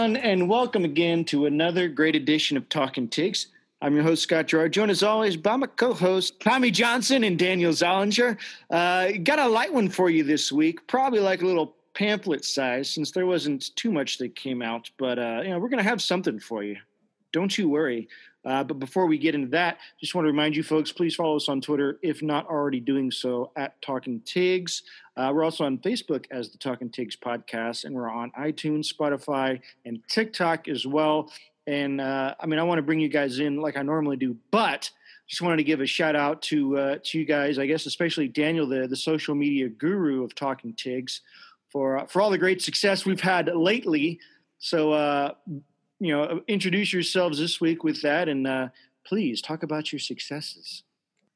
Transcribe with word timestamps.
everyone, 0.00 0.24
and 0.24 0.48
welcome 0.48 0.86
again 0.86 1.22
to 1.26 1.44
another 1.44 1.86
great 1.86 2.16
edition 2.16 2.56
of 2.56 2.66
Talking 2.70 3.06
Tigs. 3.06 3.48
I'm 3.82 3.94
your 3.94 4.02
host, 4.02 4.22
Scott 4.22 4.46
Gerard, 4.46 4.72
joined 4.72 4.90
as 4.90 5.02
always 5.02 5.36
by 5.36 5.56
my 5.56 5.66
co 5.66 5.92
host, 5.92 6.40
Tommy 6.40 6.70
Johnson 6.70 7.22
and 7.22 7.38
Daniel 7.38 7.70
Zollinger. 7.70 8.38
Uh, 8.70 9.10
got 9.22 9.38
a 9.38 9.46
light 9.46 9.70
one 9.70 9.90
for 9.90 10.08
you 10.08 10.24
this 10.24 10.50
week, 10.50 10.86
probably 10.86 11.20
like 11.20 11.42
a 11.42 11.46
little 11.46 11.76
pamphlet 11.92 12.46
size, 12.46 12.88
since 12.88 13.10
there 13.10 13.26
wasn't 13.26 13.76
too 13.76 13.92
much 13.92 14.16
that 14.16 14.34
came 14.34 14.62
out, 14.62 14.88
but 14.96 15.18
uh, 15.18 15.42
you 15.44 15.50
know, 15.50 15.58
we're 15.58 15.68
going 15.68 15.84
to 15.84 15.90
have 15.90 16.00
something 16.00 16.40
for 16.40 16.64
you. 16.64 16.78
Don't 17.32 17.58
you 17.58 17.68
worry. 17.68 18.08
Uh, 18.44 18.64
but 18.64 18.78
before 18.78 19.06
we 19.06 19.18
get 19.18 19.34
into 19.34 19.48
that, 19.48 19.78
just 20.00 20.14
want 20.14 20.24
to 20.24 20.30
remind 20.30 20.56
you 20.56 20.62
folks, 20.62 20.90
please 20.92 21.14
follow 21.14 21.36
us 21.36 21.48
on 21.48 21.60
Twitter 21.60 21.98
if 22.02 22.22
not 22.22 22.46
already 22.48 22.80
doing 22.80 23.10
so 23.10 23.50
at 23.56 23.80
Talking 23.82 24.20
Tigs. 24.24 24.82
Uh, 25.16 25.30
we're 25.34 25.44
also 25.44 25.64
on 25.64 25.78
Facebook 25.78 26.24
as 26.30 26.50
the 26.50 26.58
Talking 26.58 26.88
Tigs 26.88 27.16
podcast, 27.16 27.84
and 27.84 27.94
we're 27.94 28.10
on 28.10 28.30
iTunes, 28.38 28.92
Spotify, 28.92 29.60
and 29.84 30.00
TikTok 30.08 30.68
as 30.68 30.86
well. 30.86 31.30
And 31.66 32.00
uh, 32.00 32.34
I 32.40 32.46
mean, 32.46 32.58
I 32.58 32.62
want 32.62 32.78
to 32.78 32.82
bring 32.82 33.00
you 33.00 33.08
guys 33.08 33.38
in 33.38 33.60
like 33.60 33.76
I 33.76 33.82
normally 33.82 34.16
do, 34.16 34.36
but 34.50 34.90
just 35.28 35.42
wanted 35.42 35.58
to 35.58 35.64
give 35.64 35.80
a 35.80 35.86
shout 35.86 36.16
out 36.16 36.42
to 36.42 36.78
uh, 36.78 36.98
to 37.04 37.18
you 37.18 37.24
guys. 37.24 37.58
I 37.58 37.66
guess 37.66 37.86
especially 37.86 38.26
Daniel, 38.26 38.66
the 38.66 38.88
the 38.88 38.96
social 38.96 39.34
media 39.34 39.68
guru 39.68 40.24
of 40.24 40.34
Talking 40.34 40.72
Tigs, 40.72 41.20
for 41.68 41.98
uh, 41.98 42.06
for 42.06 42.20
all 42.22 42.30
the 42.30 42.38
great 42.38 42.62
success 42.62 43.04
we've 43.04 43.20
had 43.20 43.48
lately. 43.54 44.18
So 44.58 44.92
uh, 44.92 45.34
you 46.00 46.16
know, 46.16 46.40
introduce 46.48 46.92
yourselves 46.92 47.38
this 47.38 47.60
week 47.60 47.84
with 47.84 48.02
that, 48.02 48.28
and 48.28 48.46
uh, 48.46 48.68
please 49.04 49.40
talk 49.42 49.62
about 49.62 49.92
your 49.92 50.00
successes. 50.00 50.82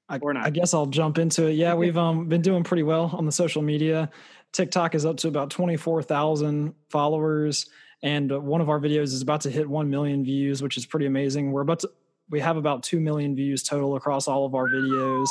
I, 0.09 0.19
I, 0.37 0.51
guess 0.51 0.75
I'll 0.75 0.87
jump 0.87 1.19
into 1.19 1.47
it. 1.47 1.53
Yeah, 1.53 1.75
we've 1.75 1.97
um, 1.97 2.29
been 2.29 2.43
doing 2.43 2.63
pretty 2.63 2.83
well 2.83 3.11
on 3.17 3.25
the 3.25 3.33
social 3.33 3.63
media. 3.63 4.11
TikTok 4.53 4.95
is 4.95 5.07
up 5.07 5.17
to 5.19 5.29
about 5.29 5.51
twenty 5.51 5.77
four 5.77 6.03
thousand 6.03 6.75
followers, 6.89 7.67
and 8.03 8.31
one 8.31 8.61
of 8.61 8.69
our 8.69 8.81
videos 8.81 9.05
is 9.05 9.23
about 9.23 9.43
to 9.43 9.51
hit 9.51 9.69
one 9.69 9.91
million 9.91 10.25
views, 10.25 10.63
which 10.63 10.77
is 10.77 10.87
pretty 10.87 11.07
amazing. 11.07 11.53
We're 11.53 11.63
about 11.63 11.81
to 11.81 11.91
we 12.31 12.41
have 12.41 12.57
about 12.57 12.83
two 12.83 13.01
million 13.01 13.35
views 13.35 13.63
total 13.63 13.97
across 13.97 14.29
all 14.29 14.47
of 14.47 14.55
our 14.55 14.69
videos, 14.69 15.29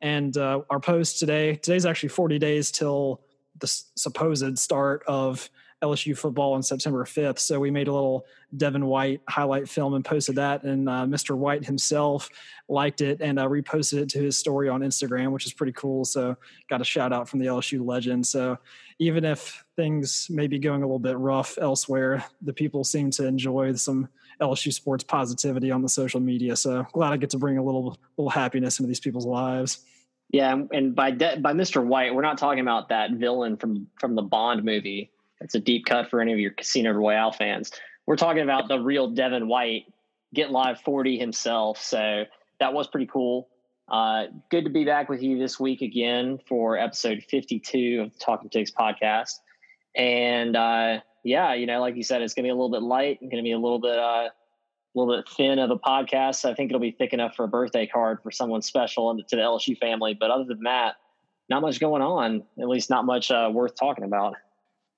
and 0.00 0.36
uh, 0.36 0.60
our 0.70 0.80
post 0.80 1.18
today 1.18 1.56
today's 1.56 1.86
actually 1.86 2.10
forty 2.10 2.38
days 2.38 2.70
till 2.70 3.22
the 3.60 3.66
supposed 3.66 4.58
start 4.58 5.02
of 5.06 5.48
LSU 5.82 6.16
football 6.16 6.52
on 6.52 6.62
September 6.62 7.04
5th. 7.04 7.40
So 7.40 7.58
we 7.58 7.70
made 7.70 7.88
a 7.88 7.92
little 7.92 8.24
Devin 8.56 8.86
White 8.86 9.20
highlight 9.28 9.68
film 9.68 9.94
and 9.94 10.04
posted 10.04 10.36
that. 10.36 10.62
And 10.62 10.88
uh, 10.88 11.04
Mr. 11.04 11.36
White 11.36 11.64
himself 11.64 12.30
liked 12.68 13.00
it 13.00 13.20
and 13.20 13.38
uh, 13.38 13.46
reposted 13.48 14.02
it 14.02 14.08
to 14.10 14.20
his 14.20 14.38
story 14.38 14.68
on 14.68 14.80
Instagram, 14.80 15.32
which 15.32 15.44
is 15.44 15.52
pretty 15.52 15.72
cool. 15.72 16.04
So 16.04 16.36
got 16.70 16.80
a 16.80 16.84
shout 16.84 17.12
out 17.12 17.28
from 17.28 17.40
the 17.40 17.46
LSU 17.46 17.84
legend. 17.84 18.26
So 18.26 18.58
even 18.98 19.24
if 19.24 19.64
things 19.74 20.28
may 20.30 20.46
be 20.46 20.58
going 20.58 20.82
a 20.82 20.86
little 20.86 20.98
bit 20.98 21.18
rough 21.18 21.58
elsewhere, 21.58 22.24
the 22.40 22.52
people 22.52 22.84
seem 22.84 23.10
to 23.12 23.26
enjoy 23.26 23.74
some 23.74 24.08
LSU 24.40 24.72
sports 24.72 25.02
positivity 25.02 25.70
on 25.70 25.82
the 25.82 25.88
social 25.88 26.20
media. 26.20 26.54
So 26.54 26.86
glad 26.92 27.12
I 27.12 27.16
get 27.16 27.30
to 27.30 27.38
bring 27.38 27.58
a 27.58 27.62
little 27.62 27.98
little 28.16 28.30
happiness 28.30 28.78
into 28.78 28.88
these 28.88 29.00
people's 29.00 29.26
lives. 29.26 29.84
Yeah, 30.30 30.56
and 30.72 30.94
by 30.94 31.10
de- 31.10 31.38
by 31.40 31.52
Mr. 31.52 31.84
White, 31.84 32.14
we're 32.14 32.22
not 32.22 32.38
talking 32.38 32.60
about 32.60 32.88
that 32.88 33.12
villain 33.12 33.56
from 33.56 33.88
from 33.98 34.14
the 34.14 34.22
Bond 34.22 34.64
movie 34.64 35.10
it's 35.42 35.54
a 35.54 35.60
deep 35.60 35.84
cut 35.86 36.08
for 36.08 36.20
any 36.20 36.32
of 36.32 36.38
your 36.38 36.52
Casino 36.52 36.92
Royale 36.92 37.32
fans. 37.32 37.72
We're 38.06 38.16
talking 38.16 38.42
about 38.42 38.68
the 38.68 38.78
real 38.78 39.08
Devin 39.08 39.48
White, 39.48 39.84
get 40.34 40.50
live 40.50 40.80
40 40.80 41.18
himself. 41.18 41.78
So 41.78 42.24
that 42.60 42.72
was 42.72 42.88
pretty 42.88 43.06
cool. 43.06 43.48
Uh, 43.90 44.26
good 44.50 44.64
to 44.64 44.70
be 44.70 44.84
back 44.84 45.08
with 45.08 45.22
you 45.22 45.38
this 45.38 45.60
week 45.60 45.82
again 45.82 46.38
for 46.48 46.78
episode 46.78 47.22
52 47.28 48.00
of 48.02 48.12
the 48.12 48.18
Talking 48.18 48.48
Tigs 48.48 48.72
podcast. 48.72 49.40
And 49.96 50.56
uh, 50.56 51.00
yeah, 51.24 51.54
you 51.54 51.66
know, 51.66 51.80
like 51.80 51.96
you 51.96 52.02
said, 52.02 52.22
it's 52.22 52.34
going 52.34 52.44
to 52.44 52.46
be 52.46 52.50
a 52.50 52.54
little 52.54 52.70
bit 52.70 52.82
light, 52.82 53.20
and 53.20 53.30
going 53.30 53.42
to 53.42 53.46
be 53.46 53.52
a 53.52 53.58
little 53.58 53.80
bit, 53.80 53.98
uh, 53.98 54.28
a 54.28 54.94
little 54.94 55.16
bit 55.16 55.28
thin 55.28 55.58
of 55.58 55.70
a 55.70 55.78
podcast. 55.78 56.44
I 56.44 56.54
think 56.54 56.70
it'll 56.70 56.80
be 56.80 56.92
thick 56.92 57.12
enough 57.12 57.34
for 57.34 57.44
a 57.44 57.48
birthday 57.48 57.86
card 57.86 58.18
for 58.22 58.30
someone 58.30 58.62
special 58.62 59.16
to 59.16 59.36
the 59.36 59.42
LSU 59.42 59.76
family. 59.76 60.16
But 60.18 60.30
other 60.30 60.44
than 60.44 60.62
that, 60.62 60.94
not 61.48 61.60
much 61.60 61.80
going 61.80 62.02
on. 62.02 62.44
At 62.58 62.68
least 62.68 62.88
not 62.88 63.04
much 63.04 63.30
uh, 63.30 63.50
worth 63.52 63.74
talking 63.74 64.04
about. 64.04 64.36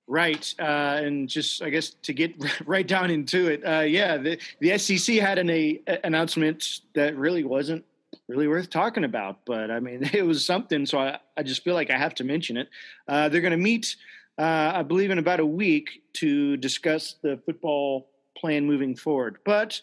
Right, 0.06 0.54
uh, 0.59 1.00
and 1.03 1.28
just 1.28 1.62
I 1.62 1.70
guess 1.70 1.91
to 2.03 2.12
get 2.12 2.34
right 2.66 2.87
down 2.87 3.10
into 3.10 3.48
it, 3.48 3.62
uh, 3.66 3.81
yeah, 3.81 4.19
the 4.19 4.38
the 4.60 4.76
SEC 4.76 5.16
had 5.16 5.38
an 5.38 5.48
a, 5.48 5.81
announcement 6.04 6.81
that 6.94 7.16
really 7.16 7.42
wasn't 7.42 7.84
really 8.28 8.47
worth 8.47 8.69
talking 8.69 9.04
about, 9.04 9.38
but 9.47 9.70
I 9.70 9.81
mean 9.81 10.09
it 10.12 10.26
was 10.26 10.44
something, 10.44 10.84
so 10.84 10.98
I, 10.98 11.19
I 11.37 11.42
just 11.42 11.65
feel 11.65 11.75
like 11.75 11.91
I 11.91 11.97
have 11.97 12.15
to 12.16 12.25
mention 12.25 12.59
it. 12.59 12.69
Uh, 13.09 13.31
they're 13.31 13.41
going 13.41 13.53
to 13.53 13.56
meet, 13.56 13.97
uh, 14.38 14.72
I 14.75 14.82
believe, 14.82 15.10
in 15.10 15.19
about 15.19 15.41
a 15.41 15.47
week 15.47 16.03
to 16.15 16.59
discuss 16.59 17.16
the 17.22 17.41
football 17.47 18.09
plan 18.36 18.66
moving 18.66 18.94
forward, 18.94 19.38
but 19.47 19.81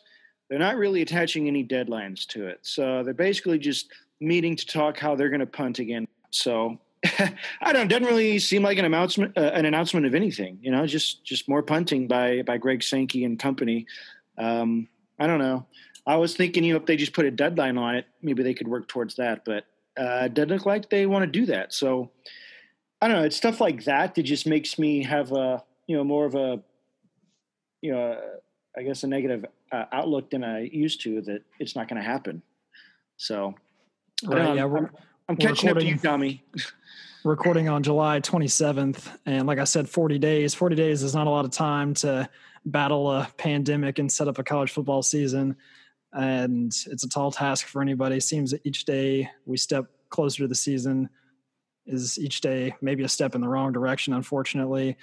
they're 0.49 0.59
not 0.59 0.77
really 0.77 1.01
attaching 1.01 1.47
any 1.47 1.63
deadlines 1.63 2.27
to 2.27 2.45
it. 2.45 2.59
So 2.61 3.03
they're 3.03 3.13
basically 3.13 3.57
just 3.57 3.89
meeting 4.19 4.55
to 4.55 4.65
talk 4.67 4.99
how 4.99 5.15
they're 5.15 5.29
going 5.29 5.39
to 5.39 5.45
punt 5.45 5.79
again. 5.79 6.07
So 6.29 6.77
I 7.61 7.73
don't. 7.73 7.87
Doesn't 7.87 8.05
really 8.05 8.37
seem 8.39 8.61
like 8.61 8.77
an 8.77 8.85
announcement. 8.85 9.37
Uh, 9.37 9.51
an 9.53 9.65
announcement 9.65 10.05
of 10.05 10.13
anything. 10.13 10.59
You 10.61 10.71
know, 10.71 10.85
just 10.85 11.23
just 11.25 11.49
more 11.49 11.63
punting 11.63 12.07
by 12.07 12.43
by 12.43 12.57
Greg 12.57 12.83
Sankey 12.83 13.25
and 13.25 13.39
company. 13.39 13.87
Um, 14.37 14.87
I 15.19 15.27
don't 15.27 15.39
know. 15.39 15.65
I 16.05 16.15
was 16.17 16.35
thinking, 16.35 16.63
you 16.63 16.73
know, 16.73 16.79
if 16.79 16.85
they 16.85 16.97
just 16.97 17.13
put 17.13 17.25
a 17.25 17.31
deadline 17.31 17.77
on 17.77 17.95
it, 17.95 18.05
maybe 18.21 18.43
they 18.43 18.53
could 18.53 18.67
work 18.67 18.87
towards 18.87 19.15
that. 19.15 19.45
But 19.45 19.65
uh, 19.97 20.23
it 20.25 20.33
doesn't 20.33 20.49
look 20.49 20.65
like 20.65 20.89
they 20.89 21.05
want 21.05 21.23
to 21.23 21.27
do 21.27 21.45
that. 21.47 21.73
So 21.73 22.11
I 23.01 23.07
don't 23.07 23.17
know. 23.17 23.23
It's 23.23 23.37
stuff 23.37 23.59
like 23.59 23.83
that 23.85 24.15
that 24.15 24.23
just 24.23 24.45
makes 24.45 24.77
me 24.77 25.03
have 25.03 25.31
a 25.31 25.63
you 25.87 25.97
know 25.97 26.03
more 26.03 26.25
of 26.25 26.35
a 26.35 26.61
you 27.81 27.91
know 27.91 28.19
I 28.77 28.83
guess 28.83 29.03
a 29.03 29.07
negative 29.07 29.45
uh, 29.71 29.85
outlook 29.91 30.29
than 30.29 30.43
I 30.43 30.69
used 30.71 31.01
to. 31.01 31.21
That 31.21 31.41
it's 31.59 31.75
not 31.75 31.87
going 31.87 32.01
to 32.01 32.07
happen. 32.07 32.43
So 33.17 33.55
right, 34.23 34.55
yeah, 34.55 34.65
I'm, 34.65 34.89
I'm 35.31 35.37
catching 35.37 35.69
up 35.69 35.77
to 35.77 35.85
you, 35.85 35.97
Tommy. 35.97 36.43
recording 37.23 37.69
on 37.69 37.83
July 37.83 38.19
27th. 38.19 39.17
And 39.25 39.47
like 39.47 39.59
I 39.59 39.63
said, 39.63 39.87
40 39.87 40.19
days. 40.19 40.53
40 40.53 40.75
days 40.75 41.03
is 41.03 41.15
not 41.15 41.25
a 41.25 41.29
lot 41.29 41.45
of 41.45 41.51
time 41.51 41.93
to 41.95 42.27
battle 42.65 43.09
a 43.09 43.29
pandemic 43.37 43.97
and 43.99 44.11
set 44.11 44.27
up 44.27 44.39
a 44.39 44.43
college 44.43 44.71
football 44.71 45.01
season. 45.01 45.55
And 46.11 46.73
it's 46.87 47.05
a 47.05 47.09
tall 47.09 47.31
task 47.31 47.67
for 47.67 47.81
anybody. 47.81 48.17
It 48.17 48.23
seems 48.23 48.51
that 48.51 48.61
each 48.65 48.83
day 48.83 49.29
we 49.45 49.55
step 49.55 49.85
closer 50.09 50.43
to 50.43 50.47
the 50.49 50.55
season 50.55 51.09
is 51.85 52.19
each 52.19 52.41
day 52.41 52.75
maybe 52.81 53.03
a 53.03 53.09
step 53.09 53.33
in 53.33 53.39
the 53.39 53.47
wrong 53.47 53.71
direction, 53.71 54.13
unfortunately. 54.13 54.97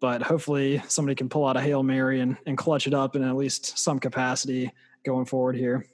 But 0.00 0.22
hopefully 0.22 0.82
somebody 0.88 1.14
can 1.14 1.28
pull 1.28 1.46
out 1.46 1.58
a 1.58 1.60
Hail 1.60 1.82
Mary 1.82 2.20
and, 2.20 2.38
and 2.46 2.56
clutch 2.56 2.86
it 2.86 2.94
up 2.94 3.14
in 3.14 3.22
at 3.22 3.36
least 3.36 3.76
some 3.78 3.98
capacity 3.98 4.72
going 5.04 5.26
forward 5.26 5.56
here. 5.56 5.86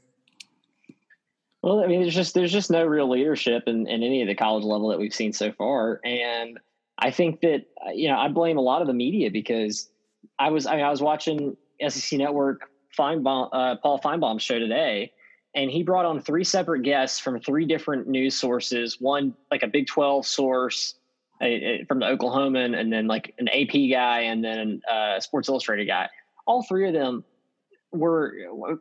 Well, 1.62 1.82
I 1.82 1.86
mean, 1.86 2.02
there's 2.02 2.14
just 2.14 2.34
there's 2.34 2.52
just 2.52 2.70
no 2.70 2.84
real 2.84 3.08
leadership 3.08 3.64
in, 3.66 3.86
in 3.86 4.02
any 4.02 4.20
of 4.20 4.28
the 4.28 4.34
college 4.34 4.64
level 4.64 4.88
that 4.88 4.98
we've 4.98 5.14
seen 5.14 5.32
so 5.32 5.52
far, 5.52 6.00
and 6.04 6.58
I 6.98 7.12
think 7.12 7.40
that 7.40 7.66
you 7.94 8.08
know 8.08 8.18
I 8.18 8.28
blame 8.28 8.58
a 8.58 8.62
lot 8.62 8.82
of 8.82 8.88
the 8.88 8.94
media 8.94 9.30
because 9.30 9.88
I 10.38 10.50
was 10.50 10.66
I 10.66 10.76
mean 10.76 10.84
I 10.84 10.90
was 10.90 11.00
watching 11.00 11.56
SEC 11.88 12.18
Network 12.18 12.68
Finebaum, 12.98 13.48
uh, 13.52 13.76
Paul 13.76 14.00
Finebaum's 14.00 14.42
show 14.42 14.58
today, 14.58 15.12
and 15.54 15.70
he 15.70 15.84
brought 15.84 16.04
on 16.04 16.20
three 16.20 16.42
separate 16.42 16.82
guests 16.82 17.20
from 17.20 17.40
three 17.40 17.64
different 17.64 18.08
news 18.08 18.34
sources. 18.34 19.00
One 19.00 19.34
like 19.52 19.62
a 19.62 19.68
Big 19.68 19.86
Twelve 19.86 20.26
source 20.26 20.96
from 21.38 22.00
the 22.00 22.06
Oklahoman, 22.06 22.76
and 22.76 22.92
then 22.92 23.06
like 23.06 23.34
an 23.38 23.46
AP 23.48 23.90
guy, 23.90 24.22
and 24.22 24.42
then 24.44 24.82
a 24.90 25.20
Sports 25.20 25.48
Illustrated 25.48 25.86
guy. 25.86 26.08
All 26.44 26.64
three 26.64 26.88
of 26.88 26.92
them 26.92 27.24
were 27.92 28.34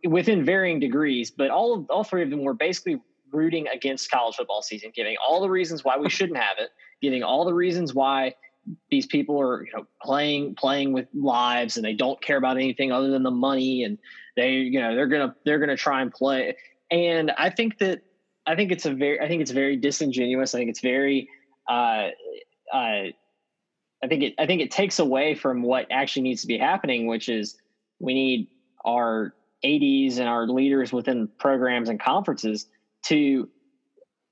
within 0.03 0.43
varying 0.43 0.79
degrees, 0.79 1.31
but 1.31 1.49
all 1.49 1.73
of 1.73 1.89
all 1.89 2.03
three 2.03 2.23
of 2.23 2.29
them 2.29 2.43
were 2.43 2.53
basically 2.53 2.99
rooting 3.31 3.67
against 3.67 4.09
college 4.09 4.35
football 4.35 4.61
season, 4.61 4.91
giving 4.95 5.15
all 5.25 5.41
the 5.41 5.49
reasons 5.49 5.83
why 5.83 5.97
we 5.97 6.09
shouldn't 6.17 6.37
have 6.37 6.57
it, 6.57 6.69
giving 7.01 7.23
all 7.23 7.45
the 7.45 7.53
reasons 7.53 7.93
why 7.93 8.33
these 8.89 9.07
people 9.07 9.39
are 9.39 9.65
you 9.65 9.71
know 9.73 9.87
playing 10.03 10.55
playing 10.55 10.93
with 10.93 11.07
lives 11.15 11.77
and 11.77 11.85
they 11.85 11.93
don't 11.93 12.21
care 12.21 12.37
about 12.37 12.57
anything 12.57 12.91
other 12.91 13.09
than 13.09 13.23
the 13.23 13.31
money 13.31 13.83
and 13.83 13.97
they 14.35 14.51
you 14.51 14.79
know 14.79 14.95
they're 14.95 15.07
gonna 15.07 15.35
they're 15.45 15.59
gonna 15.59 15.77
try 15.77 16.01
and 16.01 16.11
play. 16.11 16.55
And 16.89 17.31
I 17.37 17.49
think 17.49 17.79
that 17.79 18.01
I 18.45 18.55
think 18.55 18.71
it's 18.71 18.85
a 18.85 18.93
very 18.93 19.19
I 19.19 19.27
think 19.27 19.41
it's 19.41 19.51
very 19.51 19.77
disingenuous. 19.77 20.55
I 20.55 20.59
think 20.59 20.69
it's 20.69 20.81
very 20.81 21.29
uh, 21.69 22.09
uh, 22.73 23.09
I 24.03 24.07
think 24.07 24.23
it 24.23 24.33
I 24.39 24.45
think 24.45 24.61
it 24.61 24.71
takes 24.71 24.99
away 24.99 25.35
from 25.35 25.61
what 25.63 25.87
actually 25.91 26.23
needs 26.23 26.41
to 26.41 26.47
be 26.47 26.57
happening 26.57 27.07
which 27.07 27.29
is 27.29 27.57
we 27.99 28.13
need 28.13 28.47
our 28.85 29.33
ADs 29.63 30.17
and 30.17 30.27
our 30.27 30.47
leaders 30.47 30.91
within 30.91 31.27
programs 31.39 31.89
and 31.89 31.99
conferences 31.99 32.67
to 33.03 33.47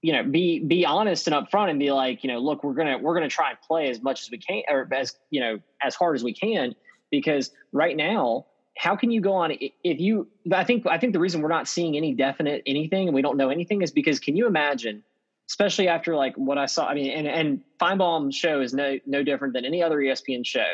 you 0.01 0.13
know 0.13 0.23
be 0.23 0.59
be 0.59 0.85
honest 0.85 1.27
and 1.27 1.35
upfront 1.35 1.69
and 1.69 1.79
be 1.79 1.91
like 1.91 2.23
you 2.23 2.31
know 2.31 2.39
look 2.39 2.63
we're 2.63 2.73
gonna 2.73 2.97
we're 2.97 3.13
gonna 3.13 3.29
try 3.29 3.49
and 3.49 3.59
play 3.61 3.89
as 3.89 4.01
much 4.01 4.21
as 4.21 4.31
we 4.31 4.37
can 4.37 4.61
or 4.69 4.87
as 4.93 5.17
you 5.29 5.39
know 5.39 5.59
as 5.83 5.95
hard 5.95 6.15
as 6.15 6.23
we 6.23 6.33
can 6.33 6.73
because 7.11 7.51
right 7.73 7.97
now 7.97 8.45
how 8.77 8.95
can 8.95 9.11
you 9.11 9.19
go 9.19 9.33
on 9.33 9.51
if 9.51 9.99
you 9.99 10.27
i 10.53 10.63
think 10.63 10.85
i 10.87 10.97
think 10.97 11.11
the 11.11 11.19
reason 11.19 11.41
we're 11.41 11.49
not 11.49 11.67
seeing 11.67 11.97
any 11.97 12.13
definite 12.13 12.63
anything 12.65 13.07
and 13.07 13.15
we 13.15 13.21
don't 13.21 13.35
know 13.35 13.49
anything 13.49 13.81
is 13.81 13.91
because 13.91 14.19
can 14.19 14.37
you 14.37 14.47
imagine 14.47 15.03
especially 15.49 15.89
after 15.89 16.15
like 16.15 16.33
what 16.35 16.57
i 16.57 16.65
saw 16.65 16.87
i 16.87 16.93
mean 16.93 17.11
and 17.11 17.27
and 17.27 17.61
Finebaum's 17.79 18.35
show 18.35 18.61
is 18.61 18.73
no 18.73 18.99
no 19.05 19.23
different 19.23 19.53
than 19.53 19.65
any 19.65 19.81
other 19.81 19.97
espn 19.99 20.45
show. 20.45 20.65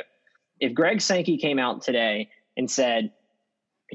If 0.60 0.74
Greg 0.74 1.02
Sankey 1.02 1.38
came 1.38 1.60
out 1.60 1.82
today 1.82 2.30
and 2.58 2.70
said, 2.70 3.12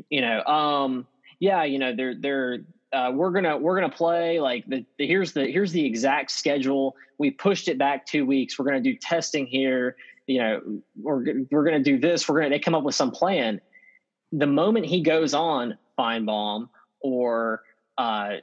you 0.08 0.20
know, 0.20 0.42
um, 0.44 1.06
yeah, 1.38 1.64
you 1.64 1.78
know, 1.78 1.94
they're 1.94 2.14
they're 2.14 2.58
uh, 2.92 3.10
we're 3.14 3.30
gonna 3.30 3.56
we're 3.56 3.74
gonna 3.74 3.92
play 3.92 4.40
like 4.40 4.66
the, 4.66 4.84
the, 4.98 5.06
here's 5.06 5.32
the 5.32 5.46
here's 5.46 5.72
the 5.72 5.84
exact 5.84 6.30
schedule. 6.30 6.96
We 7.18 7.30
pushed 7.30 7.68
it 7.68 7.78
back 7.78 8.06
two 8.06 8.26
weeks. 8.26 8.58
We're 8.58 8.64
gonna 8.64 8.80
do 8.80 8.96
testing 8.96 9.46
here. 9.46 9.96
You 10.26 10.40
know, 10.40 10.60
we're 11.00 11.44
we're 11.50 11.64
gonna 11.64 11.82
do 11.82 11.98
this. 11.98 12.28
We're 12.28 12.40
gonna 12.40 12.50
they 12.50 12.58
come 12.58 12.74
up 12.74 12.82
with 12.82 12.94
some 12.94 13.10
plan. 13.10 13.60
The 14.32 14.46
moment 14.46 14.86
he 14.86 15.02
goes 15.02 15.34
on 15.34 15.78
Finebaum 15.98 16.68
or 17.00 17.62
uh, 17.96 18.36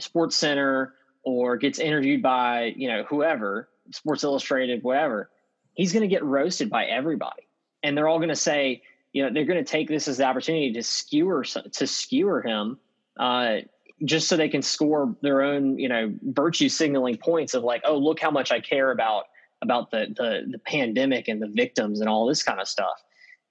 Sports 0.00 0.36
Center 0.36 0.94
or 1.24 1.56
gets 1.56 1.78
interviewed 1.78 2.22
by 2.22 2.74
you 2.76 2.88
know 2.88 3.04
whoever 3.04 3.68
Sports 3.92 4.24
Illustrated, 4.24 4.82
whatever, 4.82 5.30
he's 5.72 5.92
gonna 5.92 6.06
get 6.06 6.22
roasted 6.22 6.68
by 6.68 6.84
everybody, 6.84 7.48
and 7.82 7.96
they're 7.96 8.08
all 8.08 8.20
gonna 8.20 8.36
say 8.36 8.82
you 9.16 9.22
know 9.22 9.32
they're 9.32 9.46
going 9.46 9.64
to 9.64 9.64
take 9.64 9.88
this 9.88 10.08
as 10.08 10.18
the 10.18 10.24
opportunity 10.24 10.70
to 10.74 10.82
skewer 10.82 11.42
to 11.42 11.86
skewer 11.86 12.42
him 12.42 12.78
uh, 13.18 13.56
just 14.04 14.28
so 14.28 14.36
they 14.36 14.50
can 14.50 14.60
score 14.60 15.16
their 15.22 15.40
own, 15.40 15.78
you 15.78 15.88
know, 15.88 16.14
virtue 16.22 16.68
signaling 16.68 17.16
points 17.16 17.54
of 17.54 17.64
like, 17.64 17.80
oh, 17.86 17.96
look 17.96 18.20
how 18.20 18.30
much 18.30 18.52
I 18.52 18.60
care 18.60 18.90
about 18.90 19.24
about 19.62 19.90
the 19.90 20.08
the, 20.14 20.42
the 20.50 20.58
pandemic 20.58 21.28
and 21.28 21.40
the 21.40 21.48
victims 21.48 22.00
and 22.00 22.10
all 22.10 22.26
this 22.26 22.42
kind 22.42 22.60
of 22.60 22.68
stuff. 22.68 23.02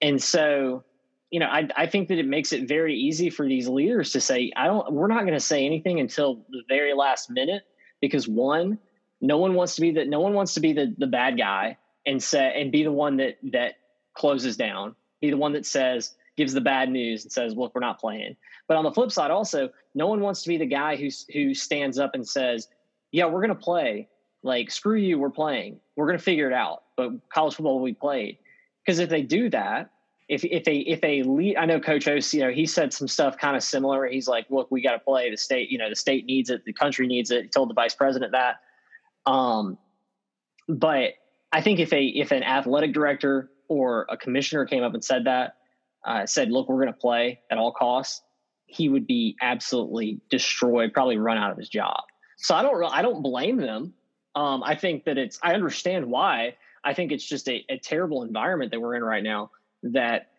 And 0.04 0.22
so, 0.22 0.84
you 1.32 1.40
know, 1.40 1.48
I, 1.48 1.68
I 1.76 1.88
think 1.88 2.10
that 2.10 2.20
it 2.20 2.28
makes 2.28 2.54
it 2.54 2.68
very 2.68 2.96
easy 2.96 3.32
for 3.32 3.48
these 3.48 3.68
leaders 3.68 4.12
to 4.12 4.22
say, 4.22 4.52
I 4.56 4.68
don't, 4.68 4.94
we're 4.94 5.08
not 5.08 5.22
going 5.22 5.34
to 5.34 5.40
say 5.40 5.66
anything 5.66 6.00
until 6.00 6.46
the 6.52 6.62
very 6.70 6.94
last 6.94 7.32
minute 7.32 7.64
because 8.02 8.28
one, 8.28 8.78
no 9.20 9.40
one 9.40 9.56
wants 9.56 9.74
to 9.76 9.82
be 9.82 9.90
the, 9.90 10.06
no 10.06 10.20
one 10.20 10.34
wants 10.34 10.54
to 10.54 10.60
be 10.60 10.74
the 10.74 10.94
the 10.96 11.08
bad 11.08 11.40
guy 11.40 11.80
and 12.06 12.22
say 12.22 12.54
and 12.62 12.72
be 12.72 12.84
the 12.84 12.92
one 12.92 13.18
that 13.18 13.38
that 13.52 13.78
closes 14.14 14.58
down, 14.58 14.96
be 15.22 15.30
the 15.30 15.38
one 15.38 15.54
that 15.54 15.66
says 15.66 16.16
gives 16.38 16.54
the 16.54 16.62
bad 16.62 16.90
news 16.90 17.24
and 17.24 17.32
says, 17.32 17.56
look, 17.56 17.74
we're 17.74 17.82
not 17.82 18.00
playing. 18.00 18.36
But 18.68 18.78
on 18.78 18.84
the 18.84 18.92
flip 18.92 19.12
side, 19.12 19.32
also, 19.32 19.70
no 19.94 20.08
one 20.08 20.22
wants 20.22 20.42
to 20.44 20.50
be 20.50 20.58
the 20.58 20.66
guy 20.66 20.96
who 20.96 21.10
who 21.32 21.54
stands 21.54 22.00
up 22.00 22.12
and 22.16 22.28
says, 22.28 22.68
"Yeah, 23.12 23.26
we're 23.26 23.42
going 23.42 23.50
to 23.50 23.64
play. 23.64 24.08
Like, 24.44 24.72
screw 24.72 24.98
you, 24.98 25.20
we're 25.20 25.30
playing. 25.30 25.80
We're 25.96 26.08
going 26.08 26.18
to 26.18 26.24
figure 26.24 26.48
it 26.48 26.54
out." 26.54 26.84
But 26.98 27.12
college 27.30 27.56
football 27.56 27.80
will 27.80 27.86
be 27.86 27.94
played 27.94 28.38
because 28.84 29.00
if 29.00 29.10
they 29.10 29.22
do 29.22 29.50
that, 29.52 29.92
if 30.28 30.44
if 30.44 30.64
they 30.64 30.78
if 30.78 31.02
they 31.02 31.22
lead, 31.22 31.58
I 31.58 31.66
know 31.66 31.80
Coach 31.80 32.08
O's, 32.08 32.34
you 32.34 32.42
know, 32.42 32.50
he 32.50 32.66
said 32.66 32.92
some 32.92 33.08
stuff 33.08 33.38
kind 33.38 33.56
of 33.56 33.64
similar. 33.64 34.08
He's 34.08 34.28
like, 34.28 34.48
"Look, 34.50 34.72
we 34.72 34.82
got 34.82 34.94
to 34.94 35.00
play. 35.00 35.30
The 35.30 35.38
state, 35.38 35.70
you 35.70 35.78
know, 35.78 35.90
the 35.90 35.96
state 35.96 36.26
needs 36.26 36.50
it. 36.50 36.66
The 36.66 36.74
country 36.74 37.06
needs 37.06 37.30
it." 37.30 37.44
He 37.44 37.50
told 37.50 37.70
the 37.70 37.76
vice 37.76 37.94
president 37.94 38.32
that. 38.32 38.62
Um, 39.28 39.78
but 40.68 41.12
I 41.52 41.62
think 41.62 41.80
if 41.80 41.94
a 41.94 42.04
if 42.04 42.32
an 42.32 42.42
athletic 42.42 42.94
director 42.94 43.52
or 43.68 44.06
a 44.10 44.18
commissioner 44.18 44.66
came 44.66 44.84
up 44.84 44.94
and 44.94 45.04
said 45.04 45.26
that, 45.26 45.56
uh, 46.06 46.26
said, 46.26 46.52
"Look, 46.52 46.70
we're 46.70 46.82
going 46.82 46.94
to 46.94 47.00
play 47.00 47.42
at 47.50 47.58
all 47.58 47.72
costs," 47.72 48.22
he 48.66 48.90
would 48.90 49.08
be 49.08 49.36
absolutely 49.42 50.22
destroyed, 50.30 50.94
probably 50.94 51.18
run 51.18 51.38
out 51.38 51.52
of 51.52 51.58
his 51.58 51.70
job. 51.70 52.04
So 52.38 52.56
I 52.56 52.62
don't 52.62 52.84
I 52.84 53.02
don't 53.02 53.22
blame 53.22 53.58
them. 53.58 53.94
Um, 54.36 54.64
I 54.64 54.76
think 54.76 55.06
that 55.06 55.18
it's 55.18 55.40
I 55.42 55.54
understand 55.54 56.06
why. 56.06 56.56
I 56.84 56.94
think 56.94 57.12
it's 57.12 57.26
just 57.26 57.48
a, 57.50 57.66
a 57.70 57.80
terrible 57.80 58.24
environment 58.24 58.72
that 58.72 58.80
we're 58.80 58.96
in 58.96 59.04
right 59.04 59.24
now. 59.24 59.52
That 59.84 60.30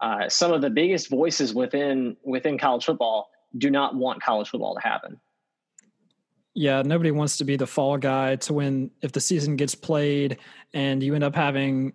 uh, 0.00 0.28
some 0.28 0.52
of 0.52 0.62
the 0.62 0.70
biggest 0.70 1.10
voices 1.10 1.52
within 1.52 2.16
within 2.22 2.58
college 2.58 2.84
football 2.84 3.30
do 3.56 3.70
not 3.70 3.94
want 3.94 4.22
college 4.22 4.48
football 4.48 4.74
to 4.74 4.80
happen. 4.80 5.20
Yeah, 6.54 6.82
nobody 6.82 7.10
wants 7.10 7.36
to 7.38 7.44
be 7.44 7.56
the 7.56 7.66
fall 7.66 7.96
guy 7.96 8.36
to 8.36 8.52
win 8.52 8.90
if 9.02 9.12
the 9.12 9.20
season 9.20 9.56
gets 9.56 9.74
played 9.74 10.38
and 10.74 11.02
you 11.02 11.14
end 11.14 11.24
up 11.24 11.34
having 11.34 11.92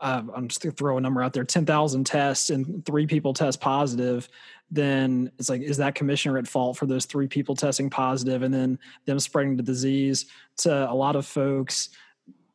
uh, 0.00 0.22
I'm 0.34 0.48
just 0.48 0.60
gonna 0.60 0.72
throw 0.72 0.98
a 0.98 1.00
number 1.00 1.22
out 1.22 1.32
there, 1.32 1.44
10,000 1.44 2.04
tests 2.04 2.50
and 2.50 2.84
three 2.84 3.06
people 3.06 3.32
test 3.32 3.60
positive, 3.60 4.28
then 4.70 5.30
it's 5.38 5.48
like, 5.48 5.62
is 5.62 5.76
that 5.78 5.94
commissioner 5.94 6.38
at 6.38 6.48
fault 6.48 6.76
for 6.76 6.86
those 6.86 7.06
three 7.06 7.28
people 7.28 7.54
testing 7.54 7.88
positive 7.88 8.42
and 8.42 8.52
then 8.52 8.78
them 9.04 9.18
spreading 9.18 9.56
the 9.56 9.62
disease 9.62 10.26
to 10.58 10.90
a 10.90 10.94
lot 10.94 11.16
of 11.16 11.24
folks? 11.24 11.90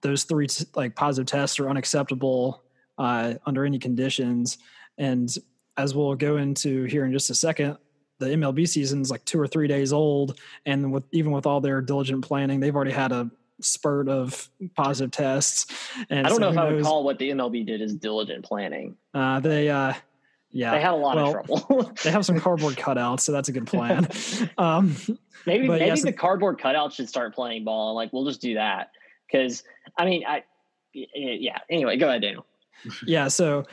Those 0.02 0.24
three 0.24 0.48
t- 0.48 0.66
like 0.76 0.96
positive 0.96 1.28
tests 1.28 1.60
are 1.60 1.70
unacceptable 1.70 2.64
uh, 2.98 3.36
under 3.46 3.66
any 3.66 3.80
conditions. 3.80 4.58
And 4.98 5.34
as 5.78 5.96
we'll 5.96 6.16
go 6.16 6.38
into 6.38 6.84
here 6.84 7.06
in 7.06 7.14
just 7.14 7.30
a 7.30 7.36
second, 7.36 7.78
the 8.20 8.28
MLB 8.28 8.68
season 8.68 9.02
is 9.02 9.10
like 9.10 9.26
two 9.26 9.40
or 9.40 9.48
three 9.48 9.68
days 9.68 9.92
old, 9.92 10.40
and 10.68 10.94
with 10.94 11.06
even 11.12 11.32
with 11.32 11.48
all 11.48 11.60
their 11.60 11.82
diligent 11.82 12.24
planning, 12.24 12.60
they've 12.60 12.76
already 12.76 12.92
had 12.92 13.12
a 13.12 13.32
spurt 13.62 14.10
of 14.10 14.50
positive 14.76 15.12
tests. 15.12 15.68
And 16.10 16.26
I 16.26 16.30
don't 16.30 16.40
so 16.40 16.50
know 16.50 16.52
if 16.52 16.58
I 16.58 16.72
would 16.72 16.84
call 16.84 17.04
what 17.04 17.20
the 17.20 17.30
MLB 17.32 17.66
did 17.66 17.82
as 17.82 17.94
diligent 17.96 18.46
planning. 18.46 18.98
Uh, 19.14 19.40
they, 19.40 19.70
uh, 19.70 19.94
yeah, 20.52 20.72
they 20.72 20.82
had 20.82 20.92
a 20.92 20.96
lot 20.96 21.16
well, 21.16 21.40
of 21.40 21.46
trouble. 21.46 21.94
they 22.04 22.12
have 22.12 22.26
some 22.26 22.40
cardboard 22.42 22.76
cutouts, 22.76 23.22
so 23.22 23.32
that's 23.32 23.50
a 23.50 23.52
good 23.52 23.68
plan. 23.68 24.08
Um, 24.58 24.96
maybe 25.46 25.68
maybe 25.68 25.86
yes, 25.86 26.04
the 26.04 26.12
cardboard 26.14 26.60
cutouts 26.60 26.94
should 26.94 27.10
start 27.10 27.34
playing 27.34 27.64
ball. 27.64 27.96
Like 27.96 28.12
we'll 28.12 28.26
just 28.26 28.42
do 28.42 28.56
that 28.56 28.92
because 29.26 29.64
I 29.98 30.06
mean, 30.06 30.24
I 30.28 30.44
yeah. 30.94 31.58
Anyway, 31.70 31.98
go 31.98 32.08
ahead, 32.08 32.22
Daniel. 32.22 32.46
Yeah, 33.06 33.28
so 33.28 33.66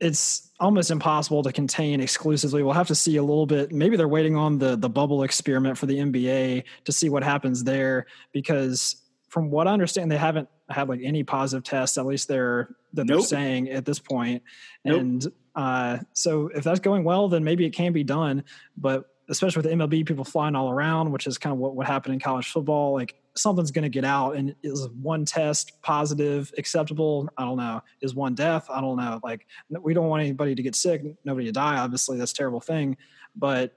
it's 0.00 0.50
almost 0.58 0.90
impossible 0.90 1.44
to 1.44 1.52
contain 1.52 2.00
exclusively. 2.00 2.64
We'll 2.64 2.74
have 2.74 2.88
to 2.88 2.96
see 2.96 3.16
a 3.16 3.22
little 3.22 3.46
bit. 3.46 3.70
Maybe 3.70 3.96
they're 3.96 4.08
waiting 4.08 4.36
on 4.36 4.58
the 4.58 4.76
the 4.76 4.88
bubble 4.88 5.22
experiment 5.22 5.78
for 5.78 5.86
the 5.86 5.98
NBA 5.98 6.64
to 6.84 6.92
see 6.92 7.08
what 7.08 7.22
happens 7.22 7.62
there 7.62 8.06
because 8.32 8.96
from 9.36 9.50
what 9.50 9.68
I 9.68 9.72
understand, 9.72 10.10
they 10.10 10.16
haven't 10.16 10.48
had 10.70 10.88
like 10.88 11.00
any 11.02 11.22
positive 11.22 11.62
tests. 11.62 11.98
At 11.98 12.06
least 12.06 12.26
they're 12.26 12.74
that 12.94 13.06
they're 13.06 13.20
saying 13.20 13.68
at 13.68 13.84
this 13.84 13.98
point. 13.98 14.42
Nope. 14.82 14.98
And 14.98 15.26
uh, 15.54 15.98
so 16.14 16.48
if 16.54 16.64
that's 16.64 16.80
going 16.80 17.04
well, 17.04 17.28
then 17.28 17.44
maybe 17.44 17.66
it 17.66 17.74
can 17.74 17.92
be 17.92 18.02
done. 18.02 18.44
But 18.78 19.10
especially 19.28 19.60
with 19.60 19.70
MLB, 19.70 20.06
people 20.06 20.24
flying 20.24 20.54
all 20.54 20.70
around, 20.70 21.12
which 21.12 21.26
is 21.26 21.36
kind 21.36 21.52
of 21.52 21.58
what 21.58 21.76
what 21.76 21.86
happened 21.86 22.14
in 22.14 22.20
college 22.20 22.48
football. 22.48 22.94
Like 22.94 23.14
something's 23.34 23.70
going 23.70 23.82
to 23.82 23.90
get 23.90 24.06
out, 24.06 24.36
and 24.36 24.54
is 24.62 24.88
one 25.02 25.26
test 25.26 25.82
positive 25.82 26.50
acceptable? 26.56 27.28
I 27.36 27.44
don't 27.44 27.58
know. 27.58 27.82
Is 28.00 28.14
one 28.14 28.34
death? 28.34 28.70
I 28.70 28.80
don't 28.80 28.96
know. 28.96 29.20
Like 29.22 29.46
we 29.68 29.92
don't 29.92 30.08
want 30.08 30.22
anybody 30.22 30.54
to 30.54 30.62
get 30.62 30.74
sick, 30.74 31.02
nobody 31.26 31.44
to 31.44 31.52
die. 31.52 31.76
Obviously, 31.76 32.16
that's 32.16 32.32
a 32.32 32.36
terrible 32.36 32.60
thing. 32.60 32.96
But 33.34 33.76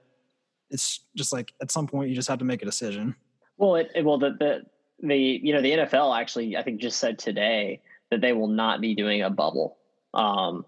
it's 0.70 1.00
just 1.14 1.34
like 1.34 1.52
at 1.60 1.70
some 1.70 1.86
point 1.86 2.08
you 2.08 2.14
just 2.14 2.28
have 2.28 2.38
to 2.38 2.46
make 2.46 2.62
a 2.62 2.64
decision. 2.64 3.14
Well, 3.58 3.74
it, 3.74 3.90
it 3.94 4.06
well 4.06 4.16
the, 4.16 4.30
the 4.30 4.62
the 5.02 5.16
you 5.16 5.52
know 5.52 5.62
the 5.62 5.72
NFL 5.72 6.18
actually 6.18 6.56
I 6.56 6.62
think 6.62 6.80
just 6.80 6.98
said 6.98 7.18
today 7.18 7.80
that 8.10 8.20
they 8.20 8.32
will 8.32 8.48
not 8.48 8.80
be 8.80 8.94
doing 8.94 9.22
a 9.22 9.30
bubble. 9.30 9.78
Um, 10.14 10.64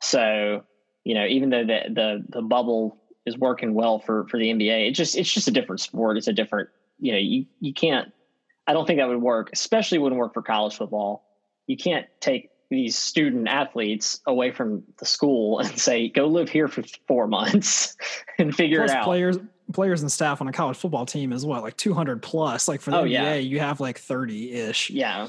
so 0.00 0.64
you 1.04 1.14
know 1.14 1.26
even 1.26 1.50
though 1.50 1.64
the 1.64 1.80
the 1.88 2.24
the 2.28 2.42
bubble 2.42 2.98
is 3.26 3.38
working 3.38 3.74
well 3.74 3.98
for 3.98 4.26
for 4.28 4.38
the 4.38 4.52
NBA, 4.52 4.88
it's 4.88 4.98
just 4.98 5.16
it's 5.16 5.32
just 5.32 5.48
a 5.48 5.52
different 5.52 5.80
sport. 5.80 6.16
It's 6.16 6.28
a 6.28 6.32
different 6.32 6.68
you 6.98 7.12
know 7.12 7.18
you 7.18 7.46
you 7.60 7.72
can't. 7.72 8.12
I 8.66 8.72
don't 8.72 8.86
think 8.86 8.98
that 9.00 9.08
would 9.08 9.20
work, 9.20 9.50
especially 9.52 9.98
wouldn't 9.98 10.18
work 10.18 10.34
for 10.34 10.42
college 10.42 10.76
football. 10.76 11.24
You 11.66 11.76
can't 11.76 12.06
take 12.20 12.50
these 12.70 12.96
student 12.96 13.48
athletes 13.48 14.20
away 14.26 14.52
from 14.52 14.84
the 14.98 15.04
school 15.06 15.58
and 15.58 15.78
say 15.78 16.08
go 16.08 16.26
live 16.26 16.48
here 16.48 16.68
for 16.68 16.82
four 17.08 17.26
months 17.26 17.96
and 18.38 18.54
figure 18.54 18.78
Plus 18.78 18.90
it 18.92 18.96
out. 18.96 19.04
Players 19.04 19.38
players 19.72 20.02
and 20.02 20.10
staff 20.10 20.40
on 20.40 20.48
a 20.48 20.52
college 20.52 20.76
football 20.76 21.06
team 21.06 21.32
is 21.32 21.44
what 21.44 21.62
like 21.62 21.76
200 21.76 22.22
plus 22.22 22.68
like 22.68 22.80
for 22.80 22.90
the 22.90 22.98
oh, 22.98 23.04
NBA 23.04 23.10
yeah. 23.10 23.34
you 23.34 23.60
have 23.60 23.80
like 23.80 23.98
30 23.98 24.52
ish 24.52 24.90
yeah 24.90 25.28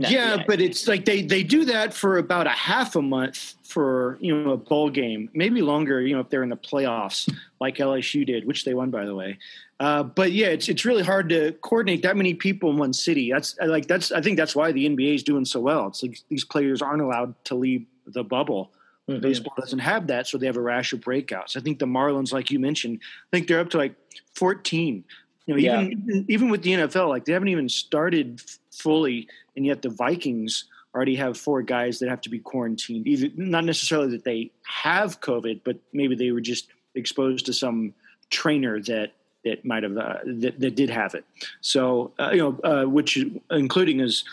no, 0.00 0.08
yeah, 0.08 0.36
yeah, 0.36 0.44
but 0.46 0.60
it's 0.60 0.86
like 0.86 1.04
they 1.04 1.22
they 1.22 1.42
do 1.42 1.64
that 1.64 1.92
for 1.92 2.18
about 2.18 2.46
a 2.46 2.50
half 2.50 2.94
a 2.94 3.02
month 3.02 3.56
for 3.64 4.16
you 4.20 4.32
know 4.32 4.52
a 4.52 4.56
bowl 4.56 4.90
game, 4.90 5.28
maybe 5.34 5.60
longer. 5.60 6.00
You 6.00 6.14
know 6.14 6.20
if 6.20 6.30
they're 6.30 6.44
in 6.44 6.50
the 6.50 6.56
playoffs, 6.56 7.28
like 7.60 7.78
LSU 7.78 8.24
did, 8.24 8.46
which 8.46 8.64
they 8.64 8.74
won 8.74 8.90
by 8.90 9.04
the 9.04 9.16
way. 9.16 9.38
Uh, 9.80 10.04
but 10.04 10.30
yeah, 10.30 10.46
it's 10.46 10.68
it's 10.68 10.84
really 10.84 11.02
hard 11.02 11.28
to 11.30 11.50
coordinate 11.62 12.02
that 12.02 12.16
many 12.16 12.32
people 12.32 12.70
in 12.70 12.76
one 12.76 12.92
city. 12.92 13.32
That's 13.32 13.56
like 13.58 13.88
that's 13.88 14.12
I 14.12 14.20
think 14.20 14.36
that's 14.36 14.54
why 14.54 14.70
the 14.70 14.88
NBA 14.88 15.16
is 15.16 15.22
doing 15.24 15.44
so 15.44 15.58
well. 15.58 15.88
It's 15.88 16.02
like 16.04 16.20
these 16.28 16.44
players 16.44 16.80
aren't 16.80 17.02
allowed 17.02 17.34
to 17.46 17.56
leave 17.56 17.84
the 18.06 18.22
bubble. 18.22 18.70
Mm-hmm. 19.08 19.20
Baseball 19.20 19.54
doesn't 19.58 19.78
have 19.78 20.08
that, 20.08 20.26
so 20.26 20.36
they 20.36 20.46
have 20.46 20.56
a 20.56 20.62
rash 20.62 20.92
of 20.92 21.00
breakouts. 21.00 21.56
I 21.56 21.60
think 21.60 21.78
the 21.78 21.86
Marlins, 21.86 22.32
like 22.32 22.50
you 22.50 22.58
mentioned, 22.58 23.00
I 23.02 23.36
think 23.36 23.48
they're 23.48 23.60
up 23.60 23.70
to 23.70 23.78
like 23.78 23.94
14. 24.34 25.04
You 25.46 25.54
know, 25.54 25.58
yeah. 25.58 25.80
even 25.80 26.26
even 26.28 26.50
with 26.50 26.62
the 26.62 26.72
NFL, 26.72 27.08
like 27.08 27.24
they 27.24 27.32
haven't 27.32 27.48
even 27.48 27.70
started 27.70 28.42
fully, 28.70 29.28
and 29.56 29.64
yet 29.64 29.80
the 29.80 29.88
Vikings 29.88 30.64
already 30.94 31.16
have 31.16 31.38
four 31.38 31.62
guys 31.62 31.98
that 32.00 32.08
have 32.08 32.20
to 32.22 32.28
be 32.28 32.38
quarantined. 32.38 33.06
Either 33.06 33.28
not 33.36 33.64
necessarily 33.64 34.10
that 34.10 34.24
they 34.24 34.50
have 34.64 35.20
COVID, 35.20 35.60
but 35.64 35.78
maybe 35.92 36.14
they 36.14 36.30
were 36.30 36.40
just 36.40 36.68
exposed 36.94 37.46
to 37.46 37.52
some 37.52 37.94
trainer 38.28 38.80
that 38.82 39.12
that 39.44 39.64
might 39.64 39.84
have 39.84 39.96
uh, 39.96 40.18
that, 40.24 40.60
that 40.60 40.74
did 40.74 40.90
have 40.90 41.14
it. 41.14 41.24
So 41.60 42.12
uh, 42.18 42.30
you 42.32 42.38
know, 42.38 42.60
uh, 42.62 42.84
which 42.84 43.18
including 43.50 44.00
is 44.00 44.24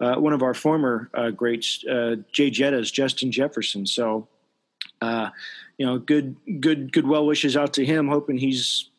uh, 0.00 0.16
one 0.16 0.32
of 0.32 0.42
our 0.42 0.54
former 0.54 1.10
uh, 1.14 1.30
greats, 1.30 1.84
uh, 1.86 2.16
Jay 2.32 2.50
Jetta's 2.50 2.90
Justin 2.90 3.32
Jefferson. 3.32 3.86
So, 3.86 4.28
uh, 5.00 5.30
you 5.78 5.86
know, 5.86 5.98
good, 5.98 6.36
good, 6.60 6.92
good 6.92 7.06
well 7.06 7.26
wishes 7.26 7.56
out 7.56 7.74
to 7.74 7.84
him. 7.84 8.08
Hoping 8.08 8.38
he's 8.38 8.90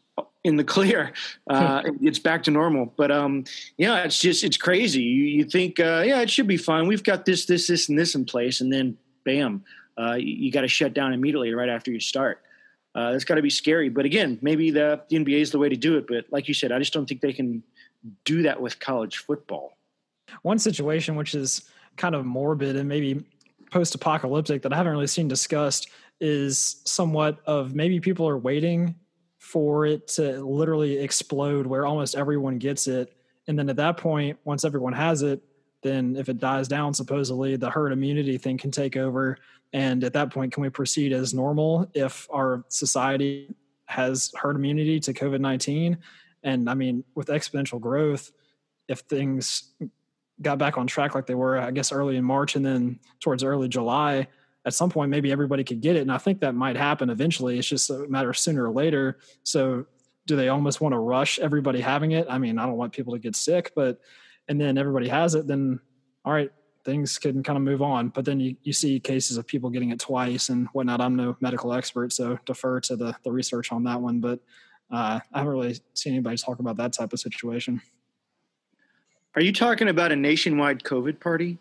in 0.43 0.55
the 0.55 0.63
clear. 0.63 1.13
Uh, 1.49 1.83
it's 2.01 2.19
back 2.19 2.43
to 2.43 2.51
normal. 2.51 2.93
But 2.97 3.11
um, 3.11 3.43
yeah, 3.77 4.03
it's 4.03 4.19
just 4.19 4.43
it's 4.43 4.57
crazy. 4.57 5.03
You, 5.03 5.23
you 5.23 5.43
think, 5.45 5.79
uh, 5.79 6.03
yeah, 6.05 6.21
it 6.21 6.29
should 6.29 6.47
be 6.47 6.57
fine. 6.57 6.87
We've 6.87 7.03
got 7.03 7.25
this, 7.25 7.45
this, 7.45 7.67
this, 7.67 7.89
and 7.89 7.97
this 7.97 8.15
in 8.15 8.25
place, 8.25 8.61
and 8.61 8.71
then 8.71 8.97
bam, 9.23 9.63
uh, 9.99 10.13
you, 10.13 10.33
you 10.33 10.51
got 10.51 10.61
to 10.61 10.67
shut 10.67 10.93
down 10.93 11.13
immediately 11.13 11.53
right 11.53 11.69
after 11.69 11.91
you 11.91 11.99
start. 11.99 12.41
Uh, 12.95 13.11
that's 13.11 13.25
got 13.25 13.35
to 13.35 13.41
be 13.43 13.49
scary. 13.49 13.89
But 13.89 14.05
again, 14.05 14.39
maybe 14.41 14.71
the, 14.71 15.01
the 15.09 15.17
NBA 15.17 15.41
is 15.41 15.51
the 15.51 15.59
way 15.59 15.69
to 15.69 15.75
do 15.75 15.97
it. 15.97 16.07
But 16.07 16.25
like 16.31 16.47
you 16.47 16.55
said, 16.55 16.71
I 16.71 16.79
just 16.79 16.93
don't 16.93 17.07
think 17.07 17.21
they 17.21 17.33
can 17.33 17.61
do 18.25 18.43
that 18.43 18.59
with 18.59 18.79
college 18.79 19.17
football. 19.17 19.76
One 20.41 20.59
situation 20.59 21.15
which 21.15 21.35
is 21.35 21.69
kind 21.95 22.15
of 22.15 22.25
morbid 22.25 22.75
and 22.75 22.87
maybe 22.87 23.25
post-apocalyptic 23.71 24.61
that 24.61 24.73
I 24.73 24.77
haven't 24.77 24.93
really 24.93 25.07
seen 25.07 25.27
discussed 25.27 25.89
is 26.19 26.81
somewhat 26.85 27.39
of 27.45 27.75
maybe 27.75 27.99
people 27.99 28.27
are 28.27 28.37
waiting 28.37 28.95
for 29.39 29.85
it 29.85 30.07
to 30.07 30.43
literally 30.43 30.97
explode 30.97 31.67
where 31.67 31.85
almost 31.85 32.15
everyone 32.15 32.57
gets 32.57 32.87
it. 32.87 33.13
And 33.47 33.57
then 33.57 33.69
at 33.69 33.75
that 33.77 33.97
point 33.97 34.37
once 34.43 34.65
everyone 34.65 34.93
has 34.93 35.21
it 35.21 35.41
then 35.83 36.15
if 36.15 36.27
it 36.27 36.39
dies 36.39 36.67
down 36.67 36.93
supposedly 36.93 37.55
the 37.55 37.69
herd 37.69 37.91
immunity 37.91 38.37
thing 38.37 38.57
can 38.57 38.71
take 38.71 38.97
over. 38.97 39.37
And 39.73 40.03
at 40.03 40.13
that 40.13 40.31
point 40.31 40.53
can 40.53 40.63
we 40.63 40.69
proceed 40.69 41.13
as 41.13 41.33
normal 41.33 41.89
if 41.93 42.27
our 42.31 42.63
society 42.67 43.55
has 43.87 44.31
herd 44.35 44.55
immunity 44.55 44.99
to 44.99 45.13
covid-19 45.13 45.97
and 46.43 46.69
i 46.69 46.73
mean 46.73 47.03
with 47.15 47.27
exponential 47.27 47.79
growth 47.79 48.31
if 48.87 48.99
things 48.99 49.73
got 50.41 50.57
back 50.57 50.77
on 50.77 50.85
track 50.85 51.15
like 51.15 51.25
they 51.25 51.35
were 51.35 51.57
i 51.57 51.71
guess 51.71 51.91
early 51.91 52.15
in 52.15 52.23
march 52.23 52.55
and 52.55 52.65
then 52.65 52.99
towards 53.19 53.43
early 53.43 53.67
july 53.67 54.27
at 54.67 54.73
some 54.73 54.89
point 54.89 55.09
maybe 55.09 55.31
everybody 55.31 55.63
could 55.63 55.81
get 55.81 55.95
it. 55.95 56.01
And 56.01 56.11
i 56.11 56.17
think 56.17 56.41
that 56.41 56.53
might 56.53 56.75
happen 56.75 57.09
eventually. 57.09 57.57
It's 57.57 57.67
just 57.67 57.89
a 57.89 58.05
matter 58.09 58.29
of 58.29 58.37
sooner 58.37 58.65
or 58.65 58.71
later. 58.71 59.17
So 59.43 59.85
do 60.27 60.35
they 60.35 60.49
almost 60.49 60.81
want 60.81 60.91
to 60.91 60.99
rush 60.99 61.39
everybody 61.39 61.79
having 61.79 62.11
it? 62.11 62.27
I 62.29 62.37
mean 62.37 62.59
i 62.59 62.65
don't 62.65 62.77
want 62.77 62.93
people 62.93 63.13
to 63.13 63.19
get 63.19 63.35
sick 63.35 63.71
but 63.75 63.99
and 64.49 64.59
then 64.59 64.77
everybody 64.77 65.07
has 65.07 65.35
it 65.35 65.47
then 65.47 65.79
all 66.25 66.33
right 66.33 66.51
things 66.83 67.17
can 67.17 67.43
kind 67.43 67.57
of 67.57 67.63
move 67.63 67.81
on. 67.81 68.07
But 68.07 68.23
then 68.23 68.39
you, 68.39 68.55
you 68.63 68.71
see 68.71 68.97
cases 68.97 69.35
of 69.35 69.45
people 69.45 69.69
getting 69.69 69.89
it 69.89 69.99
twice 69.99 70.47
and 70.47 70.67
whatnot. 70.71 71.01
I'm 71.01 71.17
no 71.17 71.35
medical 71.41 71.73
expert 71.73 72.13
so 72.13 72.37
defer 72.45 72.79
to 72.81 72.95
the, 72.95 73.15
the 73.23 73.31
research 73.31 73.71
on 73.71 73.83
that 73.85 74.01
one 74.01 74.19
but 74.19 74.39
uh, 74.91 75.19
i 75.33 75.37
haven't 75.37 75.51
really 75.51 75.77
seen 75.93 76.13
anybody 76.13 76.37
talk 76.37 76.59
about 76.59 76.77
that 76.77 76.93
type 76.93 77.11
of 77.11 77.19
situation 77.19 77.81
are 79.37 79.41
you 79.41 79.53
talking 79.53 79.87
about 79.87 80.11
a 80.11 80.15
nationwide 80.15 80.83
covid 80.83 81.19
party 81.19 81.57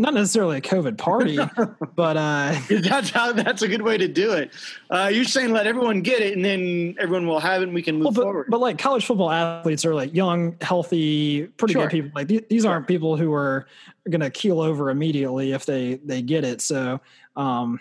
not 0.00 0.14
necessarily 0.14 0.58
a 0.58 0.60
COVID 0.60 0.96
party, 0.96 1.36
but 1.96 2.16
uh, 2.16 2.54
that's 2.70 3.10
how 3.10 3.32
that's 3.32 3.62
a 3.62 3.68
good 3.68 3.82
way 3.82 3.98
to 3.98 4.06
do 4.06 4.32
it. 4.32 4.52
Uh, 4.88 5.10
you're 5.12 5.24
saying 5.24 5.52
let 5.52 5.66
everyone 5.66 6.02
get 6.02 6.22
it, 6.22 6.36
and 6.36 6.44
then 6.44 6.94
everyone 7.00 7.26
will 7.26 7.40
have 7.40 7.62
it, 7.62 7.64
and 7.64 7.74
we 7.74 7.82
can 7.82 7.96
move 7.96 8.04
well, 8.04 8.12
but, 8.12 8.22
forward. 8.22 8.46
But 8.48 8.60
like 8.60 8.78
college 8.78 9.04
football 9.04 9.30
athletes 9.30 9.84
are 9.84 9.94
like 9.94 10.14
young, 10.14 10.56
healthy, 10.60 11.48
pretty 11.48 11.72
sure. 11.72 11.82
good 11.82 11.90
people. 11.90 12.10
Like 12.14 12.28
these 12.48 12.64
aren't 12.64 12.86
people 12.86 13.16
who 13.16 13.34
are 13.34 13.66
going 14.08 14.20
to 14.20 14.30
keel 14.30 14.60
over 14.60 14.90
immediately 14.90 15.52
if 15.52 15.66
they 15.66 15.96
they 15.96 16.22
get 16.22 16.44
it. 16.44 16.60
So 16.60 17.00
um, 17.34 17.80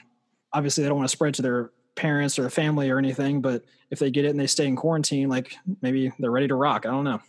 obviously 0.52 0.84
they 0.84 0.90
don't 0.90 0.98
want 0.98 1.10
to 1.10 1.16
spread 1.16 1.36
to 1.36 1.44
their 1.44 1.70
parents 1.94 2.40
or 2.40 2.50
family 2.50 2.90
or 2.90 2.98
anything. 2.98 3.42
But 3.42 3.64
if 3.92 4.00
they 4.00 4.10
get 4.10 4.26
it 4.26 4.30
and 4.30 4.40
they 4.40 4.48
stay 4.48 4.66
in 4.66 4.76
quarantine, 4.76 5.30
like 5.30 5.56
maybe 5.84 6.12
they're 6.18 6.32
ready 6.32 6.48
to 6.48 6.56
rock. 6.56 6.88
I 6.88 6.90
don't 6.90 7.04
know. 7.04 7.22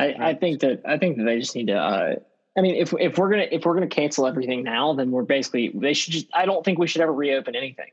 I, 0.00 0.30
I 0.30 0.34
think 0.34 0.60
that 0.60 0.82
I 0.84 0.98
think 0.98 1.16
that 1.18 1.24
they 1.24 1.38
just 1.38 1.54
need 1.54 1.68
to 1.68 1.76
uh, 1.76 2.14
I 2.56 2.62
mean, 2.62 2.74
if 2.74 2.92
if 2.98 3.16
we're 3.16 3.30
gonna 3.30 3.46
if 3.50 3.64
we're 3.64 3.74
gonna 3.74 3.86
cancel 3.86 4.26
everything 4.26 4.64
now, 4.64 4.92
then 4.92 5.10
we're 5.10 5.22
basically 5.22 5.70
they 5.74 5.94
should 5.94 6.12
just. 6.12 6.26
I 6.34 6.46
don't 6.46 6.64
think 6.64 6.78
we 6.78 6.86
should 6.86 7.00
ever 7.00 7.12
reopen 7.12 7.54
anything 7.54 7.90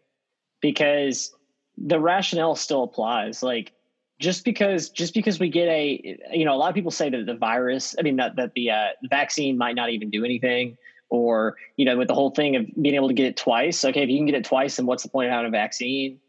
because 0.62 1.34
the 1.78 2.00
rationale 2.00 2.56
still 2.56 2.84
applies. 2.84 3.44
Like 3.44 3.74
just 4.20 4.44
because 4.44 4.90
just 4.90 5.14
because 5.14 5.40
we 5.40 5.50
get 5.50 5.68
a 5.68 6.18
you 6.34 6.44
know 6.44 6.56
a 6.56 6.58
lot 6.58 6.70
of 6.70 6.76
people 6.76 6.92
say 6.92 7.10
that 7.10 7.26
the 7.26 7.36
virus. 7.36 7.96
I 8.00 8.02
mean 8.02 8.16
that 8.16 8.36
that 8.38 8.54
the 8.56 8.72
uh, 8.72 8.88
vaccine 9.10 9.58
might 9.58 9.76
not 9.76 9.92
even 9.92 10.10
do 10.10 10.26
anything, 10.26 10.78
or 11.10 11.56
you 11.76 11.86
know 11.86 11.96
with 11.96 12.08
the 12.08 12.16
whole 12.16 12.32
thing 12.32 12.56
of 12.56 12.66
being 12.82 12.96
able 12.96 13.10
to 13.10 13.14
get 13.14 13.28
it 13.28 13.38
twice. 13.38 13.86
Okay, 13.86 14.04
if 14.04 14.10
you 14.10 14.18
can 14.18 14.26
get 14.26 14.36
it 14.36 14.46
twice, 14.46 14.78
then 14.78 14.88
what's 14.88 15.04
the 15.04 15.10
point 15.10 15.28
of 15.28 15.34
having 15.34 15.50
a 15.50 15.52
vaccine? 15.52 16.20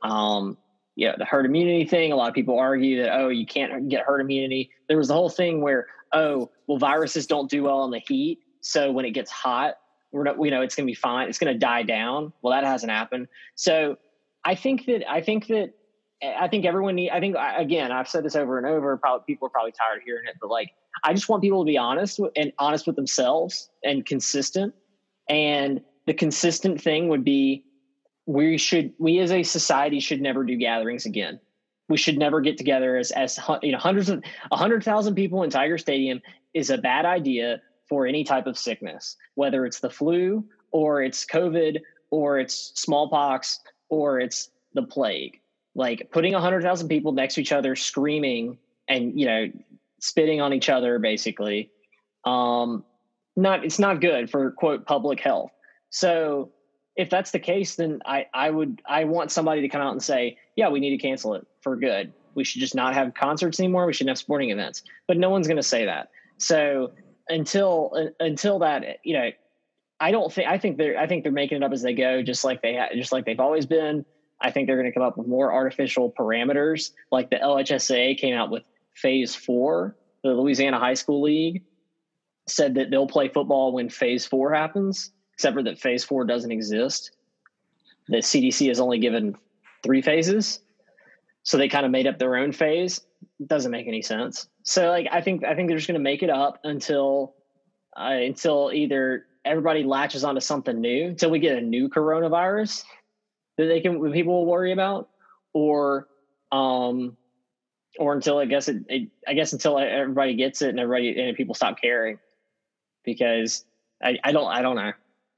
Um, 0.00 0.56
yeah, 0.96 1.14
the 1.16 1.24
herd 1.24 1.46
immunity 1.46 1.84
thing. 1.84 2.12
A 2.12 2.16
lot 2.16 2.28
of 2.28 2.34
people 2.34 2.58
argue 2.58 3.02
that 3.02 3.18
oh, 3.18 3.28
you 3.28 3.46
can't 3.46 3.88
get 3.88 4.04
herd 4.04 4.20
immunity. 4.20 4.70
There 4.88 4.96
was 4.96 5.08
the 5.08 5.14
whole 5.14 5.30
thing 5.30 5.60
where 5.60 5.86
oh, 6.14 6.50
well, 6.66 6.78
viruses 6.78 7.26
don't 7.26 7.50
do 7.50 7.64
well 7.64 7.84
in 7.84 7.90
the 7.90 7.98
heat. 7.98 8.38
So 8.60 8.90
when 8.92 9.04
it 9.04 9.10
gets 9.10 9.30
hot, 9.30 9.74
we're 10.12 10.22
not, 10.22 10.36
you 10.42 10.50
know, 10.50 10.62
it's 10.62 10.74
going 10.74 10.86
to 10.86 10.90
be 10.90 10.94
fine. 10.94 11.28
It's 11.28 11.38
going 11.38 11.52
to 11.52 11.58
die 11.58 11.82
down. 11.82 12.32
Well, 12.40 12.52
that 12.52 12.64
hasn't 12.64 12.92
happened. 12.92 13.26
So 13.56 13.98
I 14.44 14.54
think 14.54 14.86
that, 14.86 15.10
I 15.10 15.20
think 15.20 15.48
that, 15.48 15.72
I 16.22 16.48
think 16.48 16.64
everyone 16.64 16.94
need, 16.94 17.10
I 17.10 17.20
think 17.20 17.36
again, 17.56 17.90
I've 17.92 18.08
said 18.08 18.24
this 18.24 18.36
over 18.36 18.56
and 18.56 18.66
over, 18.66 18.96
probably 18.96 19.24
people 19.26 19.48
are 19.48 19.50
probably 19.50 19.72
tired 19.72 19.98
of 19.98 20.02
hearing 20.04 20.26
it, 20.26 20.36
but 20.40 20.48
like, 20.48 20.70
I 21.02 21.12
just 21.12 21.28
want 21.28 21.42
people 21.42 21.64
to 21.64 21.66
be 21.66 21.76
honest 21.76 22.20
and 22.36 22.52
honest 22.58 22.86
with 22.86 22.96
themselves 22.96 23.68
and 23.82 24.06
consistent. 24.06 24.72
And 25.28 25.82
the 26.06 26.14
consistent 26.14 26.80
thing 26.80 27.08
would 27.08 27.24
be 27.24 27.64
we 28.26 28.58
should, 28.58 28.92
we 28.98 29.18
as 29.18 29.30
a 29.30 29.42
society 29.42 30.00
should 30.00 30.20
never 30.20 30.44
do 30.44 30.56
gatherings 30.56 31.06
again 31.06 31.40
we 31.88 31.96
should 31.96 32.18
never 32.18 32.40
get 32.40 32.56
together 32.56 32.96
as 32.96 33.10
as 33.12 33.38
you 33.62 33.72
know 33.72 33.78
hundreds 33.78 34.08
of 34.08 34.22
a 34.50 34.56
hundred 34.56 34.82
thousand 34.82 35.14
people 35.14 35.42
in 35.42 35.50
Tiger 35.50 35.78
Stadium 35.78 36.20
is 36.54 36.70
a 36.70 36.78
bad 36.78 37.04
idea 37.04 37.60
for 37.88 38.06
any 38.06 38.24
type 38.24 38.46
of 38.46 38.58
sickness, 38.58 39.16
whether 39.34 39.66
it's 39.66 39.80
the 39.80 39.90
flu 39.90 40.44
or 40.70 41.02
it's 41.02 41.24
COVID 41.26 41.80
or 42.10 42.38
it's 42.38 42.72
smallpox 42.74 43.60
or 43.88 44.18
it's 44.18 44.50
the 44.72 44.82
plague. 44.82 45.40
Like 45.74 46.10
putting 46.10 46.34
a 46.34 46.40
hundred 46.40 46.62
thousand 46.62 46.88
people 46.88 47.12
next 47.12 47.34
to 47.34 47.40
each 47.40 47.52
other, 47.52 47.76
screaming 47.76 48.58
and 48.88 49.18
you 49.18 49.26
know 49.26 49.50
spitting 50.00 50.40
on 50.40 50.52
each 50.52 50.68
other, 50.68 50.98
basically, 50.98 51.70
um, 52.24 52.84
not 53.36 53.64
it's 53.64 53.78
not 53.78 54.00
good 54.00 54.30
for 54.30 54.52
quote 54.52 54.86
public 54.86 55.20
health. 55.20 55.50
So 55.90 56.50
if 56.96 57.10
that's 57.10 57.30
the 57.30 57.38
case, 57.38 57.76
then 57.76 58.00
I 58.06 58.26
I 58.32 58.50
would 58.50 58.82
I 58.86 59.04
want 59.04 59.30
somebody 59.30 59.60
to 59.62 59.68
come 59.68 59.80
out 59.80 59.92
and 59.92 60.02
say, 60.02 60.38
yeah, 60.56 60.68
we 60.68 60.80
need 60.80 60.90
to 60.90 60.98
cancel 60.98 61.34
it 61.34 61.46
for 61.60 61.76
good. 61.76 62.12
We 62.34 62.44
should 62.44 62.60
just 62.60 62.74
not 62.74 62.94
have 62.94 63.14
concerts 63.14 63.60
anymore. 63.60 63.86
We 63.86 63.92
shouldn't 63.92 64.10
have 64.10 64.18
sporting 64.18 64.50
events. 64.50 64.82
But 65.06 65.16
no 65.16 65.30
one's 65.30 65.46
going 65.46 65.56
to 65.56 65.62
say 65.62 65.84
that. 65.84 66.10
So 66.38 66.92
until 67.28 68.10
until 68.20 68.58
that, 68.60 68.98
you 69.04 69.14
know, 69.14 69.30
I 70.00 70.10
don't 70.10 70.32
think 70.32 70.48
I 70.48 70.58
think 70.58 70.76
they're 70.76 70.98
I 70.98 71.06
think 71.06 71.22
they're 71.22 71.32
making 71.32 71.56
it 71.56 71.62
up 71.62 71.72
as 71.72 71.82
they 71.82 71.94
go, 71.94 72.22
just 72.22 72.44
like 72.44 72.62
they 72.62 72.76
ha- 72.76 72.94
just 72.94 73.12
like 73.12 73.24
they've 73.24 73.40
always 73.40 73.66
been. 73.66 74.04
I 74.40 74.50
think 74.50 74.66
they're 74.66 74.76
going 74.76 74.90
to 74.90 74.92
come 74.92 75.04
up 75.04 75.16
with 75.16 75.26
more 75.26 75.52
artificial 75.52 76.12
parameters, 76.12 76.90
like 77.10 77.30
the 77.30 77.36
LHSA 77.36 78.18
came 78.18 78.34
out 78.34 78.50
with 78.50 78.64
Phase 78.94 79.34
Four. 79.34 79.96
The 80.22 80.30
Louisiana 80.30 80.78
High 80.78 80.94
School 80.94 81.22
League 81.22 81.62
said 82.46 82.74
that 82.74 82.90
they'll 82.90 83.06
play 83.06 83.28
football 83.28 83.72
when 83.72 83.88
Phase 83.88 84.26
Four 84.26 84.52
happens, 84.52 85.10
except 85.34 85.54
for 85.54 85.62
that 85.62 85.78
Phase 85.78 86.04
Four 86.04 86.24
doesn't 86.24 86.50
exist. 86.50 87.12
The 88.08 88.18
CDC 88.18 88.68
has 88.68 88.80
only 88.80 88.98
given 88.98 89.36
three 89.82 90.02
phases. 90.02 90.60
So 91.42 91.58
they 91.58 91.68
kind 91.68 91.84
of 91.84 91.92
made 91.92 92.06
up 92.06 92.18
their 92.18 92.36
own 92.36 92.52
phase. 92.52 93.02
It 93.38 93.48
doesn't 93.48 93.70
make 93.70 93.86
any 93.86 94.02
sense. 94.02 94.48
So 94.62 94.88
like 94.88 95.06
I 95.12 95.20
think 95.20 95.44
I 95.44 95.54
think 95.54 95.68
they're 95.68 95.76
just 95.76 95.88
going 95.88 96.00
to 96.00 96.02
make 96.02 96.22
it 96.22 96.30
up 96.30 96.60
until 96.64 97.34
uh, 97.96 98.10
until 98.10 98.70
either 98.72 99.26
everybody 99.44 99.84
latches 99.84 100.24
onto 100.24 100.40
something 100.40 100.80
new 100.80 101.08
until 101.08 101.30
we 101.30 101.38
get 101.38 101.58
a 101.58 101.60
new 101.60 101.88
coronavirus 101.88 102.84
that 103.56 103.66
they 103.66 103.80
can 103.80 104.10
people 104.12 104.34
will 104.34 104.46
worry 104.46 104.72
about, 104.72 105.10
or 105.52 106.08
um, 106.50 107.16
or 107.98 108.14
until 108.14 108.38
I 108.38 108.46
guess 108.46 108.68
it, 108.68 108.84
it 108.88 109.08
I 109.26 109.34
guess 109.34 109.52
until 109.52 109.78
everybody 109.78 110.34
gets 110.34 110.62
it 110.62 110.70
and 110.70 110.80
everybody 110.80 111.20
and 111.20 111.36
people 111.36 111.54
stop 111.54 111.80
caring 111.80 112.18
because 113.04 113.64
I, 114.02 114.18
I 114.24 114.32
don't 114.32 114.50
I 114.50 114.62
don't 114.62 114.76
know. 114.76 114.92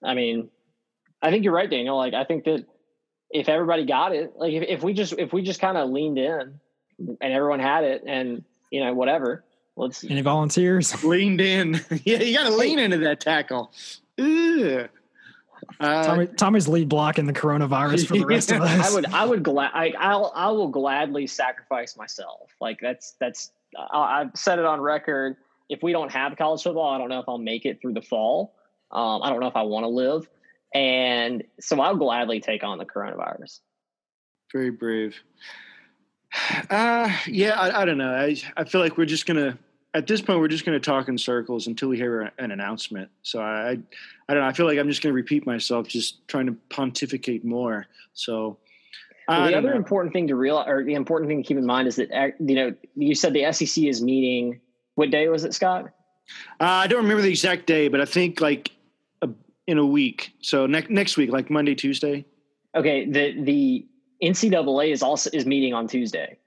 I 0.07 0.15
mean, 0.15 0.49
I 1.21 1.31
think 1.31 1.45
you're 1.45 1.53
right, 1.53 1.69
Daniel. 1.69 1.97
Like 1.97 2.15
I 2.15 2.25
think 2.25 2.45
that 2.45 2.65
if 3.31 3.49
everybody 3.49 3.85
got 3.85 4.15
it, 4.15 4.35
like 4.37 4.53
if, 4.53 4.63
if 4.63 4.83
we 4.83 4.95
just 4.95 5.15
if 5.15 5.33
we 5.33 5.43
just 5.43 5.61
kind 5.61 5.77
of 5.77 5.91
leaned 5.91 6.19
in 6.19 6.61
and 6.99 7.33
everyone 7.33 7.61
had 7.61 7.85
it 7.85 8.05
and 8.07 8.45
you 8.71 8.83
know 8.85 8.95
whatever. 8.95 9.45
Let's 9.77 10.05
any 10.05 10.23
volunteers 10.23 11.05
leaned 11.05 11.41
in. 11.41 11.75
yeah, 12.05 12.19
you 12.19 12.37
got 12.37 12.49
to 12.49 12.57
lean 12.57 12.79
into 12.79 12.99
that 12.99 13.21
tackle. 13.21 13.73
Uh, 15.79 16.03
Tommy, 16.05 16.27
Tommy's 16.27 16.69
lead 16.69 16.89
blocking 16.89 17.27
the 17.27 17.33
coronavirus 17.33 18.07
for 18.07 18.15
the 18.15 18.27
rest 18.27 18.51
yeah, 18.51 18.57
of 18.57 18.63
us. 18.63 18.91
I 18.91 18.95
would, 18.95 19.07
I 19.07 19.25
would 19.25 19.43
glad, 19.43 19.71
I, 19.75 19.93
I'll, 19.99 20.33
I 20.35 20.51
will 20.51 20.69
gladly 20.69 21.27
sacrifice 21.27 21.97
myself. 21.97 22.51
Like 22.61 22.79
that's, 22.81 23.15
that's, 23.21 23.51
I've 23.93 24.31
said 24.35 24.59
it 24.59 24.65
on 24.65 24.81
record. 24.81 25.37
If 25.69 25.83
we 25.83 25.93
don't 25.93 26.11
have 26.13 26.37
college 26.37 26.63
football, 26.63 26.95
I 26.95 26.99
don't 26.99 27.09
know 27.09 27.19
if 27.19 27.29
I'll 27.29 27.39
make 27.39 27.67
it 27.67 27.81
through 27.81 27.95
the 27.95 28.03
fall. 28.03 28.55
Um, 28.97 29.23
I 29.23 29.31
don't 29.31 29.41
know 29.41 29.47
if 29.47 29.57
I 29.57 29.63
want 29.63 29.85
to 29.85 29.89
live. 29.89 30.29
And 30.75 31.45
so 31.61 31.81
I'll 31.81 31.97
gladly 31.97 32.41
take 32.41 32.65
on 32.65 32.79
the 32.79 32.85
coronavirus. 32.85 33.61
Very 34.53 34.71
brave. 34.71 35.17
Uh, 36.69 37.11
yeah, 37.27 37.59
I, 37.59 37.83
I 37.83 37.85
don't 37.87 37.97
know. 37.97 38.13
I, 38.13 38.37
I 38.59 38.65
feel 38.65 38.81
like 38.83 38.99
we're 38.99 39.07
just 39.07 39.25
going 39.25 39.39
to, 39.39 39.57
at 39.95 40.07
this 40.07 40.21
point, 40.21 40.41
we're 40.41 40.49
just 40.49 40.67
going 40.67 40.79
to 40.79 40.85
talk 40.85 41.09
in 41.09 41.17
circles 41.17 41.67
until 41.67 41.89
we 41.89 41.97
hear 41.97 42.33
an 42.39 42.51
announcement. 42.51 43.09
So 43.23 43.41
I, 43.41 43.79
I 44.29 44.35
don't 44.35 44.43
know. 44.43 44.49
I 44.49 44.53
feel 44.53 44.67
like 44.67 44.79
I'm 44.79 44.89
just 44.89 45.03
going 45.03 45.13
to 45.13 45.15
repeat 45.15 45.47
myself, 45.47 45.89
just 45.89 46.27
trying 46.29 46.47
to 46.47 46.57
pontificate 46.69 47.43
more. 47.45 47.87
So 48.13 48.59
Well, 49.29 49.47
the 49.47 49.57
other 49.57 49.71
know. 49.71 49.77
important 49.77 50.13
thing 50.13 50.29
to 50.29 50.35
realize, 50.35 50.67
or 50.69 50.85
the 50.85 50.95
important 50.95 51.29
thing 51.31 51.43
to 51.43 51.47
keep 51.47 51.57
in 51.57 51.65
mind, 51.65 51.89
is 51.89 51.97
that 51.97 52.11
uh, 52.13 52.29
you 52.39 52.55
know 52.55 52.75
you 52.95 53.15
said 53.15 53.33
the 53.33 53.51
SEC 53.53 53.85
is 53.85 54.03
meeting. 54.03 54.61
What 54.97 55.11
day 55.11 55.29
was 55.29 55.45
it, 55.45 55.55
Scott? 55.55 55.87
Uh, 56.61 56.65
I 56.65 56.87
don't 56.87 57.03
remember 57.03 57.23
the 57.23 57.31
exact 57.31 57.67
day, 57.67 57.89
but 57.89 58.01
I 58.01 58.05
think 58.05 58.41
like 58.41 58.73
in 59.67 59.79
a 59.79 59.87
week. 59.87 60.33
So 60.41 60.67
next 60.67 60.91
next 60.91 61.17
week, 61.17 61.31
like 61.31 61.51
Monday, 61.51 61.75
Tuesday. 61.75 62.25
Okay. 62.75 63.11
The 63.11 63.43
the 63.43 63.87
NCAA 64.23 64.93
is 64.93 65.03
also 65.03 65.31
is 65.33 65.47
meeting 65.47 65.75
on 65.75 65.87
Tuesday. 65.89 66.39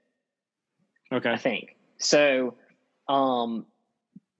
Okay. 1.12 1.30
I 1.30 1.36
think 1.36 1.76
so. 1.98 2.54
Um, 3.08 3.66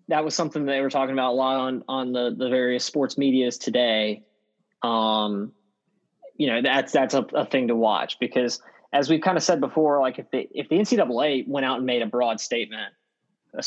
that 0.09 0.25
was 0.25 0.35
something 0.35 0.65
that 0.67 0.73
they 0.73 0.81
were 0.81 0.91
talking 0.91 1.13
about 1.13 1.33
a 1.33 1.37
lot 1.37 1.57
on 1.57 1.85
on 1.89 2.13
the 2.13 2.35
the 2.37 2.49
various 2.49 2.85
sports 2.85 3.19
medias 3.19 3.59
today. 3.59 4.25
Um, 4.83 5.53
you 6.37 6.47
know 6.47 6.63
that's 6.63 6.93
that's 6.93 7.15
a, 7.15 7.27
a 7.35 7.45
thing 7.45 7.69
to 7.69 7.77
watch 7.77 8.19
because 8.19 8.63
as 8.93 9.09
we've 9.09 9.21
kind 9.21 9.37
of 9.37 9.43
said 9.43 9.61
before, 9.61 10.01
like 10.01 10.19
if 10.19 10.31
the 10.31 10.49
if 10.53 10.69
the 10.69 10.77
NCAA 10.77 11.47
went 11.47 11.67
out 11.67 11.77
and 11.77 11.87
made 11.87 12.03
a 12.03 12.07
broad 12.07 12.41
statement, 12.41 12.93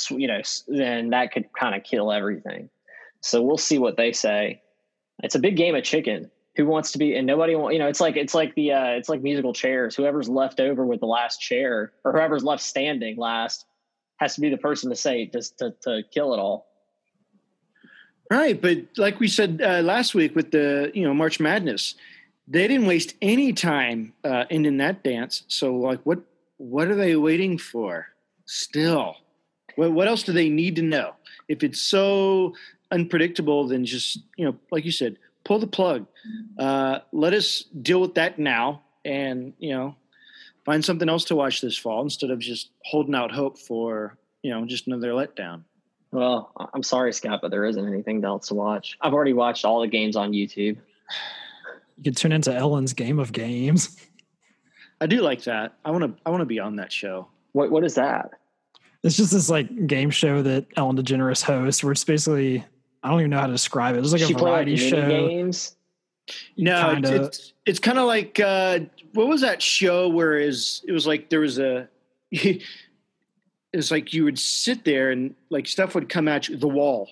you 0.10 0.28
know, 0.28 0.42
then 0.68 1.12
that 1.12 1.32
could 1.32 1.46
kind 1.58 1.76
of 1.76 1.84
kill 1.84 2.12
everything. 2.12 2.70
So 3.22 3.42
we'll 3.42 3.58
see 3.58 3.78
what 3.78 3.96
they 3.96 4.12
say. 4.12 4.63
It's 5.24 5.36
a 5.36 5.40
big 5.40 5.56
game 5.56 5.74
of 5.74 5.84
chicken. 5.84 6.30
Who 6.56 6.68
wants 6.68 6.92
to 6.92 7.00
be? 7.00 7.16
And 7.16 7.26
nobody 7.26 7.56
want. 7.56 7.74
You 7.74 7.80
know, 7.80 7.88
it's 7.88 8.02
like 8.02 8.16
it's 8.16 8.36
like 8.36 8.54
the 8.54 8.74
uh, 8.74 8.90
it's 8.90 9.10
like 9.10 9.24
musical 9.24 9.54
chairs. 9.54 9.96
Whoever's 9.96 10.30
left 10.30 10.60
over 10.60 10.86
with 10.86 11.00
the 11.00 11.08
last 11.08 11.42
chair, 11.42 11.94
or 12.04 12.12
whoever's 12.12 12.44
left 12.44 12.62
standing 12.62 13.18
last, 13.18 13.66
has 14.18 14.36
to 14.36 14.42
be 14.42 14.50
the 14.50 14.58
person 14.58 14.92
to 14.92 14.96
say 14.96 15.26
just 15.26 15.58
to, 15.60 15.74
to 15.82 16.04
kill 16.14 16.34
it 16.36 16.40
all. 16.40 16.68
Right, 18.30 18.60
but 18.62 18.78
like 18.98 19.20
we 19.20 19.28
said 19.28 19.62
uh, 19.64 19.82
last 19.82 20.14
week 20.14 20.36
with 20.36 20.52
the 20.52 20.92
you 20.94 21.04
know 21.04 21.14
March 21.14 21.40
Madness, 21.40 21.96
they 22.48 22.68
didn't 22.68 22.86
waste 22.86 23.16
any 23.22 23.54
time 23.54 24.14
uh, 24.24 24.46
in 24.50 24.78
that 24.78 25.04
dance. 25.04 25.44
So 25.48 25.76
like, 25.76 26.02
what 26.04 26.20
what 26.58 26.88
are 26.88 26.96
they 26.96 27.16
waiting 27.16 27.58
for? 27.58 28.08
Still, 28.46 29.16
what 29.76 29.92
what 29.92 30.08
else 30.08 30.22
do 30.22 30.34
they 30.34 30.50
need 30.50 30.76
to 30.76 30.82
know? 30.84 31.14
If 31.48 31.64
it's 31.64 31.82
so 31.82 32.54
unpredictable, 32.94 33.68
then 33.68 33.86
just 33.86 34.20
you 34.38 34.46
know, 34.46 34.56
like 34.72 34.86
you 34.86 34.92
said, 34.92 35.18
pull 35.44 35.60
the 35.60 35.68
plug. 35.68 36.06
Uh, 36.58 37.00
let 37.12 37.34
us 37.34 37.64
deal 37.82 38.00
with 38.00 38.14
that 38.16 38.40
now, 38.40 38.84
and 39.04 39.54
you 39.58 39.72
know, 39.72 39.96
find 40.64 40.86
something 40.86 41.10
else 41.10 41.26
to 41.26 41.36
watch 41.36 41.60
this 41.60 41.78
fall 41.78 42.02
instead 42.04 42.30
of 42.30 42.40
just 42.40 42.70
holding 42.86 43.16
out 43.16 43.32
hope 43.32 43.58
for 43.58 44.18
you 44.44 44.52
know 44.52 44.66
just 44.66 44.88
another 44.88 45.10
letdown. 45.10 45.64
Well, 46.12 46.52
I'm 46.74 46.84
sorry, 46.84 47.12
Scott, 47.12 47.40
but 47.42 47.50
there 47.50 47.66
isn't 47.66 47.88
anything 47.88 48.24
else 48.24 48.50
to 48.50 48.54
watch. 48.54 48.98
I've 49.02 49.14
already 49.14 49.34
watched 49.34 49.66
all 49.66 49.82
the 49.82 49.88
games 49.88 50.16
on 50.16 50.32
YouTube. 50.32 50.78
You 51.98 52.06
could 52.06 52.18
turn 52.18 52.32
into 52.32 52.52
Ellen's 52.52 52.94
Game 52.94 53.20
of 53.20 53.32
Games. 53.32 53.96
I 55.00 55.06
do 55.06 55.22
like 55.22 55.44
that. 55.44 55.76
I 55.86 55.92
want 55.92 56.04
to. 56.04 56.22
I 56.26 56.32
want 56.32 56.42
to 56.42 56.46
be 56.46 56.60
on 56.60 56.78
that 56.78 56.92
show. 56.92 57.28
What 57.52 57.70
What 57.70 57.84
is 57.84 57.94
that? 57.96 58.32
It's 59.04 59.16
just 59.16 59.32
this 59.32 59.48
like 59.48 59.86
game 59.86 60.10
show 60.10 60.42
that 60.42 60.66
Ellen 60.76 60.98
DeGeneres 60.98 61.44
hosts, 61.44 61.84
where 61.84 61.92
it's 61.92 62.04
basically 62.04 62.66
I 63.04 63.10
don't 63.10 63.20
even 63.20 63.32
know 63.32 63.40
how 63.40 63.48
to 63.48 63.52
describe 63.52 63.96
it. 63.96 64.00
It 64.00 64.02
was 64.02 64.14
like 64.14 64.22
she 64.22 64.34
a 64.34 64.38
variety 64.38 64.78
like 64.78 64.90
show. 64.90 65.08
Games. 65.08 65.76
No, 66.58 66.94
kinda. 66.94 67.16
it's 67.16 67.38
it's, 67.38 67.54
it's 67.66 67.80
kind 67.80 68.00
of 68.00 68.06
like 68.06 68.40
uh, 68.40 68.80
what 69.14 69.28
was 69.28 69.42
that 69.42 69.62
show 69.62 70.08
where 70.08 70.38
is 70.38 70.82
it 70.88 70.94
was 70.94 71.06
like 71.06 71.30
there 71.30 71.42
was 71.42 71.60
a 71.60 71.90
it's 72.32 73.92
like 73.92 74.14
you 74.14 74.24
would 74.24 74.40
sit 74.40 74.86
there 74.86 75.12
and 75.12 75.36
like 75.50 75.68
stuff 75.68 75.96
would 75.96 76.08
come 76.08 76.28
at 76.28 76.48
you 76.48 76.56
the 76.56 76.68
wall, 76.68 77.10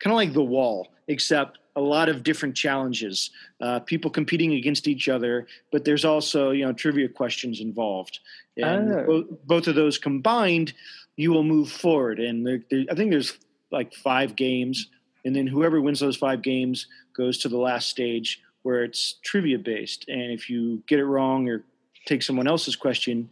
kind 0.00 0.12
of 0.12 0.16
like 0.16 0.32
the 0.32 0.42
wall, 0.42 0.88
except 1.08 1.58
a 1.76 1.80
lot 1.80 2.08
of 2.08 2.22
different 2.22 2.54
challenges, 2.54 3.30
uh, 3.60 3.80
people 3.80 4.10
competing 4.10 4.52
against 4.54 4.86
each 4.86 5.08
other, 5.08 5.46
but 5.70 5.84
there's 5.84 6.04
also 6.04 6.50
you 6.52 6.64
know 6.64 6.72
trivia 6.72 7.08
questions 7.08 7.60
involved, 7.60 8.20
and 8.56 8.92
oh. 8.94 9.04
both, 9.06 9.26
both 9.44 9.66
of 9.66 9.74
those 9.74 9.98
combined, 9.98 10.72
you 11.16 11.32
will 11.32 11.44
move 11.44 11.70
forward. 11.70 12.18
And 12.18 12.46
there, 12.46 12.62
there, 12.70 12.84
I 12.90 12.94
think 12.94 13.10
there's 13.10 13.36
like 13.70 13.94
five 13.94 14.36
games, 14.36 14.88
and 15.24 15.34
then 15.34 15.46
whoever 15.46 15.80
wins 15.80 16.00
those 16.00 16.16
five 16.16 16.42
games 16.42 16.86
goes 17.16 17.38
to 17.38 17.48
the 17.48 17.58
last 17.58 17.88
stage 17.88 18.40
where 18.62 18.84
it's 18.84 19.16
trivia 19.24 19.58
based, 19.58 20.04
and 20.08 20.32
if 20.32 20.48
you 20.48 20.82
get 20.86 20.98
it 20.98 21.04
wrong 21.04 21.48
or 21.48 21.64
take 22.06 22.22
someone 22.22 22.46
else's 22.46 22.76
question, 22.76 23.30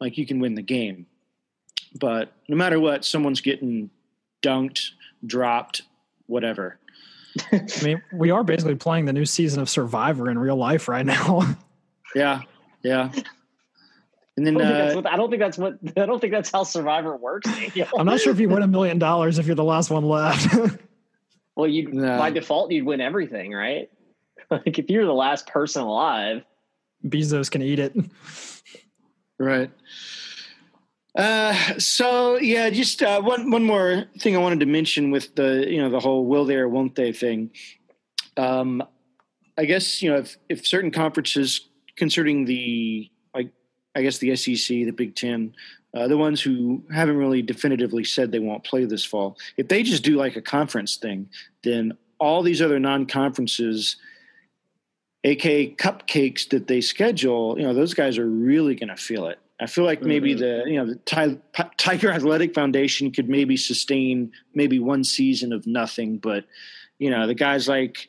like 0.00 0.18
you 0.18 0.26
can 0.26 0.40
win 0.40 0.54
the 0.54 0.62
game. 0.62 1.06
But 1.98 2.32
no 2.48 2.56
matter 2.56 2.78
what, 2.78 3.04
someone's 3.04 3.40
getting 3.40 3.90
dunked, 4.42 4.90
dropped, 5.24 5.82
whatever. 6.26 6.78
I 7.52 7.66
mean, 7.82 8.02
we 8.12 8.30
are 8.30 8.44
basically 8.44 8.74
playing 8.76 9.04
the 9.06 9.12
new 9.12 9.26
season 9.26 9.60
of 9.60 9.68
Survivor 9.68 10.30
in 10.30 10.38
real 10.38 10.56
life 10.56 10.88
right 10.88 11.04
now. 11.04 11.56
yeah, 12.14 12.42
yeah. 12.82 13.10
And 14.36 14.46
then 14.46 14.60
I 14.60 14.68
don't, 14.68 14.90
uh, 14.90 14.94
what, 14.94 15.06
I 15.06 15.16
don't, 15.16 15.30
think 15.30 15.40
that's 15.40 15.56
what 15.56 15.78
I 15.96 16.06
don't 16.06 16.20
think 16.20 16.32
that's 16.32 16.50
how 16.50 16.62
Survivor 16.62 17.16
works. 17.16 17.50
I'm 17.98 18.06
not 18.06 18.20
sure 18.20 18.32
if 18.32 18.40
you 18.40 18.48
win 18.48 18.62
a 18.62 18.66
million 18.66 18.98
dollars 18.98 19.38
if 19.38 19.46
you're 19.46 19.54
the 19.54 19.64
last 19.64 19.90
one 19.90 20.04
left. 20.04 20.54
Well, 21.56 21.66
you 21.66 21.90
no. 21.90 22.18
by 22.18 22.30
default 22.30 22.70
you'd 22.70 22.86
win 22.86 23.00
everything, 23.00 23.52
right? 23.52 23.90
like 24.50 24.78
if 24.78 24.88
you're 24.90 25.06
the 25.06 25.12
last 25.12 25.46
person 25.46 25.82
alive, 25.82 26.44
Bezos 27.04 27.50
can 27.50 27.62
eat 27.62 27.78
it. 27.78 27.94
Right. 29.38 29.70
Uh, 31.16 31.54
so 31.78 32.36
yeah, 32.36 32.68
just 32.70 33.02
uh, 33.02 33.20
one 33.22 33.50
one 33.50 33.64
more 33.64 34.04
thing 34.18 34.36
I 34.36 34.38
wanted 34.38 34.60
to 34.60 34.66
mention 34.66 35.10
with 35.10 35.34
the 35.34 35.66
you 35.68 35.80
know 35.80 35.90
the 35.90 36.00
whole 36.00 36.26
will 36.26 36.44
they 36.44 36.56
or 36.56 36.68
won't 36.68 36.94
they 36.94 37.12
thing. 37.12 37.50
Um, 38.36 38.82
I 39.56 39.64
guess 39.64 40.02
you 40.02 40.10
know 40.10 40.18
if 40.18 40.36
if 40.48 40.66
certain 40.66 40.90
conferences 40.90 41.68
concerning 41.96 42.44
the 42.44 43.10
like 43.34 43.50
I 43.94 44.02
guess 44.02 44.18
the 44.18 44.36
SEC, 44.36 44.68
the 44.68 44.90
Big 44.90 45.14
Ten, 45.14 45.54
uh, 45.94 46.08
the 46.08 46.16
ones 46.16 46.42
who 46.42 46.82
haven't 46.92 47.16
really 47.16 47.42
definitively 47.42 48.04
said 48.04 48.30
they 48.30 48.38
won't 48.38 48.64
play 48.64 48.84
this 48.84 49.04
fall, 49.04 49.36
if 49.56 49.68
they 49.68 49.82
just 49.82 50.02
do 50.02 50.16
like 50.16 50.36
a 50.36 50.42
conference 50.42 50.96
thing, 50.96 51.28
then 51.62 51.96
all 52.18 52.42
these 52.42 52.62
other 52.62 52.78
non-conferences 52.78 53.96
aka 55.24 55.74
cupcakes 55.74 56.48
that 56.50 56.68
they 56.68 56.80
schedule, 56.80 57.58
you 57.58 57.64
know, 57.64 57.74
those 57.74 57.94
guys 57.94 58.16
are 58.16 58.28
really 58.28 58.74
going 58.74 58.88
to 58.88 58.96
feel 58.96 59.26
it. 59.26 59.38
I 59.58 59.66
feel 59.66 59.84
like 59.84 60.02
maybe 60.02 60.34
mm-hmm. 60.34 60.40
the 60.40 60.70
you 60.70 60.76
know 60.76 60.86
the 60.86 61.40
Tiger 61.78 62.10
Athletic 62.10 62.54
Foundation 62.54 63.10
could 63.10 63.28
maybe 63.28 63.56
sustain 63.56 64.32
maybe 64.54 64.78
one 64.78 65.02
season 65.02 65.52
of 65.52 65.66
nothing, 65.66 66.18
but 66.18 66.44
you 66.98 67.10
know 67.10 67.26
the 67.26 67.34
guys 67.34 67.66
like 67.66 68.08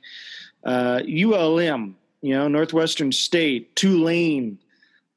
uh, 0.66 1.02
ULM, 1.04 1.96
you 2.22 2.34
know 2.34 2.50
Northwestern 2.50 3.14
State, 3.14 3.76
Tulane, 3.78 4.60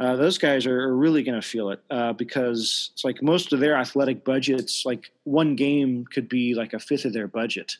uh, 0.01 0.17
those 0.17 0.39
guys 0.39 0.67
are, 0.67 0.81
are 0.81 0.97
really 0.97 1.23
going 1.23 1.39
to 1.39 1.47
feel 1.47 1.69
it 1.71 1.81
uh, 1.91 2.15
because 2.15 2.91
it's 2.95 3.05
like 3.05 3.23
most 3.23 3.53
of 3.53 3.61
their 3.61 3.77
athletic 3.77 4.25
budgets, 4.25 4.87
like 4.87 5.13
one 5.25 5.55
game 5.55 6.07
could 6.07 6.27
be 6.27 6.55
like 6.55 6.73
a 6.73 6.79
fifth 6.79 7.05
of 7.05 7.13
their 7.13 7.29
budget. 7.29 7.77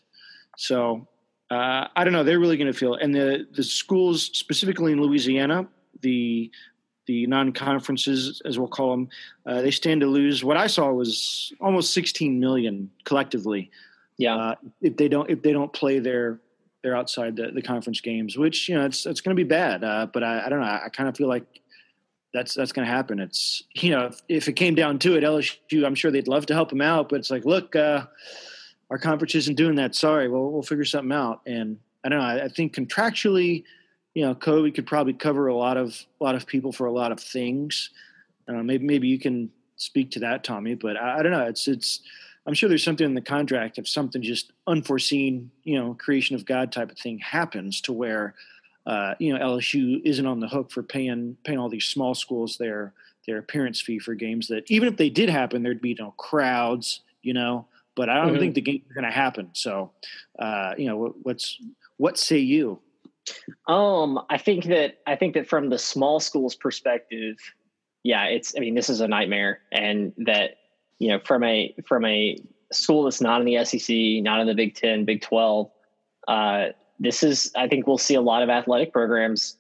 So 0.59 1.09
uh, 1.51 1.89
I 1.97 2.05
don't 2.05 2.13
know, 2.13 2.23
they're 2.23 2.39
really 2.39 2.59
going 2.59 2.71
to 2.71 2.79
feel 2.79 2.95
it. 2.95 3.03
And 3.03 3.15
the 3.15 3.47
the 3.53 3.63
schools 3.63 4.31
specifically 4.35 4.93
in 4.93 5.01
Louisiana, 5.01 5.67
the 6.03 6.51
the 7.07 7.27
non-conferences, 7.27 8.43
as 8.45 8.59
we'll 8.59 8.69
call 8.69 8.91
them, 8.91 9.09
uh, 9.47 9.63
they 9.63 9.71
stand 9.71 10.03
to 10.03 10.07
lose. 10.07 10.45
What 10.45 10.59
I 10.59 10.67
saw 10.67 10.93
was 10.93 11.53
almost 11.61 11.93
16 11.93 12.39
million 12.39 12.91
collectively. 13.05 13.71
Yeah, 14.19 14.37
uh, 14.37 14.55
if 14.83 14.99
they 14.99 15.09
don't 15.09 15.31
if 15.31 15.43
they 15.43 15.55
don't 15.55 15.73
play 15.73 15.99
their 15.99 16.39
they're 16.83 16.97
outside 16.97 17.37
the, 17.37 17.51
the 17.51 17.63
conference 17.63 18.01
games, 18.01 18.37
which 18.37 18.69
you 18.69 18.75
know 18.75 18.85
it's 18.85 19.07
it's 19.07 19.23
going 19.23 19.35
to 19.35 19.43
be 19.43 19.49
bad. 19.49 19.83
Uh, 19.83 20.07
but 20.13 20.23
I, 20.23 20.45
I, 20.45 20.49
don't 20.51 20.61
know. 20.61 20.67
I, 20.67 20.85
I 20.85 20.89
kind 20.91 21.09
of 21.09 21.17
feel 21.17 21.29
like 21.29 21.60
that's 22.33 22.55
that's 22.55 22.73
going 22.73 22.87
to 22.87 22.93
happen. 22.93 23.19
It's 23.21 23.62
you 23.75 23.90
know 23.90 24.07
if, 24.07 24.21
if, 24.29 24.49
it 24.49 24.55
came 24.55 24.75
down 24.75 24.99
to 25.01 25.16
it, 25.16 25.25
LSU, 25.25 25.85
I'm 25.85 25.95
sure 25.95 26.11
they'd 26.11 26.29
love 26.29 26.47
to 26.47 26.55
help 26.55 26.71
them 26.71 26.83
out, 26.83 27.09
but 27.09 27.19
it's 27.19 27.31
like, 27.31 27.45
look, 27.45 27.75
uh, 27.75 28.07
our 28.90 28.99
conference 28.99 29.35
isn't 29.35 29.57
doing 29.57 29.77
that. 29.77 29.95
Sorry, 29.95 30.29
well 30.29 30.51
we'll 30.51 30.62
figure 30.62 30.85
something 30.85 31.12
out. 31.12 31.40
And 31.47 31.79
I 32.05 32.09
don't 32.09 32.19
know. 32.19 32.25
I, 32.25 32.45
I 32.45 32.49
think 32.49 32.75
contractually 32.75 33.64
you 34.14 34.25
know, 34.27 34.35
COVID 34.35 34.75
could 34.75 34.87
probably 34.87 35.12
cover 35.12 35.47
a 35.47 35.55
lot 35.55 35.77
of 35.77 36.05
a 36.21 36.25
lot 36.25 36.35
of 36.35 36.47
people 36.47 36.73
for 36.73 36.87
a 36.87 36.93
lot 36.93 37.12
of 37.12 37.21
things. 37.21 37.90
Uh, 38.49 38.62
maybe 38.62 38.85
maybe 38.85 39.09
you 39.09 39.19
can 39.19 39.51
speak 39.77 40.11
to 40.12 40.21
that, 40.21 40.45
Tommy. 40.45 40.75
But 40.75 40.97
I, 40.97 41.19
I, 41.19 41.23
don't 41.23 41.33
know. 41.33 41.47
It's 41.47 41.69
it's. 41.69 42.01
I'm 42.47 42.55
sure 42.55 42.69
there's 42.69 42.83
something 42.83 43.07
in 43.07 43.14
the 43.14 43.21
contract 43.21 43.79
if 43.79 43.87
something 43.87 44.23
just 44.23 44.53
unforeseen, 44.66 45.51
you 45.62 45.79
know, 45.79 45.95
creation 45.95 46.35
of 46.35 46.47
God 46.47 46.73
type 46.73 46.90
of 46.90 46.99
thing 46.99 47.19
happens 47.19 47.83
to 47.83 47.93
where, 47.93 48.35
uh, 48.87 49.14
you 49.19 49.33
know, 49.33 49.45
LSU 49.45 50.01
isn't 50.05 50.27
on 50.27 50.40
the 50.40 50.49
hook 50.49 50.71
for 50.71 50.83
paying 50.83 51.37
paying 51.45 51.59
all 51.59 51.69
these 51.69 51.87
small 51.87 52.14
schools 52.14 52.57
their 52.57 52.93
their 53.27 53.38
appearance 53.38 53.81
fee 53.81 53.99
for 53.99 54.14
games 54.14 54.49
that 54.49 54.64
even 54.71 54.88
if 54.88 54.97
they 54.97 55.11
did 55.11 55.29
happen, 55.29 55.62
there'd 55.62 55.81
be 55.81 55.97
no 55.99 56.12
crowds, 56.12 57.01
you 57.23 57.35
know. 57.35 57.66
But 57.95 58.09
I 58.09 58.16
don't 58.16 58.29
mm-hmm. 58.29 58.38
think 58.38 58.55
the 58.55 58.61
games 58.61 58.85
are 58.90 58.95
going 58.95 59.05
to 59.05 59.11
happen. 59.11 59.51
So, 59.53 59.93
uh, 60.38 60.75
you 60.79 60.87
know, 60.87 61.14
what's 61.23 61.59
what 61.97 62.19
say 62.19 62.38
you? 62.38 62.81
Um, 63.69 64.21
I 64.31 64.38
think 64.38 64.64
that 64.66 64.99
I 65.07 65.16
think 65.16 65.35
that 65.35 65.49
from 65.49 65.69
the 65.69 65.79
small 65.79 66.21
schools 66.21 66.55
perspective, 66.55 67.37
yeah, 68.03 68.25
it's 68.25 68.55
I 68.57 68.61
mean, 68.61 68.75
this 68.75 68.88
is 68.88 69.01
a 69.01 69.09
nightmare. 69.09 69.61
And 69.71 70.12
that, 70.19 70.57
you 70.99 71.09
know, 71.09 71.21
from 71.25 71.45
a 71.45 71.75
from 71.87 72.05
a 72.05 72.38
school 72.73 73.05
that's 73.05 73.21
not 73.21 73.40
in 73.40 73.47
the 73.47 73.64
SEC, 73.64 74.23
not 74.23 74.40
in 74.40 74.47
the 74.47 74.55
Big 74.55 74.75
Ten, 74.75 75.05
Big 75.05 75.21
Twelve, 75.21 75.71
uh, 76.27 76.69
this 77.01 77.23
is 77.23 77.51
I 77.57 77.67
think 77.67 77.87
we'll 77.87 77.99
see 77.99 78.15
a 78.15 78.21
lot 78.21 78.43
of 78.43 78.51
athletic 78.51 78.93
programs 78.93 79.57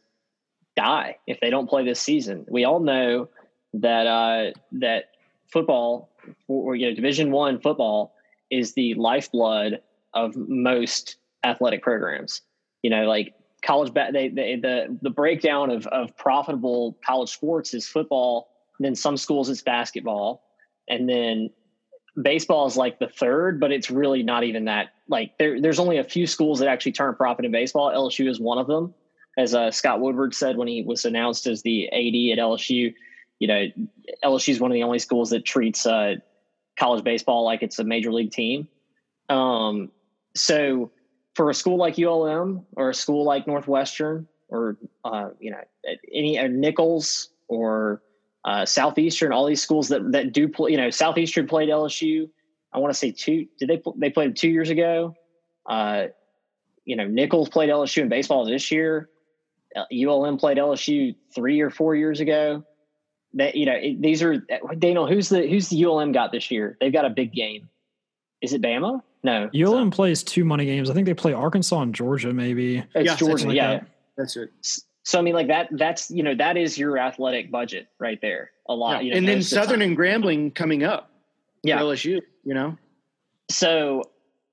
die 0.76 1.16
if 1.26 1.40
they 1.40 1.50
don't 1.50 1.68
play 1.68 1.84
this 1.84 2.00
season. 2.00 2.44
We 2.48 2.64
all 2.64 2.80
know 2.80 3.28
that 3.74 4.06
uh, 4.06 4.52
that 4.72 5.10
football 5.50 6.10
or 6.46 6.76
you 6.76 6.88
know 6.88 6.94
Division 6.94 7.32
One 7.32 7.58
football 7.58 8.14
is 8.50 8.74
the 8.74 8.94
lifeblood 8.94 9.80
of 10.14 10.36
most 10.36 11.16
athletic 11.42 11.82
programs. 11.82 12.42
You 12.82 12.90
know, 12.90 13.04
like 13.04 13.34
college 13.62 13.92
ba- 13.92 14.10
they, 14.12 14.28
they, 14.28 14.56
the 14.56 14.98
the 15.00 15.10
breakdown 15.10 15.70
of 15.70 15.86
of 15.88 16.14
profitable 16.16 16.98
college 17.04 17.30
sports 17.30 17.72
is 17.72 17.86
football, 17.86 18.48
then 18.78 18.94
some 18.94 19.16
schools 19.16 19.48
it's 19.48 19.62
basketball, 19.62 20.42
and 20.88 21.08
then 21.08 21.50
baseball 22.20 22.66
is 22.66 22.76
like 22.76 22.98
the 22.98 23.08
third, 23.08 23.60
but 23.60 23.72
it's 23.72 23.90
really 23.90 24.22
not 24.22 24.44
even 24.44 24.66
that. 24.66 24.94
Like 25.08 25.36
there, 25.38 25.60
there's 25.60 25.78
only 25.78 25.98
a 25.98 26.04
few 26.04 26.26
schools 26.26 26.58
that 26.60 26.68
actually 26.68 26.92
turn 26.92 27.14
profit 27.14 27.44
in 27.44 27.52
baseball. 27.52 27.90
LSU 27.90 28.28
is 28.28 28.40
one 28.40 28.58
of 28.58 28.66
them, 28.66 28.94
as 29.38 29.54
uh, 29.54 29.70
Scott 29.70 30.00
Woodward 30.00 30.34
said 30.34 30.56
when 30.56 30.68
he 30.68 30.82
was 30.82 31.04
announced 31.04 31.46
as 31.46 31.62
the 31.62 31.88
AD 31.88 32.38
at 32.38 32.42
LSU. 32.42 32.94
You 33.38 33.48
know, 33.48 33.66
LSU 34.24 34.50
is 34.50 34.60
one 34.60 34.70
of 34.70 34.74
the 34.74 34.82
only 34.82 34.98
schools 34.98 35.30
that 35.30 35.44
treats 35.44 35.86
uh, 35.86 36.16
college 36.78 37.04
baseball 37.04 37.44
like 37.44 37.62
it's 37.62 37.78
a 37.78 37.84
major 37.84 38.12
league 38.12 38.32
team. 38.32 38.68
Um, 39.28 39.90
so 40.34 40.90
for 41.34 41.50
a 41.50 41.54
school 41.54 41.76
like 41.76 41.98
ULM 41.98 42.66
or 42.76 42.90
a 42.90 42.94
school 42.94 43.24
like 43.24 43.46
Northwestern 43.46 44.26
or 44.48 44.76
uh, 45.04 45.30
you 45.38 45.50
know 45.50 45.60
any 46.12 46.38
uh, 46.38 46.48
Nicholls 46.48 47.30
or 47.48 48.02
uh, 48.44 48.64
Southeastern, 48.64 49.32
all 49.32 49.46
these 49.46 49.62
schools 49.62 49.88
that 49.88 50.12
that 50.12 50.32
do 50.32 50.48
play. 50.48 50.70
You 50.72 50.76
know, 50.76 50.90
Southeastern 50.90 51.46
played 51.46 51.68
LSU. 51.68 52.28
I 52.72 52.78
want 52.78 52.92
to 52.92 52.98
say 52.98 53.10
two. 53.12 53.46
Did 53.58 53.68
they 53.68 53.82
they 53.96 54.10
played 54.10 54.36
two 54.36 54.48
years 54.48 54.70
ago? 54.70 55.14
Uh, 55.66 56.06
you 56.84 56.96
know, 56.96 57.06
Nicholls 57.06 57.48
played 57.48 57.68
LSU 57.68 58.02
in 58.02 58.08
baseball 58.08 58.44
this 58.44 58.70
year. 58.70 59.08
ULM 59.76 60.36
played 60.36 60.58
LSU 60.58 61.14
three 61.34 61.60
or 61.60 61.70
four 61.70 61.94
years 61.94 62.20
ago. 62.20 62.64
That 63.34 63.54
you 63.54 63.66
know, 63.66 63.74
it, 63.74 64.02
these 64.02 64.22
are 64.22 64.38
Daniel. 64.78 65.06
Who's 65.06 65.28
the 65.28 65.46
who's 65.46 65.68
the 65.68 65.84
ULM 65.84 66.12
got 66.12 66.32
this 66.32 66.50
year? 66.50 66.76
They've 66.80 66.92
got 66.92 67.04
a 67.04 67.10
big 67.10 67.32
game. 67.32 67.68
Is 68.40 68.52
it 68.52 68.62
Bama? 68.62 69.02
No. 69.22 69.50
ULM 69.54 69.92
so. 69.92 69.96
plays 69.96 70.22
two 70.22 70.44
money 70.44 70.64
games. 70.64 70.90
I 70.90 70.94
think 70.94 71.06
they 71.06 71.14
play 71.14 71.32
Arkansas 71.32 71.80
and 71.80 71.94
Georgia. 71.94 72.32
Maybe 72.32 72.78
it's 72.94 73.06
yeah, 73.06 73.16
Georgia. 73.16 73.46
Like 73.48 73.56
yeah, 73.56 73.70
that. 73.74 73.86
that's 74.16 74.36
it. 74.36 74.50
So 75.02 75.18
I 75.18 75.22
mean, 75.22 75.34
like 75.34 75.48
that. 75.48 75.68
That's 75.70 76.10
you 76.10 76.22
know 76.22 76.34
that 76.34 76.56
is 76.56 76.78
your 76.78 76.98
athletic 76.98 77.50
budget 77.50 77.88
right 77.98 78.20
there. 78.20 78.50
A 78.68 78.74
lot. 78.74 78.96
Yeah. 78.96 79.00
You 79.00 79.10
know, 79.10 79.16
and 79.18 79.28
then 79.28 79.42
Southern 79.42 79.80
the 79.80 79.86
and 79.86 79.96
Grambling 79.96 80.54
coming 80.54 80.84
up. 80.84 81.10
Yeah, 81.62 81.80
LSU. 81.80 82.20
You 82.44 82.54
know. 82.54 82.76
So 83.50 84.04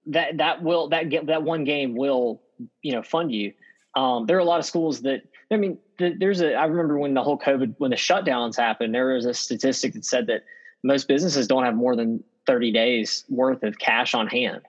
that 0.07 0.37
that 0.37 0.63
will 0.63 0.89
that 0.89 1.09
get 1.09 1.27
that 1.27 1.43
one 1.43 1.63
game 1.63 1.95
will 1.95 2.41
you 2.81 2.93
know 2.93 3.03
fund 3.03 3.31
you. 3.31 3.53
Um, 3.95 4.25
there 4.25 4.37
are 4.37 4.41
a 4.41 4.45
lot 4.45 4.59
of 4.59 4.65
schools 4.65 5.01
that 5.01 5.23
I 5.51 5.57
mean, 5.57 5.77
the, 5.97 6.15
there's 6.17 6.41
a. 6.41 6.53
I 6.55 6.65
remember 6.65 6.97
when 6.97 7.13
the 7.13 7.23
whole 7.23 7.37
COVID 7.37 7.75
when 7.77 7.91
the 7.91 7.97
shutdowns 7.97 8.57
happened, 8.57 8.93
there 8.93 9.07
was 9.13 9.25
a 9.25 9.33
statistic 9.33 9.93
that 9.93 10.05
said 10.05 10.27
that 10.27 10.43
most 10.83 11.07
businesses 11.07 11.47
don't 11.47 11.63
have 11.63 11.75
more 11.75 11.95
than 11.95 12.23
30 12.45 12.71
days 12.71 13.25
worth 13.29 13.63
of 13.63 13.79
cash 13.79 14.13
on 14.13 14.27
hand 14.27 14.61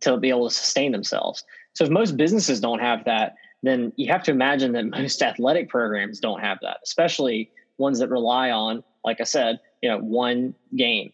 to 0.00 0.16
be 0.16 0.28
able 0.28 0.48
to 0.48 0.54
sustain 0.54 0.92
themselves. 0.92 1.44
So 1.74 1.84
if 1.84 1.90
most 1.90 2.16
businesses 2.16 2.60
don't 2.60 2.80
have 2.80 3.04
that, 3.04 3.36
then 3.66 3.92
you 3.96 4.10
have 4.12 4.22
to 4.24 4.30
imagine 4.30 4.72
that 4.72 4.84
most 5.00 5.22
athletic 5.22 5.68
programs 5.68 6.20
don't 6.20 6.40
have 6.40 6.58
that, 6.62 6.78
especially 6.84 7.50
ones 7.78 7.98
that 7.98 8.08
rely 8.08 8.50
on, 8.50 8.82
like 9.04 9.20
I 9.20 9.24
said, 9.24 9.60
you 9.82 9.90
know, 9.90 9.98
one 9.98 10.54
game. 10.74 11.12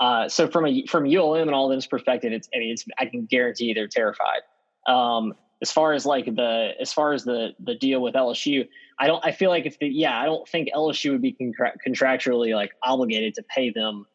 Uh, 0.00 0.28
so 0.28 0.48
from 0.48 0.66
a 0.66 0.84
from 0.86 1.04
ULM 1.04 1.42
and 1.48 1.54
all 1.54 1.70
of 1.70 1.76
this 1.76 1.86
perspective, 1.86 2.32
it's 2.32 2.48
I 2.54 2.58
mean, 2.58 2.72
it's 2.72 2.84
I 2.98 3.06
can 3.06 3.26
guarantee 3.26 3.72
they're 3.74 3.88
terrified. 3.88 4.40
Um, 4.86 5.34
as 5.62 5.70
far 5.70 5.92
as 5.92 6.04
like 6.04 6.26
the 6.26 6.72
as 6.80 6.92
far 6.92 7.12
as 7.12 7.24
the 7.24 7.54
the 7.60 7.74
deal 7.74 8.00
with 8.00 8.14
LSU, 8.14 8.68
I 8.98 9.06
don't 9.06 9.24
I 9.24 9.32
feel 9.32 9.50
like 9.50 9.66
if 9.66 9.78
the 9.78 9.86
yeah 9.86 10.20
I 10.20 10.24
don't 10.24 10.48
think 10.48 10.68
LSU 10.74 11.12
would 11.12 11.22
be 11.22 11.32
contra- 11.32 11.76
contractually 11.86 12.54
like 12.54 12.72
obligated 12.82 13.34
to 13.36 13.42
pay 13.44 13.70
them 13.70 14.06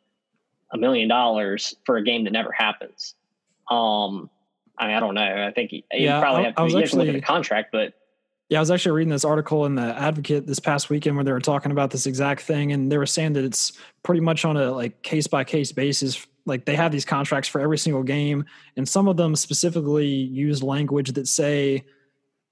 a 0.72 0.78
million 0.78 1.08
dollars 1.08 1.76
for 1.86 1.98
a 1.98 2.04
game 2.04 2.26
that 2.26 2.32
never 2.32 2.52
happens. 2.52 3.16
Um, 3.72 4.30
I 4.80 4.88
mean, 4.88 4.96
I 4.96 5.00
don't 5.00 5.14
know. 5.14 5.46
I 5.48 5.52
think 5.52 5.74
you, 5.74 5.84
yeah, 5.92 6.20
probably 6.20 6.46
have 6.46 6.56
to, 6.56 6.62
you 6.62 6.68
actually, 6.68 6.82
have 6.82 6.90
to 6.92 6.98
look 6.98 7.08
at 7.10 7.14
the 7.14 7.22
contract, 7.22 7.72
but 7.72 7.94
yeah, 8.50 8.58
I 8.58 8.62
was 8.62 8.72
actually 8.72 8.94
reading 8.94 9.12
this 9.12 9.26
article 9.26 9.66
in 9.68 9.76
the 9.76 9.96
Advocate 9.96 10.48
this 10.48 10.60
past 10.60 10.90
weekend 10.90 11.16
where 11.16 11.24
they 11.24 11.32
were 11.32 11.40
talking 11.40 11.72
about 11.72 11.92
this 11.92 12.08
exact 12.08 12.42
thing, 12.42 12.72
and 12.72 12.92
they 12.92 12.98
were 12.98 13.06
saying 13.06 13.34
that 13.34 13.44
it's 13.44 13.74
pretty 14.02 14.22
much 14.22 14.44
on 14.44 14.58
a 14.58 14.72
like 14.72 15.04
case 15.04 15.28
by 15.28 15.44
case 15.44 15.72
basis. 15.72 16.26
Like 16.46 16.66
they 16.66 16.76
have 16.76 16.92
these 16.92 17.06
contracts 17.06 17.48
for 17.48 17.62
every 17.62 17.78
single 17.78 18.02
game, 18.02 18.46
and 18.76 18.90
some 18.90 19.08
of 19.08 19.18
them 19.18 19.36
specifically 19.36 20.08
use 20.08 20.64
language 20.64 21.12
that 21.12 21.28
say 21.28 21.86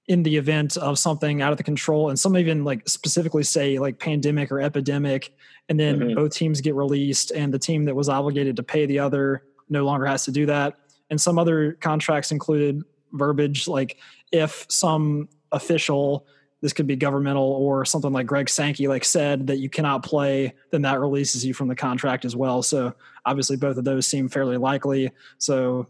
in 0.08 0.24
the 0.24 0.38
event 0.38 0.78
of 0.78 1.00
something 1.00 1.42
out 1.42 1.52
of 1.52 1.58
the 1.58 1.64
control, 1.64 2.10
and 2.10 2.20
some 2.20 2.38
even 2.38 2.64
like 2.64 2.88
specifically 2.88 3.44
say 3.44 3.80
like 3.80 3.98
pandemic 3.98 4.52
or 4.52 4.62
epidemic, 4.62 5.34
and 5.68 5.80
then 5.80 6.00
mm-hmm. 6.00 6.14
both 6.14 6.32
teams 6.32 6.62
get 6.62 6.76
released, 6.76 7.32
and 7.32 7.52
the 7.52 7.60
team 7.60 7.86
that 7.86 7.96
was 7.96 8.08
obligated 8.08 8.56
to 8.58 8.64
pay 8.64 8.86
the 8.86 9.00
other 9.00 9.44
no 9.68 9.84
longer 9.84 10.06
has 10.06 10.26
to 10.26 10.32
do 10.32 10.46
that. 10.46 10.78
And 11.10 11.20
some 11.20 11.40
other 11.40 11.74
contracts 11.74 12.32
included 12.32 12.84
verbiage 13.14 13.68
like 13.68 13.98
if 14.32 14.66
some 14.70 15.30
official 15.52 16.26
this 16.62 16.74
could 16.74 16.88
be 16.88 16.96
governmental 16.96 17.44
or 17.44 17.86
something 17.86 18.12
like 18.12 18.26
Greg 18.26 18.50
Sankey 18.50 18.88
like 18.88 19.06
said 19.06 19.48
that 19.48 19.60
you 19.60 19.70
cannot 19.70 20.04
play, 20.04 20.56
then 20.72 20.82
that 20.82 21.00
releases 21.00 21.46
you 21.46 21.54
from 21.54 21.68
the 21.68 21.76
contract 21.76 22.26
as 22.26 22.36
well. 22.36 22.64
So 22.64 22.94
obviously 23.26 23.58
both 23.58 23.78
of 23.78 23.84
those 23.84 24.08
seem 24.08 24.28
fairly 24.28 24.58
likely. 24.58 25.12
So 25.38 25.88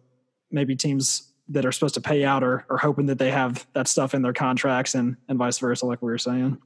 maybe 0.52 0.76
teams 0.76 1.32
that 1.50 1.66
are 1.66 1.72
supposed 1.72 1.94
to 1.94 2.02
pay 2.02 2.26
out 2.26 2.44
are, 2.44 2.66
are 2.70 2.78
hoping 2.78 3.06
that 3.06 3.18
they 3.18 3.32
have 3.32 3.66
that 3.74 3.88
stuff 3.88 4.14
in 4.14 4.22
their 4.22 4.34
contracts 4.34 4.94
and, 4.94 5.16
and 5.30 5.38
vice 5.38 5.58
versa, 5.58 5.86
like 5.86 6.02
we 6.02 6.12
were 6.12 6.18
saying. 6.18 6.58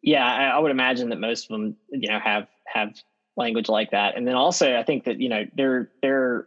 Yeah, 0.00 0.24
I, 0.24 0.58
would 0.58 0.70
imagine 0.70 1.08
that 1.08 1.18
most 1.18 1.44
of 1.44 1.48
them, 1.48 1.76
you 1.90 2.08
know, 2.08 2.20
have 2.20 2.46
have 2.66 2.94
language 3.36 3.68
like 3.68 3.90
that. 3.90 4.16
And 4.16 4.28
then 4.28 4.36
also 4.36 4.78
I 4.78 4.84
think 4.84 5.04
that, 5.04 5.20
you 5.20 5.28
know, 5.28 5.44
they're 5.56 5.90
they're 6.02 6.46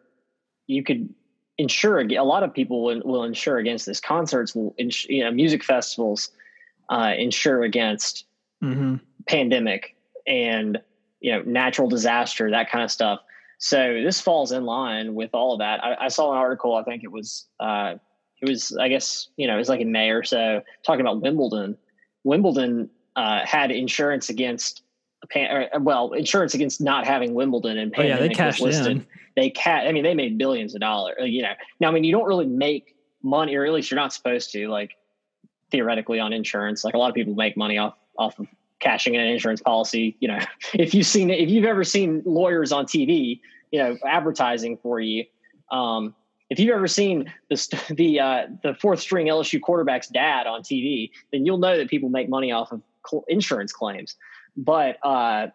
you 0.68 0.84
could 0.84 1.14
insure 1.58 2.00
a 2.00 2.24
lot 2.24 2.44
of 2.44 2.54
people 2.54 2.84
will, 2.84 3.02
will 3.04 3.24
insure 3.24 3.58
against 3.58 3.86
this. 3.86 4.00
Concerts 4.00 4.56
will 4.56 4.74
ins- 4.78 5.06
you 5.06 5.24
know 5.24 5.32
music 5.32 5.64
festivals 5.64 6.30
uh, 6.90 7.14
insure 7.18 7.64
against 7.64 8.26
mm-hmm. 8.64 8.96
pandemic 9.28 9.96
and 10.26 10.80
you 11.20 11.32
know 11.32 11.42
natural 11.44 11.90
disaster 11.90 12.52
that 12.52 12.70
kind 12.70 12.84
of 12.84 12.92
stuff. 12.92 13.20
So 13.60 14.02
this 14.04 14.22
falls 14.22 14.52
in 14.52 14.66
line 14.66 15.16
with 15.16 15.32
all 15.34 15.54
of 15.54 15.60
that. 15.60 15.84
I, 15.84 16.06
I 16.06 16.08
saw 16.10 16.32
an 16.32 16.38
article 16.38 16.76
i 16.76 16.84
think 16.84 17.04
it 17.04 17.12
was 17.12 17.48
uh, 17.60 17.96
it 18.42 18.48
was 18.48 18.78
i 18.78 18.88
guess 18.88 19.30
you 19.36 19.48
know 19.48 19.56
it 19.56 19.58
was 19.58 19.70
like 19.70 19.82
in 19.82 19.92
may 19.92 20.10
or 20.10 20.24
so 20.24 20.62
talking 20.86 21.02
about 21.02 21.22
wimbledon. 21.22 21.78
Wimbledon 22.24 22.90
uh, 23.16 23.46
had 23.46 23.72
insurance 23.72 24.30
against 24.30 24.84
pan, 25.30 25.70
or, 25.74 25.80
well, 25.80 26.14
insurance 26.14 26.54
against 26.54 26.82
not 26.82 27.06
having 27.06 27.34
Wimbledon 27.34 27.78
and 27.78 27.94
oh, 27.98 28.02
yeah, 28.02 28.18
they 28.18 28.30
cashed 28.30 28.62
listed. 28.62 28.88
In. 28.88 29.08
They 29.36 29.50
cat. 29.50 29.88
I 29.88 29.92
mean, 29.92 30.04
they 30.04 30.16
made 30.16 30.38
billions 30.38 30.74
of 30.74 30.82
dollars. 30.82 31.16
Uh, 31.20 31.26
you 31.26 31.44
know, 31.44 31.52
now 31.80 31.90
I 31.90 31.92
mean, 31.92 32.04
you 32.04 32.12
don't 32.12 32.28
really 32.28 32.46
make 32.46 32.96
money, 33.22 33.56
or 33.56 33.66
at 33.66 33.74
least 33.74 33.92
you're 33.92 34.00
not 34.00 34.14
supposed 34.14 34.52
to. 34.52 34.68
Like 34.68 34.96
theoretically, 35.72 36.20
on 36.20 36.34
insurance, 36.34 36.84
like 36.84 36.94
a 36.94 36.98
lot 36.98 37.10
of 37.10 37.16
people 37.16 37.36
make 37.36 37.56
money 37.56 37.78
off 37.78 37.96
off 38.18 38.40
of 38.40 38.48
cashing 38.80 39.16
in 39.16 39.22
an 39.22 39.28
insurance 39.28 39.62
policy. 39.62 40.18
You 40.20 40.30
know, 40.30 40.40
if 40.74 40.94
you've 40.94 41.06
seen 41.06 41.30
if 41.30 41.50
you've 41.50 41.66
ever 41.66 41.84
seen 41.84 42.24
lawyers 42.26 42.72
on 42.72 42.86
TV, 42.86 43.40
you 43.72 43.80
know, 43.80 43.98
advertising 44.06 44.78
for 44.78 45.00
you. 45.00 45.26
Um, 45.72 46.16
if 46.50 46.60
you've 46.60 46.74
ever 46.74 46.88
seen 46.88 47.32
the 47.50 47.84
the 47.96 48.20
uh, 48.20 48.48
the 48.64 48.74
fourth 48.76 49.00
string 49.00 49.28
LSU 49.28 49.62
quarterback's 49.62 50.08
dad 50.08 50.48
on 50.48 50.62
TV, 50.62 51.12
then 51.32 51.46
you'll 51.46 51.58
know 51.58 51.78
that 51.78 51.90
people 51.90 52.10
make 52.10 52.30
money 52.30 52.52
off 52.52 52.72
of 52.72 52.82
insurance 53.28 53.72
claims 53.72 54.16
but 54.58 54.98
uh, 55.04 55.48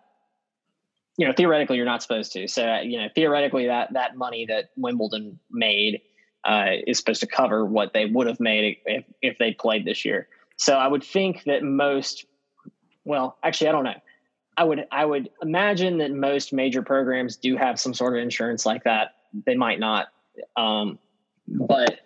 you 1.19 1.27
know, 1.27 1.35
theoretically, 1.37 1.77
you're 1.77 1.87
not 1.87 2.03
supposed 2.03 2.33
to. 2.33 2.49
So, 2.49 2.81
you 2.81 2.99
know, 2.99 3.09
theoretically, 3.15 3.67
that 3.67 3.93
that 3.93 4.17
money 4.17 4.47
that 4.47 4.71
Wimbledon 4.77 5.39
made 5.51 6.01
uh, 6.45 6.71
is 6.87 6.99
supposed 6.99 7.21
to 7.21 7.27
cover 7.27 7.67
what 7.67 7.93
they 7.93 8.07
would 8.07 8.27
have 8.27 8.41
made 8.41 8.79
if 8.87 9.05
if 9.21 9.39
they 9.39 9.53
played 9.53 9.85
this 9.85 10.05
year. 10.05 10.29
So, 10.57 10.75
I 10.75 10.87
would 10.87 11.03
think 11.03 11.45
that 11.45 11.63
most, 11.63 12.25
well, 13.05 13.37
actually, 13.43 13.69
I 13.69 13.73
don't 13.73 13.85
know. 13.85 14.01
I 14.57 14.65
would 14.65 14.87
I 14.91 15.05
would 15.05 15.31
imagine 15.43 15.99
that 15.99 16.13
most 16.13 16.53
major 16.53 16.83
programs 16.83 17.37
do 17.37 17.57
have 17.57 17.79
some 17.81 17.95
sort 17.95 18.17
of 18.17 18.23
insurance 18.23 18.65
like 18.65 18.85
that. 18.85 19.15
They 19.47 19.55
might 19.55 19.81
not, 19.81 20.09
um, 20.57 20.99
but 21.49 22.01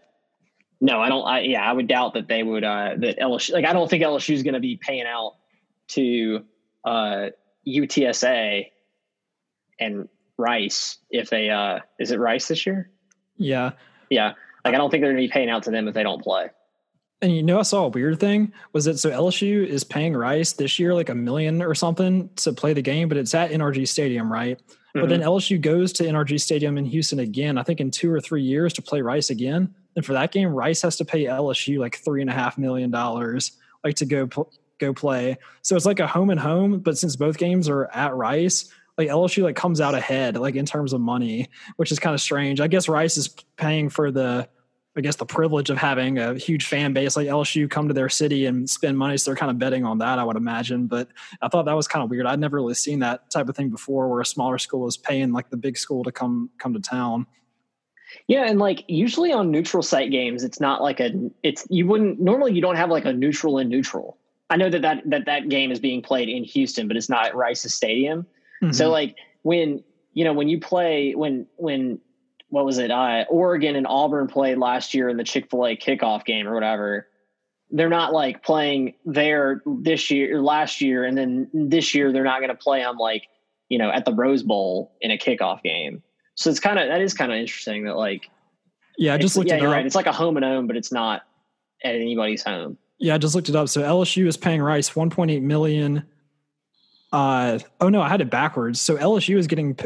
no, 0.80 1.00
I 1.00 1.08
don't. 1.08 1.24
I, 1.26 1.40
yeah, 1.40 1.68
I 1.68 1.72
would 1.72 1.86
doubt 1.86 2.14
that 2.14 2.28
they 2.28 2.42
would. 2.42 2.64
Uh, 2.64 2.94
that 2.98 3.18
LSU, 3.18 3.52
like, 3.52 3.64
I 3.64 3.72
don't 3.72 3.88
think 3.88 4.02
LSU 4.02 4.34
is 4.34 4.42
going 4.42 4.54
to 4.54 4.60
be 4.60 4.76
paying 4.76 5.06
out 5.06 5.36
to 5.88 6.44
uh, 6.86 7.30
UTSA 7.66 8.70
and 9.78 10.08
Rice 10.38 10.98
if 11.10 11.30
they 11.30 11.50
uh, 11.50 11.80
is 11.98 12.10
it 12.10 12.18
Rice 12.18 12.48
this 12.48 12.64
year? 12.64 12.90
Yeah, 13.36 13.72
yeah. 14.08 14.32
Like 14.64 14.74
I 14.74 14.78
don't 14.78 14.90
think 14.90 15.02
they're 15.02 15.12
going 15.12 15.22
to 15.22 15.28
be 15.28 15.32
paying 15.32 15.50
out 15.50 15.64
to 15.64 15.70
them 15.70 15.88
if 15.88 15.94
they 15.94 16.02
don't 16.02 16.22
play. 16.22 16.48
And 17.22 17.34
you 17.34 17.42
know, 17.42 17.58
I 17.58 17.62
saw 17.62 17.86
a 17.86 17.88
weird 17.88 18.20
thing 18.20 18.52
was 18.72 18.84
that 18.84 18.98
so 18.98 19.10
LSU 19.10 19.66
is 19.66 19.84
paying 19.84 20.14
Rice 20.14 20.52
this 20.52 20.78
year 20.78 20.94
like 20.94 21.08
a 21.08 21.14
million 21.14 21.62
or 21.62 21.74
something 21.74 22.28
to 22.36 22.52
play 22.52 22.74
the 22.74 22.82
game, 22.82 23.08
but 23.08 23.16
it's 23.16 23.34
at 23.34 23.50
NRG 23.50 23.88
Stadium, 23.88 24.30
right? 24.30 24.58
Mm-hmm. 24.58 25.00
But 25.00 25.08
then. 25.08 25.20
LSU 25.20 25.58
goes 25.58 25.92
to 25.94 26.04
NRG 26.04 26.40
Stadium 26.40 26.76
in 26.76 26.84
Houston 26.84 27.18
again, 27.20 27.56
I 27.56 27.62
think 27.62 27.80
in 27.80 27.90
two 27.90 28.12
or 28.12 28.20
three 28.20 28.42
years 28.42 28.72
to 28.74 28.82
play 28.82 29.00
Rice 29.00 29.30
again. 29.30 29.74
And 29.94 30.04
for 30.04 30.12
that 30.12 30.30
game, 30.30 30.48
Rice 30.48 30.82
has 30.82 30.96
to 30.96 31.06
pay 31.06 31.24
LSU 31.24 31.78
like 31.78 31.96
three 31.96 32.20
and 32.20 32.28
a 32.28 32.34
half 32.34 32.58
million 32.58 32.90
dollars, 32.90 33.52
like 33.82 33.96
to 33.96 34.04
go 34.04 34.28
go 34.78 34.92
play. 34.92 35.36
So 35.62 35.76
it's 35.76 35.86
like 35.86 36.00
a 36.00 36.06
home 36.06 36.30
and 36.30 36.40
home, 36.40 36.80
but 36.80 36.98
since 36.98 37.16
both 37.16 37.38
games 37.38 37.68
are 37.68 37.86
at 37.92 38.14
Rice, 38.14 38.70
like 38.98 39.08
LSU 39.08 39.42
like 39.42 39.56
comes 39.56 39.80
out 39.80 39.94
ahead 39.94 40.36
like 40.36 40.54
in 40.54 40.64
terms 40.64 40.92
of 40.92 41.00
money, 41.00 41.48
which 41.76 41.92
is 41.92 41.98
kind 41.98 42.14
of 42.14 42.20
strange. 42.20 42.60
I 42.60 42.68
guess 42.68 42.88
Rice 42.88 43.16
is 43.16 43.28
paying 43.56 43.88
for 43.88 44.10
the 44.10 44.48
I 44.96 45.02
guess 45.02 45.16
the 45.16 45.26
privilege 45.26 45.68
of 45.68 45.76
having 45.76 46.18
a 46.18 46.34
huge 46.36 46.66
fan 46.66 46.94
base 46.94 47.16
like 47.16 47.26
LSU 47.26 47.68
come 47.68 47.86
to 47.88 47.92
their 47.92 48.08
city 48.08 48.46
and 48.46 48.68
spend 48.68 48.96
money. 48.96 49.18
So 49.18 49.30
they're 49.30 49.36
kind 49.36 49.50
of 49.50 49.58
betting 49.58 49.84
on 49.84 49.98
that, 49.98 50.18
I 50.18 50.24
would 50.24 50.38
imagine. 50.38 50.86
But 50.86 51.08
I 51.42 51.48
thought 51.48 51.66
that 51.66 51.76
was 51.76 51.86
kind 51.86 52.02
of 52.02 52.08
weird. 52.08 52.24
I'd 52.24 52.40
never 52.40 52.56
really 52.56 52.72
seen 52.72 53.00
that 53.00 53.30
type 53.30 53.50
of 53.50 53.54
thing 53.54 53.68
before 53.68 54.08
where 54.08 54.22
a 54.22 54.26
smaller 54.26 54.56
school 54.56 54.86
is 54.86 54.96
paying 54.96 55.32
like 55.32 55.50
the 55.50 55.58
big 55.58 55.76
school 55.76 56.02
to 56.04 56.12
come 56.12 56.48
come 56.58 56.72
to 56.72 56.80
town. 56.80 57.26
Yeah, 58.26 58.44
and 58.46 58.58
like 58.58 58.84
usually 58.88 59.32
on 59.32 59.50
neutral 59.50 59.82
site 59.82 60.10
games, 60.10 60.44
it's 60.44 60.60
not 60.60 60.80
like 60.80 61.00
a 61.00 61.10
it's 61.42 61.66
you 61.68 61.86
wouldn't 61.86 62.18
normally 62.18 62.54
you 62.54 62.62
don't 62.62 62.76
have 62.76 62.88
like 62.88 63.04
a 63.04 63.12
neutral 63.12 63.58
and 63.58 63.68
neutral. 63.68 64.16
I 64.48 64.56
know 64.56 64.70
that 64.70 64.82
that 64.82 65.02
that, 65.06 65.26
that 65.26 65.48
game 65.48 65.70
is 65.70 65.80
being 65.80 66.02
played 66.02 66.28
in 66.28 66.44
Houston, 66.44 66.88
but 66.88 66.96
it's 66.96 67.08
not 67.08 67.26
at 67.26 67.34
Rice's 67.34 67.74
stadium. 67.74 68.26
Mm-hmm. 68.62 68.72
So 68.72 68.90
like 68.90 69.16
when 69.42 69.82
you 70.12 70.24
know 70.24 70.32
when 70.32 70.48
you 70.48 70.60
play 70.60 71.14
when 71.14 71.46
when 71.56 72.00
what 72.48 72.64
was 72.64 72.78
it? 72.78 72.90
Uh, 72.90 73.24
Oregon 73.28 73.76
and 73.76 73.86
Auburn 73.86 74.28
played 74.28 74.58
last 74.58 74.94
year 74.94 75.08
in 75.08 75.16
the 75.16 75.24
Chick 75.24 75.50
Fil 75.50 75.66
A 75.66 75.76
kickoff 75.76 76.24
game 76.24 76.46
or 76.46 76.54
whatever. 76.54 77.08
They're 77.70 77.88
not 77.88 78.12
like 78.12 78.44
playing 78.44 78.94
there 79.04 79.62
this 79.66 80.10
year, 80.10 80.40
last 80.40 80.80
year, 80.80 81.04
and 81.04 81.18
then 81.18 81.50
this 81.52 81.94
year 81.94 82.12
they're 82.12 82.22
not 82.22 82.38
going 82.38 82.50
to 82.50 82.56
play 82.56 82.82
them 82.82 82.96
like 82.96 83.24
you 83.68 83.78
know 83.78 83.90
at 83.90 84.04
the 84.04 84.14
Rose 84.14 84.44
Bowl 84.44 84.96
in 85.00 85.10
a 85.10 85.18
kickoff 85.18 85.62
game. 85.62 86.02
So 86.36 86.50
it's 86.50 86.60
kind 86.60 86.78
of 86.78 86.88
that 86.88 87.00
is 87.00 87.14
kind 87.14 87.32
of 87.32 87.38
interesting 87.38 87.84
that 87.84 87.96
like 87.96 88.30
yeah, 88.96 89.14
I 89.14 89.18
just 89.18 89.36
looked 89.36 89.50
yeah, 89.50 89.56
it 89.56 89.62
up. 89.62 89.72
Right. 89.72 89.84
It's 89.84 89.94
like 89.94 90.06
a 90.06 90.12
home 90.12 90.36
and 90.36 90.44
home, 90.44 90.66
but 90.66 90.76
it's 90.76 90.92
not 90.92 91.22
at 91.84 91.94
anybody's 91.94 92.42
home. 92.42 92.78
Yeah, 92.98 93.14
I 93.14 93.18
just 93.18 93.34
looked 93.34 93.48
it 93.48 93.56
up. 93.56 93.68
So 93.68 93.82
LSU 93.82 94.26
is 94.26 94.36
paying 94.36 94.62
Rice 94.62 94.90
1.8 94.90 95.42
million. 95.42 96.04
Uh, 97.12 97.58
oh 97.80 97.88
no, 97.88 98.00
I 98.00 98.08
had 98.08 98.20
it 98.20 98.30
backwards. 98.30 98.80
So 98.80 98.96
LSU 98.96 99.36
is 99.36 99.46
getting 99.46 99.78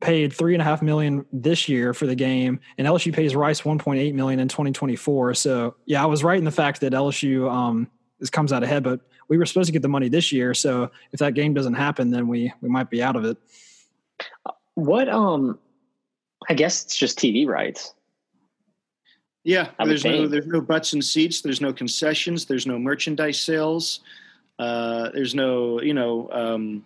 paid 0.00 0.32
three 0.32 0.54
and 0.54 0.62
a 0.62 0.64
half 0.64 0.80
million 0.80 1.24
this 1.32 1.68
year 1.68 1.92
for 1.92 2.06
the 2.06 2.14
game, 2.14 2.60
and 2.76 2.86
LSU 2.86 3.12
pays 3.12 3.34
Rice 3.34 3.62
1.8 3.62 4.14
million 4.14 4.40
in 4.40 4.48
2024. 4.48 5.34
So 5.34 5.76
yeah, 5.86 6.02
I 6.02 6.06
was 6.06 6.22
right 6.22 6.38
in 6.38 6.44
the 6.44 6.50
fact 6.50 6.80
that 6.80 6.92
LSU 6.92 7.50
um, 7.50 7.90
is 8.20 8.30
comes 8.30 8.52
out 8.52 8.62
ahead, 8.62 8.82
but 8.82 9.00
we 9.28 9.38
were 9.38 9.46
supposed 9.46 9.66
to 9.66 9.72
get 9.72 9.82
the 9.82 9.88
money 9.88 10.08
this 10.08 10.32
year. 10.32 10.54
So 10.54 10.90
if 11.12 11.20
that 11.20 11.34
game 11.34 11.54
doesn't 11.54 11.74
happen, 11.74 12.10
then 12.10 12.28
we 12.28 12.52
we 12.60 12.68
might 12.68 12.90
be 12.90 13.02
out 13.02 13.16
of 13.16 13.24
it. 13.24 13.36
What 14.74 15.08
um, 15.08 15.58
I 16.48 16.54
guess 16.54 16.84
it's 16.84 16.96
just 16.96 17.18
TV 17.18 17.46
rights. 17.46 17.94
Yeah, 19.48 19.68
there's 19.82 20.04
no 20.04 20.28
there's 20.28 20.46
no 20.46 20.60
butts 20.60 20.92
and 20.92 21.02
seats. 21.02 21.40
There's 21.40 21.62
no 21.62 21.72
concessions. 21.72 22.44
There's 22.44 22.66
no 22.66 22.78
merchandise 22.78 23.40
sales. 23.40 24.00
Uh, 24.58 25.08
there's 25.14 25.34
no 25.34 25.80
you 25.80 25.94
know 25.94 26.28
um, 26.30 26.84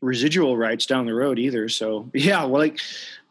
residual 0.00 0.56
rights 0.56 0.86
down 0.86 1.04
the 1.04 1.12
road 1.12 1.38
either. 1.38 1.68
So 1.68 2.08
yeah, 2.14 2.44
well, 2.44 2.62
like, 2.62 2.80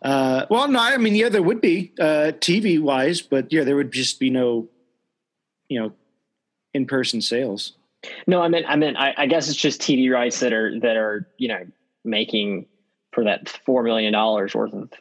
uh, 0.03 0.45
well, 0.51 0.67
no, 0.67 0.79
I 0.79 0.97
mean, 0.97 1.15
yeah, 1.15 1.29
there 1.29 1.41
would 1.41 1.61
be 1.61 1.93
uh, 1.99 2.33
TV 2.39 2.79
wise, 2.79 3.23
but 3.23 3.51
yeah, 3.51 3.63
there 3.63 3.75
would 3.75 3.91
just 3.91 4.19
be 4.19 4.29
no, 4.29 4.67
you 5.67 5.81
know, 5.81 5.91
in 6.75 6.85
person 6.85 7.23
sales. 7.23 7.73
No, 8.27 8.39
I 8.39 8.49
mean, 8.49 8.65
I 8.67 8.75
mean, 8.75 8.95
I, 8.95 9.15
I, 9.17 9.25
guess 9.25 9.49
it's 9.49 9.57
just 9.57 9.81
TV 9.81 10.13
rights 10.13 10.41
that 10.41 10.53
are 10.53 10.79
that 10.81 10.95
are 10.95 11.27
you 11.39 11.47
know 11.47 11.65
making 12.05 12.67
for 13.13 13.23
that 13.23 13.49
four 13.65 13.81
million 13.81 14.13
dollars 14.13 14.53
worth 14.53 14.73
of 14.73 14.91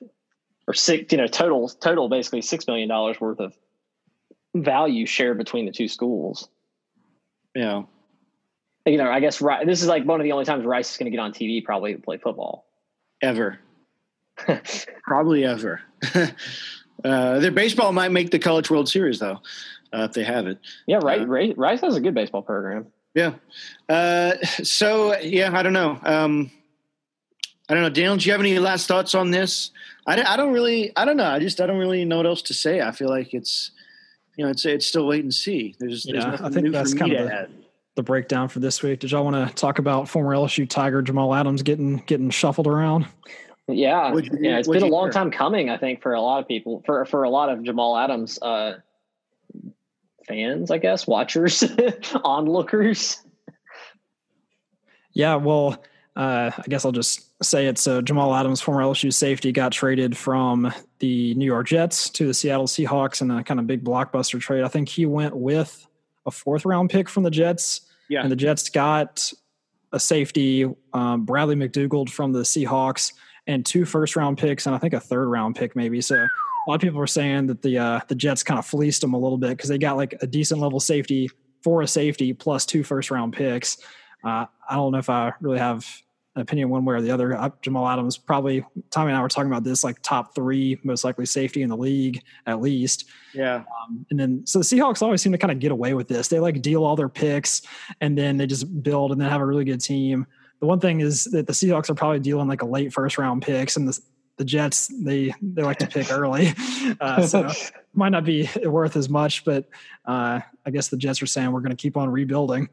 or 0.69 0.75
six, 0.75 1.11
you 1.11 1.19
know, 1.19 1.27
total 1.27 1.69
total 1.69 2.09
basically 2.09 2.43
six 2.43 2.67
million 2.69 2.89
dollars 2.89 3.21
worth 3.21 3.41
of 3.41 3.57
value 4.55 5.07
shared 5.07 5.39
between 5.39 5.67
the 5.67 5.73
two 5.73 5.89
schools. 5.89 6.49
Yeah 7.57 7.83
you 8.89 8.99
know, 8.99 9.11
I 9.11 9.21
guess 9.21 9.39
this 9.65 9.83
is 9.83 9.87
like 9.87 10.05
one 10.05 10.21
of 10.21 10.25
the 10.25 10.33
only 10.33 10.45
times 10.45 10.65
Rice 10.65 10.91
is 10.91 10.97
going 10.97 11.11
to 11.11 11.17
get 11.17 11.21
on 11.21 11.33
TV 11.33 11.65
probably 11.65 11.95
to 11.95 12.01
play 12.01 12.19
football. 12.19 12.67
Ever. 13.23 13.59
probably 15.05 15.45
ever. 15.45 15.81
uh, 17.05 17.39
their 17.39 17.51
baseball 17.51 17.93
might 17.93 18.13
make 18.13 18.31
the 18.31 18.39
College 18.39 18.71
World 18.71 18.89
Series 18.89 19.19
though, 19.19 19.41
uh, 19.93 20.07
if 20.09 20.13
they 20.13 20.25
have 20.25 20.47
it. 20.47 20.59
Yeah, 20.87 21.01
right. 21.03 21.23
Uh, 21.23 21.55
Rice 21.57 21.81
has 21.81 21.97
a 21.97 22.01
good 22.01 22.15
baseball 22.15 22.43
program. 22.43 22.87
Yeah. 23.15 23.35
Uh, 23.89 24.35
so 24.63 25.19
yeah, 25.19 25.57
I 25.57 25.63
don't 25.63 25.73
know. 25.73 25.99
Um, 26.05 26.51
I 27.69 27.75
don't 27.75 27.83
know, 27.83 27.91
Daniel. 27.91 28.17
Do 28.17 28.25
you 28.25 28.33
have 28.33 28.41
any 28.41 28.59
last 28.59 28.89
thoughts 28.89 29.15
on 29.15 29.31
this? 29.31 29.71
I, 30.07 30.23
I 30.23 30.37
don't 30.37 30.53
really. 30.53 30.93
I 30.97 31.05
don't 31.05 31.19
know. 31.19 31.31
I 31.31 31.39
just 31.39 31.61
I 31.61 31.67
don't 31.67 31.79
really 31.79 32.05
know 32.05 32.17
what 32.17 32.27
else 32.27 32.43
to 32.43 32.55
say. 32.55 32.81
I 32.81 32.93
feel 32.93 33.09
like 33.09 33.35
it's 33.35 33.73
you 34.37 34.45
know 34.45 34.51
it's 34.51 34.65
it's 34.65 34.87
still 34.87 35.07
wait 35.07 35.23
and 35.23 35.35
see. 35.35 35.75
There's, 35.79 36.07
yeah, 36.07 36.13
there's 36.13 36.25
nothing 36.25 36.47
I 36.47 36.51
think 36.51 36.65
new 36.65 36.71
that's 36.71 36.93
for 36.95 37.05
me 37.05 37.17
kind 37.17 37.29
of 37.29 37.29
the, 37.29 37.49
the 37.97 38.03
breakdown 38.03 38.49
for 38.49 38.61
this 38.61 38.83
week. 38.83 39.01
Did 39.01 39.11
y'all 39.11 39.25
want 39.25 39.49
to 39.49 39.55
talk 39.55 39.79
about 39.79 40.09
former 40.09 40.35
LSU 40.35 40.69
Tiger 40.69 41.03
Jamal 41.03 41.35
Adams 41.35 41.63
getting 41.63 41.99
getting 42.07 42.31
shuffled 42.31 42.67
around? 42.67 43.07
Yeah, 43.67 44.15
you, 44.15 44.31
yeah, 44.41 44.59
it's 44.59 44.67
been 44.67 44.83
a 44.83 44.87
long 44.87 45.07
hear? 45.07 45.13
time 45.13 45.31
coming. 45.31 45.69
I 45.69 45.77
think 45.77 46.01
for 46.01 46.15
a 46.15 46.23
lot 46.23 46.41
of 46.41 46.49
people, 46.49 46.83
for 46.87 47.05
for 47.05 47.25
a 47.25 47.31
lot 47.31 47.51
of 47.51 47.63
Jamal 47.63 47.99
Adams 47.99 48.39
uh, 48.41 48.79
fans, 50.27 50.71
I 50.71 50.79
guess, 50.79 51.07
watchers, 51.07 51.63
onlookers. 52.25 53.23
Yeah, 55.13 55.35
well, 55.35 55.83
uh, 56.19 56.51
I 56.57 56.65
guess 56.69 56.85
I'll 56.85 56.93
just 56.93 57.43
say 57.43 57.67
it's 57.67 57.87
uh, 57.87 58.03
Jamal 58.03 58.35
Adams, 58.35 58.61
former 58.61 58.83
LSU 58.83 59.13
safety, 59.13 59.53
got 59.53 59.73
traded 59.73 60.17
from 60.17 60.73
the 60.99 61.35
New 61.35 61.47
York 61.47 61.69
Jets 61.69 62.11
to 62.11 62.27
the 62.27 62.35
Seattle 62.35 62.67
Seahawks 62.67 63.23
in 63.23 63.31
a 63.31 63.43
kind 63.43 63.59
of 63.59 63.67
big 63.67 63.83
blockbuster 63.83 64.39
trade. 64.39 64.65
I 64.65 64.69
think 64.69 64.89
he 64.89 65.07
went 65.07 65.35
with 65.35 65.87
a 66.27 66.31
fourth 66.31 66.67
round 66.67 66.91
pick 66.91 67.09
from 67.09 67.23
the 67.23 67.31
Jets 67.31 67.89
yeah. 68.09 68.23
And 68.23 68.33
the 68.33 68.37
Jets 68.37 68.69
got 68.69 69.33
a 69.93 70.01
safety, 70.01 70.67
um, 70.93 71.25
Bradley 71.25 71.55
McDougald 71.55 72.11
from 72.11 72.33
the 72.33 72.41
Seahawks, 72.41 73.13
and 73.47 73.65
two 73.65 73.85
first 73.85 74.17
round 74.17 74.39
picks, 74.39 74.67
and 74.67 74.75
I 74.75 74.79
think 74.79 74.95
a 74.95 75.01
third 75.01 75.29
round 75.29 75.57
pick 75.57 75.77
maybe. 75.77 76.01
So 76.01 76.17
a 76.17 76.29
lot 76.67 76.75
of 76.75 76.81
people 76.81 76.99
were 76.99 77.07
saying 77.07 77.47
that 77.47 77.63
the 77.63 77.79
uh, 77.79 78.01
the 78.09 78.15
Jets 78.15 78.43
kind 78.43 78.59
of 78.59 78.67
fleeced 78.67 79.01
them 79.01 79.15
a 79.15 79.19
little 79.19 79.39
bit 79.39 79.51
because 79.51 79.69
they 79.69 79.79
got 79.79 79.97
like 79.97 80.15
a 80.21 80.27
decent 80.27 80.61
level 80.61 80.81
safety 80.81 81.31
for 81.63 81.83
a 81.83 81.87
safety 81.87 82.33
plus 82.33 82.67
two 82.67 82.83
first 82.83 83.11
round 83.11 83.33
picks. 83.33 83.79
Uh, 84.25 84.47
I 84.69 84.75
don't 84.75 84.93
know 84.93 84.99
if 84.99 85.09
I 85.09 85.33
really 85.41 85.59
have 85.59 85.87
opinion 86.41 86.71
one 86.71 86.85
way 86.85 86.95
or 86.95 87.01
the 87.01 87.11
other. 87.11 87.37
Uh, 87.37 87.51
Jamal 87.63 87.89
Adams 87.89 88.17
probably 88.17 88.65
Tommy 88.91 89.11
and 89.11 89.19
I 89.19 89.23
were 89.23 89.29
talking 89.29 89.51
about 89.51 89.65
this 89.65 89.85
like 89.85 90.01
top 90.03 90.35
three 90.35 90.79
most 90.85 91.05
likely 91.05 91.27
safety 91.27 91.63
in 91.63 91.69
the 91.69 91.77
league 91.77 92.23
at 92.47 92.61
least. 92.61 93.07
Yeah. 93.35 93.57
Um, 93.57 94.07
and 94.11 94.19
then 94.19 94.47
so 94.47 94.59
the 94.59 94.65
Seahawks 94.65 95.03
always 95.03 95.23
seem 95.23 95.33
to 95.33 95.39
kind 95.39 95.53
of 95.53 95.59
get 95.59 95.73
away 95.73 95.95
with 95.95 96.09
this. 96.09 96.29
They 96.29 96.41
like 96.41 96.63
deal 96.63 96.85
all 96.85 96.97
their 96.97 97.09
picks 97.09 97.63
and 98.01 98.17
then 98.17 98.37
they 98.37 98.47
just 98.47 98.83
build 98.83 99.13
and 99.13 99.21
then 99.21 99.31
have 99.31 99.41
a 99.41 99.47
really 99.47 99.65
good 99.65 99.81
team. 99.81 100.27
The 100.61 100.67
one 100.67 100.81
thing 100.81 101.01
is 101.01 101.25
that 101.27 101.47
the 101.47 101.53
Seahawks 101.53 101.89
are 101.89 101.95
probably 101.95 102.21
dealing 102.21 102.49
like 102.49 102.63
a 102.63 102.67
late 102.67 102.93
first 102.93 103.19
round 103.19 103.43
picks 103.43 103.77
and 103.77 103.87
the 103.87 103.99
the 104.39 104.45
Jets 104.45 104.89
they 105.05 105.35
they 105.43 105.63
like 105.63 105.79
to 105.79 105.87
pick 105.87 106.11
early, 106.11 106.55
uh, 107.01 107.27
so 107.27 107.51
might 107.93 108.11
not 108.11 108.25
be 108.25 108.49
worth 108.65 108.97
as 108.97 109.09
much. 109.09 109.45
But 109.45 109.69
uh, 110.07 110.41
I 110.65 110.71
guess 110.71 110.89
the 110.89 110.97
Jets 110.97 111.21
are 111.21 111.27
saying 111.27 111.51
we're 111.51 111.61
going 111.61 111.77
to 111.77 111.77
keep 111.77 111.97
on 111.97 112.09
rebuilding. 112.09 112.69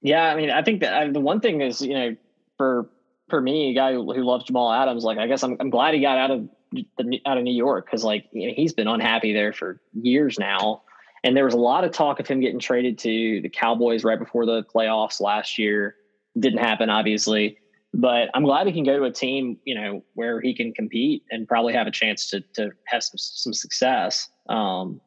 Yeah, 0.00 0.30
I 0.30 0.36
mean, 0.36 0.50
I 0.50 0.62
think 0.62 0.80
that 0.80 0.94
I, 0.94 1.10
the 1.10 1.20
one 1.20 1.40
thing 1.40 1.60
is, 1.60 1.82
you 1.82 1.94
know, 1.94 2.16
for 2.56 2.88
for 3.28 3.40
me, 3.40 3.70
a 3.70 3.74
guy 3.74 3.92
who, 3.92 4.12
who 4.12 4.22
loves 4.22 4.44
Jamal 4.44 4.72
Adams, 4.72 5.04
like 5.04 5.18
I 5.18 5.26
guess 5.26 5.42
I'm 5.42 5.56
I'm 5.60 5.70
glad 5.70 5.94
he 5.94 6.00
got 6.00 6.18
out 6.18 6.30
of 6.30 6.48
the 6.72 7.20
out 7.26 7.38
of 7.38 7.44
New 7.44 7.54
York 7.54 7.86
because 7.86 8.04
like 8.04 8.26
you 8.32 8.48
know, 8.48 8.54
he's 8.54 8.72
been 8.72 8.88
unhappy 8.88 9.32
there 9.32 9.52
for 9.52 9.80
years 9.92 10.38
now, 10.38 10.82
and 11.24 11.36
there 11.36 11.44
was 11.44 11.54
a 11.54 11.58
lot 11.58 11.84
of 11.84 11.92
talk 11.92 12.20
of 12.20 12.26
him 12.26 12.40
getting 12.40 12.60
traded 12.60 12.98
to 12.98 13.40
the 13.42 13.48
Cowboys 13.48 14.04
right 14.04 14.18
before 14.18 14.46
the 14.46 14.64
playoffs 14.64 15.20
last 15.20 15.58
year. 15.58 15.96
Didn't 16.38 16.60
happen, 16.60 16.88
obviously, 16.90 17.58
but 17.92 18.28
I'm 18.34 18.44
glad 18.44 18.66
he 18.66 18.72
can 18.72 18.84
go 18.84 18.98
to 18.98 19.04
a 19.04 19.12
team, 19.12 19.58
you 19.64 19.74
know, 19.74 20.04
where 20.14 20.40
he 20.40 20.54
can 20.54 20.72
compete 20.72 21.24
and 21.30 21.48
probably 21.48 21.72
have 21.72 21.86
a 21.86 21.90
chance 21.90 22.30
to 22.30 22.40
to 22.54 22.70
have 22.86 23.02
some 23.02 23.18
some 23.18 23.52
success. 23.52 24.28
Um, 24.48 25.00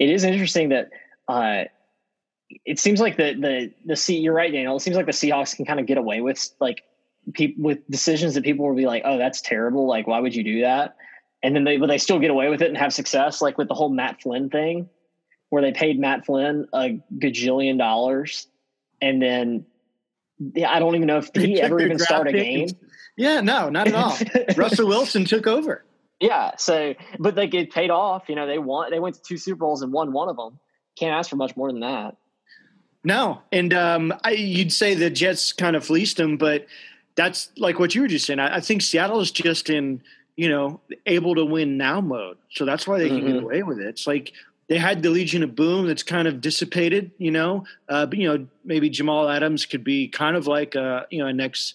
it 0.00 0.10
is 0.10 0.24
interesting 0.24 0.70
that 0.70 0.90
uh, 1.28 1.64
it 2.64 2.78
seems 2.78 3.00
like 3.00 3.16
the 3.16 3.34
the 3.34 3.72
the 3.84 3.96
C. 3.96 4.18
You're 4.18 4.34
right, 4.34 4.52
Daniel. 4.52 4.76
It 4.76 4.80
seems 4.80 4.96
like 4.96 5.06
the 5.06 5.12
Seahawks 5.12 5.56
can 5.56 5.64
kind 5.64 5.80
of 5.80 5.86
get 5.86 5.98
away 5.98 6.20
with 6.20 6.50
like 6.60 6.82
people 7.32 7.64
with 7.64 7.78
decisions 7.90 8.34
that 8.34 8.44
people 8.44 8.66
will 8.68 8.76
be 8.76 8.86
like, 8.86 9.02
"Oh, 9.04 9.18
that's 9.18 9.40
terrible. 9.40 9.86
Like, 9.86 10.06
why 10.06 10.20
would 10.20 10.34
you 10.34 10.44
do 10.44 10.60
that?" 10.62 10.96
And 11.42 11.54
then 11.54 11.64
they 11.64 11.76
but 11.76 11.88
they 11.88 11.98
still 11.98 12.18
get 12.18 12.30
away 12.30 12.48
with 12.48 12.62
it 12.62 12.68
and 12.68 12.76
have 12.76 12.92
success, 12.92 13.40
like 13.40 13.58
with 13.58 13.68
the 13.68 13.74
whole 13.74 13.88
Matt 13.88 14.20
Flynn 14.22 14.50
thing, 14.50 14.88
where 15.50 15.62
they 15.62 15.72
paid 15.72 15.98
Matt 15.98 16.26
Flynn 16.26 16.66
a 16.72 17.00
gajillion 17.18 17.78
dollars, 17.78 18.46
and 19.00 19.20
then 19.20 19.66
yeah, 20.38 20.70
I 20.70 20.78
don't 20.78 20.94
even 20.94 21.06
know 21.06 21.18
if 21.18 21.30
he 21.34 21.60
ever 21.60 21.80
even 21.80 21.98
started 21.98 22.34
a 22.34 22.38
game. 22.38 22.68
Yeah, 23.16 23.40
no, 23.40 23.68
not 23.68 23.86
at 23.88 23.94
all. 23.94 24.16
Russell 24.56 24.88
Wilson 24.88 25.24
took 25.24 25.46
over. 25.46 25.84
Yeah, 26.20 26.52
so 26.56 26.94
but 27.18 27.34
they 27.34 27.46
get 27.46 27.70
paid 27.70 27.90
off. 27.90 28.28
You 28.28 28.34
know, 28.34 28.46
they 28.46 28.58
won. 28.58 28.90
They 28.90 28.98
went 28.98 29.16
to 29.16 29.22
two 29.22 29.36
Super 29.36 29.60
Bowls 29.60 29.82
and 29.82 29.92
won 29.92 30.12
one 30.12 30.28
of 30.28 30.36
them. 30.36 30.58
Can't 30.98 31.14
ask 31.14 31.30
for 31.30 31.36
much 31.36 31.56
more 31.56 31.70
than 31.70 31.80
that. 31.80 32.16
No, 33.04 33.42
and 33.52 33.74
um, 33.74 34.14
I, 34.24 34.30
you'd 34.30 34.72
say 34.72 34.94
the 34.94 35.10
Jets 35.10 35.52
kind 35.52 35.76
of 35.76 35.84
fleeced 35.84 36.16
them, 36.16 36.38
but 36.38 36.66
that's 37.16 37.50
like 37.58 37.78
what 37.78 37.94
you 37.94 38.02
were 38.02 38.08
just 38.08 38.26
saying. 38.26 38.40
I, 38.40 38.56
I, 38.56 38.60
think 38.60 38.82
Seattle 38.82 39.20
is 39.20 39.30
just 39.30 39.68
in 39.68 40.02
you 40.36 40.48
know 40.48 40.80
able 41.06 41.34
to 41.34 41.44
win 41.44 41.76
now 41.76 42.00
mode, 42.00 42.38
so 42.50 42.64
that's 42.64 42.86
why 42.86 42.98
they 42.98 43.08
can 43.08 43.18
mm-hmm. 43.18 43.34
get 43.34 43.42
away 43.42 43.62
with 43.62 43.78
it. 43.78 43.86
It's 43.86 44.06
like 44.06 44.32
they 44.68 44.78
had 44.78 45.02
the 45.02 45.10
Legion 45.10 45.42
of 45.42 45.54
Boom 45.54 45.86
that's 45.86 46.02
kind 46.02 46.26
of 46.26 46.40
dissipated, 46.40 47.10
you 47.18 47.30
know. 47.30 47.64
Uh, 47.88 48.06
but 48.06 48.18
you 48.18 48.26
know, 48.26 48.46
maybe 48.64 48.88
Jamal 48.88 49.28
Adams 49.28 49.66
could 49.66 49.84
be 49.84 50.08
kind 50.08 50.36
of 50.36 50.46
like 50.46 50.74
a 50.74 51.06
you 51.10 51.18
know 51.18 51.26
a 51.26 51.32
next 51.32 51.74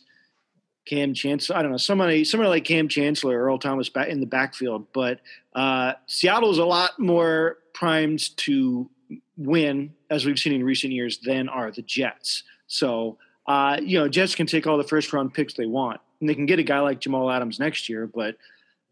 Kam 0.86 1.13
Chancellor. 1.13 1.58
I 1.58 1.62
don't 1.62 1.72
know 1.72 1.78
somebody 1.78 2.24
somebody 2.24 2.50
like 2.50 2.65
Kam 2.65 2.88
Chancellor 2.88 3.38
or 3.38 3.46
Earl 3.46 3.60
Thomas 3.60 3.89
back 3.89 4.08
in 4.08 4.20
the 4.20 4.26
backfield. 4.26 4.88
But 4.94 5.20
uh, 5.54 5.94
Seattle's 6.08 6.58
a 6.58 6.65
lot 6.65 6.98
more 7.00 7.58
primed 7.74 8.36
to 8.38 8.89
win, 9.38 9.94
as 10.10 10.26
we've 10.26 10.39
seen 10.39 10.54
in 10.54 10.63
recent 10.63 10.93
years, 10.93 11.19
than 11.19 11.50
are 11.50 11.72
the 11.72 11.82
Jets. 11.82 12.43
So 12.67 13.17
uh, 13.50 13.80
you 13.82 14.00
know, 14.00 14.08
Jets 14.08 14.36
can 14.36 14.45
take 14.45 14.67
all 14.67 14.78
the 14.78 14.84
first 14.84 15.12
round 15.12 15.34
picks 15.34 15.56
they 15.56 15.65
want, 15.65 16.00
and 16.19 16.30
they 16.30 16.36
can 16.36 16.45
get 16.45 16.60
a 16.60 16.63
guy 16.63 16.80
like 16.80 17.00
Jamal 17.00 17.32
Adams 17.32 17.60
next 17.60 17.89
year. 17.89 18.06
But 18.06 18.36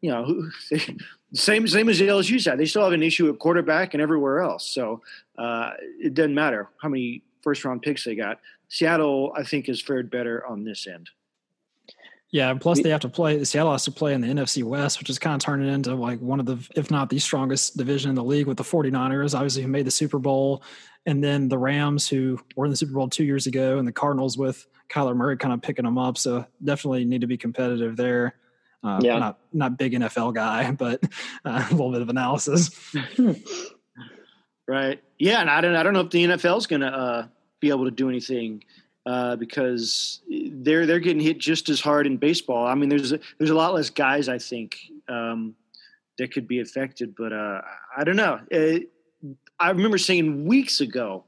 you 0.01 0.09
know, 0.09 0.49
same 1.33 1.67
same 1.67 1.89
as 1.89 1.99
the 1.99 2.07
LSU 2.07 2.41
side, 2.41 2.57
they 2.57 2.65
still 2.65 2.83
have 2.83 2.93
an 2.93 3.03
issue 3.03 3.29
at 3.29 3.37
quarterback 3.37 3.93
and 3.93 4.01
everywhere 4.01 4.39
else. 4.39 4.65
So 4.65 5.01
uh, 5.37 5.71
it 5.99 6.15
doesn't 6.15 6.33
matter 6.33 6.69
how 6.81 6.89
many 6.89 7.21
first 7.43 7.63
round 7.63 7.83
picks 7.83 8.03
they 8.03 8.15
got. 8.15 8.39
Seattle, 8.67 9.31
I 9.37 9.43
think, 9.43 9.67
has 9.67 9.79
fared 9.79 10.09
better 10.09 10.45
on 10.45 10.63
this 10.63 10.87
end. 10.87 11.11
Yeah, 12.31 12.53
plus 12.55 12.81
they 12.81 12.89
have 12.89 13.01
to 13.01 13.09
play. 13.09 13.41
Seattle 13.43 13.71
has 13.71 13.85
to 13.85 13.91
play 13.91 14.13
in 14.13 14.21
the 14.21 14.27
NFC 14.27 14.61
West, 14.63 14.99
which 14.99 15.09
is 15.09 15.17
kind 15.17 15.35
of 15.35 15.39
turning 15.39 15.71
into 15.71 15.95
like 15.95 16.19
one 16.19 16.39
of 16.39 16.45
the, 16.45 16.57
if 16.75 16.91
not 16.91 17.09
the 17.09 17.19
strongest 17.19 17.77
division 17.77 18.09
in 18.09 18.15
the 18.15 18.23
league 18.23 18.47
with 18.47 18.57
the 18.57 18.63
49ers, 18.63 19.33
obviously, 19.33 19.61
who 19.61 19.69
made 19.69 19.85
the 19.85 19.91
Super 19.91 20.19
Bowl. 20.19 20.61
And 21.07 21.23
then 21.23 21.47
the 21.47 21.57
Rams, 21.57 22.07
who 22.07 22.37
were 22.57 22.65
in 22.65 22.71
the 22.71 22.77
Super 22.77 22.91
Bowl 22.91 23.07
two 23.07 23.23
years 23.23 23.47
ago, 23.47 23.79
and 23.79 23.87
the 23.87 23.93
Cardinals 23.93 24.37
with 24.37 24.67
Kyler 24.89 25.15
Murray 25.15 25.37
kind 25.37 25.53
of 25.53 25.61
picking 25.61 25.85
them 25.85 25.97
up. 25.97 26.17
So 26.17 26.45
definitely 26.63 27.05
need 27.05 27.21
to 27.21 27.27
be 27.27 27.37
competitive 27.37 27.95
there. 27.95 28.35
Uh, 28.83 28.99
yeah. 29.01 29.17
Not 29.17 29.39
not 29.53 29.77
big 29.77 29.93
NFL 29.93 30.35
guy, 30.35 30.69
but 30.77 31.01
uh, 31.45 31.65
a 31.69 31.71
little 31.71 31.93
bit 31.93 32.01
of 32.01 32.09
analysis. 32.09 32.93
right. 34.67 35.01
Yeah, 35.17 35.39
and 35.39 35.49
I 35.49 35.61
don't 35.61 35.75
I 35.75 35.81
don't 35.81 35.93
know 35.93 36.01
if 36.01 36.09
the 36.09 36.25
NFL 36.25 36.57
is 36.57 36.67
going 36.67 36.81
to 36.81 36.87
uh, 36.87 37.27
be 37.61 37.69
able 37.69 37.85
to 37.85 37.91
do 37.91 38.09
anything 38.09 38.65
uh, 39.05 39.37
because 39.37 40.19
they're 40.29 40.85
they're 40.85 40.99
getting 40.99 41.23
hit 41.23 41.37
just 41.37 41.69
as 41.69 41.79
hard 41.79 42.05
in 42.05 42.17
baseball. 42.17 42.67
I 42.67 42.75
mean, 42.75 42.89
there's 42.89 43.13
a, 43.13 43.19
there's 43.37 43.49
a 43.49 43.55
lot 43.55 43.73
less 43.73 43.89
guys 43.89 44.27
I 44.27 44.39
think 44.39 44.77
um, 45.07 45.55
that 46.17 46.33
could 46.33 46.49
be 46.49 46.59
affected, 46.59 47.15
but 47.15 47.31
uh, 47.31 47.61
I 47.95 48.03
don't 48.03 48.17
know. 48.17 48.41
It, 48.51 48.91
I 49.59 49.69
remember 49.69 49.97
saying 49.97 50.45
weeks 50.45 50.81
ago 50.81 51.23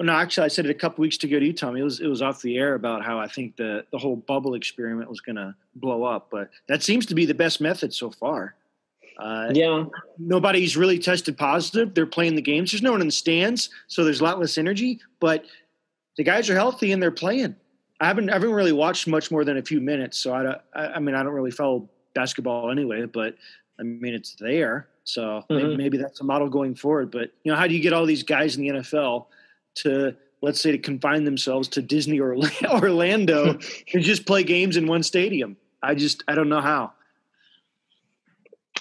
no, 0.00 0.12
actually, 0.12 0.44
I 0.44 0.48
said 0.48 0.64
it 0.66 0.70
a 0.70 0.74
couple 0.74 1.02
weeks 1.02 1.16
to 1.18 1.28
go 1.28 1.40
to 1.40 1.46
you, 1.46 1.52
Tommy. 1.52 1.80
It 1.80 1.84
was 1.84 2.00
it 2.00 2.06
was 2.06 2.22
off 2.22 2.40
the 2.40 2.56
air 2.56 2.74
about 2.74 3.04
how 3.04 3.18
I 3.18 3.26
think 3.26 3.56
the 3.56 3.84
the 3.90 3.98
whole 3.98 4.14
bubble 4.14 4.54
experiment 4.54 5.10
was 5.10 5.20
going 5.20 5.36
to 5.36 5.54
blow 5.74 6.04
up, 6.04 6.28
but 6.30 6.50
that 6.68 6.82
seems 6.82 7.04
to 7.06 7.14
be 7.14 7.26
the 7.26 7.34
best 7.34 7.60
method 7.60 7.92
so 7.92 8.10
far. 8.10 8.54
Uh, 9.18 9.50
yeah, 9.52 9.84
nobody's 10.18 10.76
really 10.76 11.00
tested 11.00 11.36
positive. 11.36 11.94
They're 11.94 12.06
playing 12.06 12.36
the 12.36 12.42
games. 12.42 12.70
There's 12.70 12.82
no 12.82 12.92
one 12.92 13.00
in 13.00 13.08
the 13.08 13.12
stands, 13.12 13.70
so 13.88 14.04
there's 14.04 14.20
a 14.20 14.24
lot 14.24 14.38
less 14.38 14.56
energy. 14.56 15.00
But 15.18 15.44
the 16.16 16.22
guys 16.22 16.48
are 16.48 16.54
healthy 16.54 16.92
and 16.92 17.02
they're 17.02 17.10
playing. 17.10 17.56
I 18.00 18.06
haven't 18.06 18.30
I 18.30 18.34
haven't 18.34 18.52
really 18.52 18.72
watched 18.72 19.08
much 19.08 19.32
more 19.32 19.44
than 19.44 19.56
a 19.56 19.62
few 19.62 19.80
minutes, 19.80 20.16
so 20.16 20.32
I 20.32 20.42
don't, 20.44 20.60
I, 20.74 20.86
I 20.86 20.98
mean 21.00 21.16
I 21.16 21.24
don't 21.24 21.34
really 21.34 21.50
follow 21.50 21.88
basketball 22.14 22.70
anyway. 22.70 23.04
But 23.06 23.34
I 23.80 23.82
mean 23.82 24.14
it's 24.14 24.36
there, 24.36 24.86
so 25.08 25.22
mm-hmm. 25.22 25.54
maybe, 25.56 25.76
maybe 25.76 25.98
that's 25.98 26.20
a 26.20 26.24
model 26.24 26.48
going 26.48 26.74
forward. 26.74 27.10
But 27.10 27.32
you 27.42 27.52
know, 27.52 27.56
how 27.56 27.66
do 27.66 27.74
you 27.74 27.80
get 27.80 27.92
all 27.92 28.06
these 28.06 28.22
guys 28.22 28.56
in 28.56 28.62
the 28.62 28.80
NFL? 28.80 29.26
to 29.82 30.14
let's 30.42 30.60
say 30.60 30.72
to 30.72 30.78
confine 30.78 31.24
themselves 31.24 31.68
to 31.68 31.82
Disney 31.82 32.20
or 32.20 32.36
Orlando 32.70 33.58
and 33.92 34.02
just 34.02 34.26
play 34.26 34.42
games 34.42 34.76
in 34.76 34.86
one 34.86 35.02
stadium. 35.02 35.56
I 35.82 35.94
just 35.94 36.22
I 36.28 36.34
don't 36.34 36.48
know 36.48 36.60
how. 36.60 36.92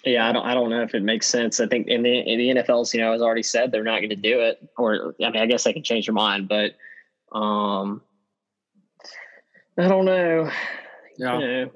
Yeah, 0.03 0.27
I 0.27 0.31
don't 0.31 0.45
I 0.45 0.53
don't 0.53 0.69
know 0.69 0.81
if 0.81 0.93
it 0.93 1.03
makes 1.03 1.27
sense. 1.27 1.59
I 1.59 1.67
think 1.67 1.87
in 1.87 2.03
the 2.03 2.19
in 2.19 2.37
the 2.39 2.61
NFL's, 2.61 2.93
you 2.93 3.01
know, 3.01 3.11
has 3.11 3.21
already 3.21 3.43
said 3.43 3.71
they're 3.71 3.83
not 3.83 3.99
going 3.99 4.09
to 4.09 4.15
do 4.15 4.41
it. 4.41 4.67
Or 4.77 5.15
I 5.23 5.29
mean, 5.29 5.41
I 5.41 5.45
guess 5.45 5.63
they 5.63 5.73
can 5.73 5.83
change 5.83 6.07
their 6.07 6.13
mind, 6.13 6.47
but 6.47 6.75
um 7.35 8.01
I 9.77 9.87
don't 9.87 10.05
know. 10.05 10.49
Yeah. 11.17 11.39
You 11.39 11.47
know, 11.47 11.71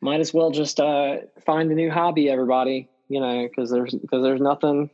might 0.00 0.20
as 0.20 0.34
well 0.34 0.50
just 0.50 0.80
uh 0.80 1.18
find 1.44 1.70
a 1.70 1.74
new 1.74 1.90
hobby, 1.90 2.28
everybody. 2.28 2.88
You 3.08 3.20
know, 3.20 3.48
because 3.48 3.70
there's 3.70 3.94
because 3.94 4.22
there's 4.22 4.40
nothing 4.40 4.90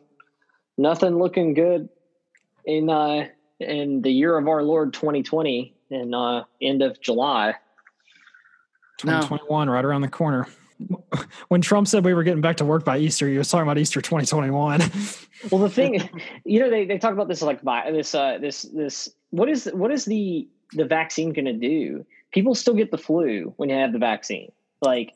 nothing 0.77 1.19
looking 1.19 1.55
good 1.55 1.89
in 2.65 2.91
uh, 2.91 3.29
in 3.61 4.03
the 4.03 4.11
year 4.11 4.37
of 4.37 4.49
our 4.49 4.63
Lord 4.63 4.93
2020 4.93 5.75
in 5.91 6.15
uh, 6.15 6.45
end 6.61 6.83
of 6.83 7.01
July. 7.01 7.55
2021, 8.99 9.67
no. 9.67 9.73
right 9.73 9.85
around 9.85 10.03
the 10.03 10.09
corner. 10.09 10.47
When 11.49 11.61
Trump 11.61 11.87
said 11.87 12.05
we 12.05 12.15
were 12.15 12.25
getting 12.25 12.41
back 12.41 12.57
to 12.57 12.65
work 12.65 12.85
by 12.85 12.99
Easter, 12.99 13.29
he 13.29 13.39
was 13.39 13.49
talking 13.49 13.63
about 13.63 13.79
Easter 13.79 14.01
2021. 14.01 14.81
well, 15.51 15.61
the 15.61 15.69
thing, 15.69 16.09
you 16.45 16.61
know, 16.61 16.71
they, 16.71 16.87
they 16.87 16.99
talk 16.99 17.13
about 17.13 17.29
this 17.29 17.43
like 17.43 17.63
by 17.63 17.91
this 17.93 18.15
uh, 18.15 18.39
this 18.41 18.63
this 18.63 19.09
what 19.31 19.49
is 19.49 19.67
what 19.73 19.93
is 19.93 20.05
the 20.05 20.49
the 20.73 20.85
vaccine 20.85 21.33
going 21.33 21.45
to 21.45 21.53
do? 21.53 22.05
People 22.33 22.55
still 22.55 22.75
get 22.75 22.91
the 22.91 22.99
flu 22.99 23.53
when 23.57 23.69
you 23.69 23.77
have 23.77 23.93
the 23.93 23.99
vaccine. 23.99 24.51
Like 24.81 25.15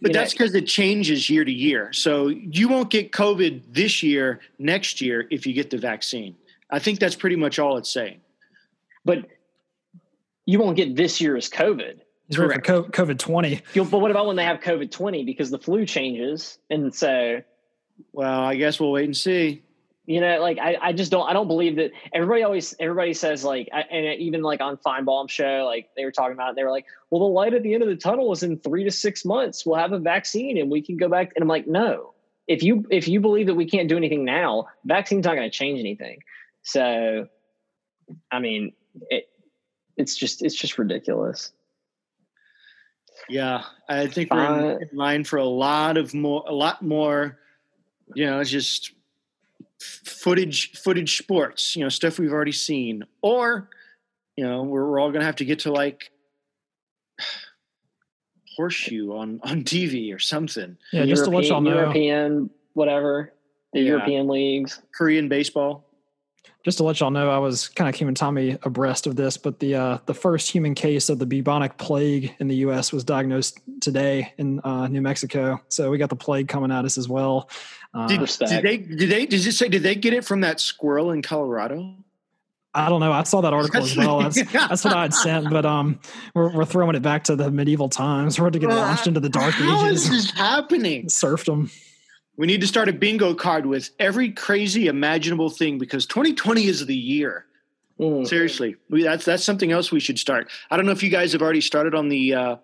but 0.00 0.12
that's 0.12 0.32
because 0.32 0.54
it 0.54 0.66
changes 0.66 1.28
year 1.28 1.44
to 1.44 1.52
year. 1.52 1.92
So 1.92 2.28
you 2.28 2.68
won't 2.68 2.90
get 2.90 3.12
COVID 3.12 3.62
this 3.68 4.02
year, 4.02 4.40
next 4.58 5.00
year, 5.00 5.26
if 5.30 5.46
you 5.46 5.52
get 5.52 5.70
the 5.70 5.78
vaccine. 5.78 6.36
I 6.70 6.78
think 6.78 7.00
that's 7.00 7.14
pretty 7.14 7.36
much 7.36 7.58
all 7.58 7.76
it's 7.76 7.90
saying. 7.90 8.20
But 9.04 9.26
you 10.46 10.58
won't 10.58 10.76
get 10.76 10.96
this 10.96 11.20
year's 11.20 11.48
COVID. 11.50 12.00
Correct. 12.34 12.66
For 12.66 12.82
COVID 12.84 13.18
20. 13.18 13.62
But 13.74 13.98
what 13.98 14.10
about 14.10 14.26
when 14.26 14.36
they 14.36 14.44
have 14.44 14.60
COVID 14.60 14.90
20? 14.90 15.24
Because 15.24 15.50
the 15.50 15.58
flu 15.58 15.84
changes. 15.84 16.58
And 16.70 16.94
so. 16.94 17.42
Well, 18.12 18.40
I 18.40 18.54
guess 18.54 18.80
we'll 18.80 18.92
wait 18.92 19.04
and 19.04 19.16
see. 19.16 19.62
You 20.10 20.20
know, 20.20 20.40
like 20.40 20.58
I, 20.58 20.76
I 20.82 20.92
just 20.92 21.12
don't, 21.12 21.30
I 21.30 21.32
don't 21.32 21.46
believe 21.46 21.76
that 21.76 21.92
everybody 22.12 22.42
always, 22.42 22.74
everybody 22.80 23.14
says 23.14 23.44
like, 23.44 23.68
and 23.72 24.20
even 24.20 24.42
like 24.42 24.60
on 24.60 24.76
Finebaum 24.78 25.30
show, 25.30 25.62
like 25.64 25.88
they 25.96 26.04
were 26.04 26.10
talking 26.10 26.32
about, 26.32 26.50
it, 26.50 26.56
they 26.56 26.64
were 26.64 26.72
like, 26.72 26.86
well, 27.10 27.20
the 27.20 27.32
light 27.32 27.54
at 27.54 27.62
the 27.62 27.74
end 27.74 27.84
of 27.84 27.88
the 27.88 27.94
tunnel 27.94 28.32
is 28.32 28.42
in 28.42 28.58
three 28.58 28.82
to 28.82 28.90
six 28.90 29.24
months. 29.24 29.64
We'll 29.64 29.78
have 29.78 29.92
a 29.92 30.00
vaccine 30.00 30.58
and 30.58 30.68
we 30.68 30.82
can 30.82 30.96
go 30.96 31.08
back. 31.08 31.30
And 31.36 31.44
I'm 31.44 31.48
like, 31.48 31.68
no, 31.68 32.12
if 32.48 32.60
you, 32.60 32.84
if 32.90 33.06
you 33.06 33.20
believe 33.20 33.46
that 33.46 33.54
we 33.54 33.70
can't 33.70 33.88
do 33.88 33.96
anything 33.96 34.24
now, 34.24 34.66
vaccine's 34.84 35.26
not 35.26 35.36
going 35.36 35.48
to 35.48 35.56
change 35.56 35.78
anything. 35.78 36.18
So, 36.62 37.28
I 38.32 38.40
mean, 38.40 38.72
it, 39.10 39.28
it's 39.96 40.16
just 40.16 40.42
it's 40.42 40.56
just 40.56 40.76
ridiculous. 40.76 41.52
Yeah, 43.28 43.62
I 43.88 44.08
think 44.08 44.34
we're 44.34 44.72
in, 44.72 44.88
in 44.90 44.98
line 44.98 45.22
for 45.22 45.36
a 45.36 45.44
lot 45.44 45.96
of 45.96 46.14
more, 46.14 46.42
a 46.48 46.52
lot 46.52 46.82
more. 46.82 47.38
You 48.16 48.26
know, 48.26 48.42
just 48.42 48.92
footage, 49.80 50.72
footage 50.72 51.18
sports. 51.18 51.76
You 51.76 51.84
know, 51.84 51.88
stuff 51.88 52.18
we've 52.18 52.32
already 52.32 52.52
seen, 52.52 53.04
or 53.22 53.68
you 54.36 54.44
know, 54.44 54.62
we're, 54.62 54.88
we're 54.88 55.00
all 55.00 55.10
going 55.10 55.20
to 55.20 55.26
have 55.26 55.36
to 55.36 55.44
get 55.44 55.60
to 55.60 55.72
like 55.72 56.10
horseshoe 58.56 59.12
on 59.12 59.40
on 59.42 59.64
TV 59.64 60.14
or 60.14 60.18
something. 60.18 60.76
Yeah, 60.92 61.06
just 61.06 61.24
to 61.24 61.30
watch 61.30 61.48
y'all 61.48 61.58
uh, 61.58 61.60
know, 61.60 61.74
European 61.74 62.50
whatever 62.72 63.32
the 63.72 63.80
yeah. 63.80 63.88
European 63.88 64.28
leagues, 64.28 64.80
Korean 64.94 65.28
baseball 65.28 65.89
just 66.64 66.78
to 66.78 66.84
let 66.84 67.00
y'all 67.00 67.10
know, 67.10 67.30
I 67.30 67.38
was 67.38 67.68
kind 67.68 67.88
of 67.88 67.94
keeping 67.94 68.14
Tommy 68.14 68.58
abreast 68.62 69.06
of 69.06 69.16
this, 69.16 69.36
but 69.36 69.58
the 69.60 69.74
uh, 69.76 69.98
the 70.06 70.14
first 70.14 70.50
human 70.50 70.74
case 70.74 71.08
of 71.08 71.18
the 71.18 71.26
bubonic 71.26 71.78
plague 71.78 72.34
in 72.38 72.48
the 72.48 72.56
U.S. 72.56 72.92
was 72.92 73.02
diagnosed 73.02 73.58
today 73.80 74.34
in 74.36 74.60
uh, 74.60 74.86
New 74.88 75.00
Mexico. 75.00 75.60
So 75.68 75.90
we 75.90 75.98
got 75.98 76.10
the 76.10 76.16
plague 76.16 76.48
coming 76.48 76.70
at 76.70 76.84
us 76.84 76.98
as 76.98 77.08
well. 77.08 77.48
Uh, 77.94 78.06
did, 78.06 78.20
did, 78.20 78.62
they? 78.62 78.76
Did 78.76 79.10
they? 79.10 79.26
Did 79.26 79.46
it 79.46 79.52
say? 79.52 79.68
Did 79.68 79.82
they 79.82 79.94
get 79.94 80.12
it 80.12 80.24
from 80.24 80.42
that 80.42 80.60
squirrel 80.60 81.10
in 81.12 81.22
Colorado? 81.22 81.94
I 82.72 82.88
don't 82.88 83.00
know. 83.00 83.10
I 83.10 83.24
saw 83.24 83.40
that 83.40 83.52
article 83.52 83.82
as 83.82 83.96
well. 83.96 84.20
That's, 84.20 84.52
that's 84.52 84.84
what 84.84 84.94
I 84.94 85.02
had 85.02 85.14
sent, 85.14 85.50
but 85.50 85.66
um, 85.66 85.98
we're, 86.36 86.54
we're 86.54 86.64
throwing 86.64 86.94
it 86.94 87.02
back 87.02 87.24
to 87.24 87.34
the 87.34 87.50
medieval 87.50 87.88
times. 87.88 88.38
We're 88.38 88.48
to 88.50 88.60
get 88.60 88.68
launched 88.68 89.08
into 89.08 89.18
the 89.18 89.28
dark 89.28 89.54
How 89.54 89.86
ages. 89.88 90.06
How 90.06 90.14
is 90.14 90.24
this 90.26 90.30
happening? 90.30 91.08
Serfdom. 91.08 91.68
We 92.36 92.46
need 92.46 92.60
to 92.62 92.66
start 92.66 92.88
a 92.88 92.92
bingo 92.92 93.34
card 93.34 93.66
with 93.66 93.90
every 93.98 94.30
crazy 94.30 94.86
imaginable 94.86 95.50
thing 95.50 95.78
because 95.78 96.06
2020 96.06 96.64
is 96.66 96.86
the 96.86 96.96
year. 96.96 97.44
Mm. 97.98 98.26
Seriously, 98.26 98.76
we, 98.88 99.02
that's 99.02 99.26
that's 99.26 99.44
something 99.44 99.72
else 99.72 99.92
we 99.92 100.00
should 100.00 100.18
start. 100.18 100.48
I 100.70 100.76
don't 100.76 100.86
know 100.86 100.92
if 100.92 101.02
you 101.02 101.10
guys 101.10 101.32
have 101.32 101.42
already 101.42 101.60
started 101.60 101.94
on 101.94 102.08
the 102.08 102.34
uh, 102.34 102.56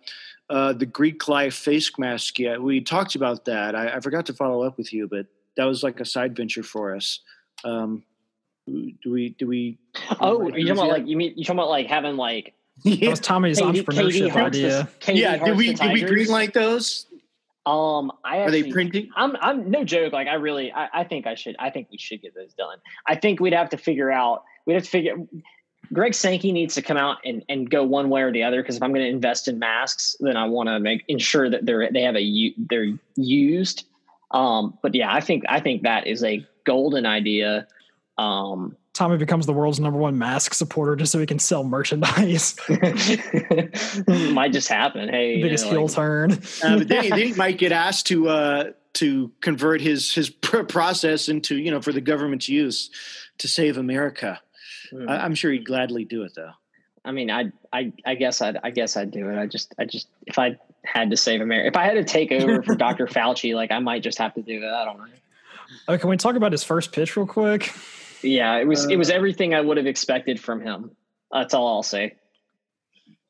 uh, 0.49 0.73
the 0.73 0.87
Greek 0.87 1.29
life 1.29 1.55
face 1.55 1.91
mask 1.99 2.39
yet. 2.39 2.62
We 2.62 2.81
talked 2.81 3.17
about 3.17 3.45
that. 3.45 3.75
I, 3.75 3.97
I, 3.97 4.01
forgot 4.01 4.25
to 4.27 4.33
follow 4.33 4.62
up 4.62 4.79
with 4.79 4.95
you, 4.95 5.09
but 5.09 5.27
that 5.57 5.64
was 5.64 5.83
like 5.83 6.01
a 6.01 6.07
side 6.07 6.35
venture 6.35 6.62
for 6.62 6.95
us. 6.95 7.21
Um, 7.64 8.03
do 8.67 9.12
we? 9.12 9.31
Do 9.31 9.47
we? 9.47 9.79
Oh, 10.21 10.49
you 10.49 10.67
talking 10.67 10.71
about 10.71 10.89
like 10.89 11.07
you 11.07 11.19
mean 11.19 11.35
you 11.37 11.45
talking 11.45 11.59
about 11.59 11.69
like 11.69 11.87
having 11.87 12.17
like 12.17 12.55
yeah. 12.83 13.07
That 13.07 13.11
was 13.11 13.21
Tommy's 13.21 13.59
Katie, 13.59 13.83
entrepreneurship 13.83 14.33
Katie 14.33 14.64
idea. 14.64 14.89
The, 15.05 15.14
yeah, 15.14 15.37
did 15.39 15.57
we 15.57 15.75
did 15.75 15.93
we 15.93 16.03
green 16.03 16.29
light 16.29 16.53
those? 16.53 17.07
Um, 17.67 18.12
I 18.25 18.39
actually, 18.39 18.61
are 18.61 18.62
they 18.62 18.71
printing? 18.71 19.11
I'm, 19.17 19.37
I'm 19.41 19.69
no 19.71 19.83
joke. 19.83 20.12
Like 20.12 20.29
I 20.29 20.35
really, 20.35 20.73
I, 20.73 21.01
I 21.01 21.05
think 21.05 21.27
I 21.27 21.35
should, 21.35 21.57
I 21.59 21.71
think 21.71 21.89
we 21.91 21.99
should 21.99 22.23
get 22.23 22.33
those 22.33 22.55
done. 22.55 22.79
I 23.09 23.17
think 23.17 23.41
we'd 23.41 23.53
have 23.53 23.71
to 23.71 23.77
figure 23.77 24.11
out, 24.11 24.45
we'd 24.67 24.75
have 24.75 24.85
to 24.85 24.89
figure, 24.89 25.17
Greg 25.93 26.14
Sankey 26.14 26.53
needs 26.53 26.77
to 26.77 26.83
come 26.83 26.97
out 26.97 27.19
and, 27.25 27.45
and 27.49 27.69
go 27.69 27.83
one 27.83 28.09
way 28.09 28.23
or 28.23 28.31
the 28.31 28.45
other. 28.45 28.62
Cause 28.62 28.77
if 28.77 28.83
I'm 28.85 28.93
going 28.93 29.05
to 29.05 29.11
invest 29.11 29.49
in 29.49 29.59
masks, 29.59 30.14
then 30.21 30.37
I 30.37 30.47
want 30.47 30.69
to 30.69 30.79
make, 30.79 31.05
ensure 31.09 31.51
that 31.51 31.67
they're, 31.67 31.91
they 31.91 32.03
have 32.03 32.14
a, 32.14 32.55
they're 32.57 32.97
used. 33.17 33.85
Um, 34.31 34.79
but 34.81 34.95
yeah, 34.95 35.12
I 35.12 35.21
think, 35.21 35.43
I 35.49 35.59
think 35.59 35.83
that 35.83 36.07
is 36.07 36.23
a 36.23 36.47
golden 36.64 37.05
idea. 37.05 37.67
Um, 38.17 38.77
Tommy 38.97 39.18
becomes 39.18 39.44
the 39.44 39.53
world's 39.53 39.78
number 39.78 39.99
one 39.99 40.16
mask 40.16 40.55
supporter 40.55 40.97
just 40.97 41.12
so 41.12 41.18
he 41.18 41.26
can 41.26 41.38
sell 41.38 41.62
merchandise. 41.62 42.57
might 44.09 44.53
just 44.53 44.68
happen. 44.68 45.11
Hey, 45.11 45.42
biggest 45.42 45.66
know, 45.66 45.72
heel 45.72 45.82
like, 45.82 45.92
turn. 45.92 46.32
uh, 46.32 46.78
but 46.78 46.88
then, 46.88 47.05
he, 47.05 47.11
then 47.11 47.18
he 47.18 47.32
might 47.36 47.59
get 47.59 47.72
asked 47.72 48.07
to 48.07 48.28
uh, 48.28 48.64
to 48.94 49.30
convert 49.42 49.82
his 49.82 50.14
his 50.14 50.30
process 50.30 51.28
into 51.28 51.59
you 51.59 51.70
know 51.70 51.82
for 51.82 51.92
the 51.92 52.01
government's 52.01 52.49
use 52.49 52.90
to 53.36 53.49
save 53.49 53.76
America. 53.76 54.40
Mm. 54.90 55.11
I, 55.11 55.26
am 55.26 55.34
sure 55.34 55.53
he'd 55.53 55.66
gladly 55.66 56.07
do 56.07 56.22
it 56.22 56.32
though. 56.34 56.53
I 57.05 57.12
mean, 57.12 57.30
I 57.30 57.53
I 57.74 57.92
I 58.07 58.14
guess 58.14 58.40
I'd 58.40 58.57
I 58.64 58.70
guess 58.70 58.97
I'd 58.97 59.11
do 59.11 59.28
it. 59.28 59.38
I 59.38 59.47
just 59.47 59.74
I 59.78 59.84
just 59.84 60.09
if 60.26 60.38
I 60.38 60.57
had 60.86 61.11
to 61.11 61.18
save 61.18 61.42
America, 61.42 61.68
if 61.68 61.76
I 61.76 61.84
had 61.84 61.94
to 61.94 62.05
take 62.05 62.32
over 62.32 62.62
for 62.62 62.74
Dr. 62.74 63.07
Fauci, 63.07 63.55
like 63.55 63.70
I 63.70 63.78
might 63.78 64.03
just 64.03 64.16
have 64.16 64.32
to 64.34 64.42
do 64.42 64.62
it. 64.62 64.72
I 64.72 64.86
don't 64.86 64.97
know. 64.97 65.05
Okay, 65.88 66.01
can 66.01 66.09
we 66.09 66.16
talk 66.16 66.34
about 66.34 66.53
his 66.53 66.64
first 66.64 66.92
pitch 66.92 67.14
real 67.14 67.26
quick? 67.26 67.74
Yeah, 68.23 68.57
it 68.57 68.67
was 68.67 68.87
uh, 68.87 68.91
it 68.91 68.97
was 68.97 69.11
uh, 69.11 69.14
everything 69.14 69.55
I 69.55 69.61
would 69.61 69.77
have 69.77 69.87
expected 69.87 70.41
from 70.41 70.61
him. 70.61 70.91
That's 71.31 71.55
all 71.55 71.69
I'll 71.69 71.83
say. 71.83 72.14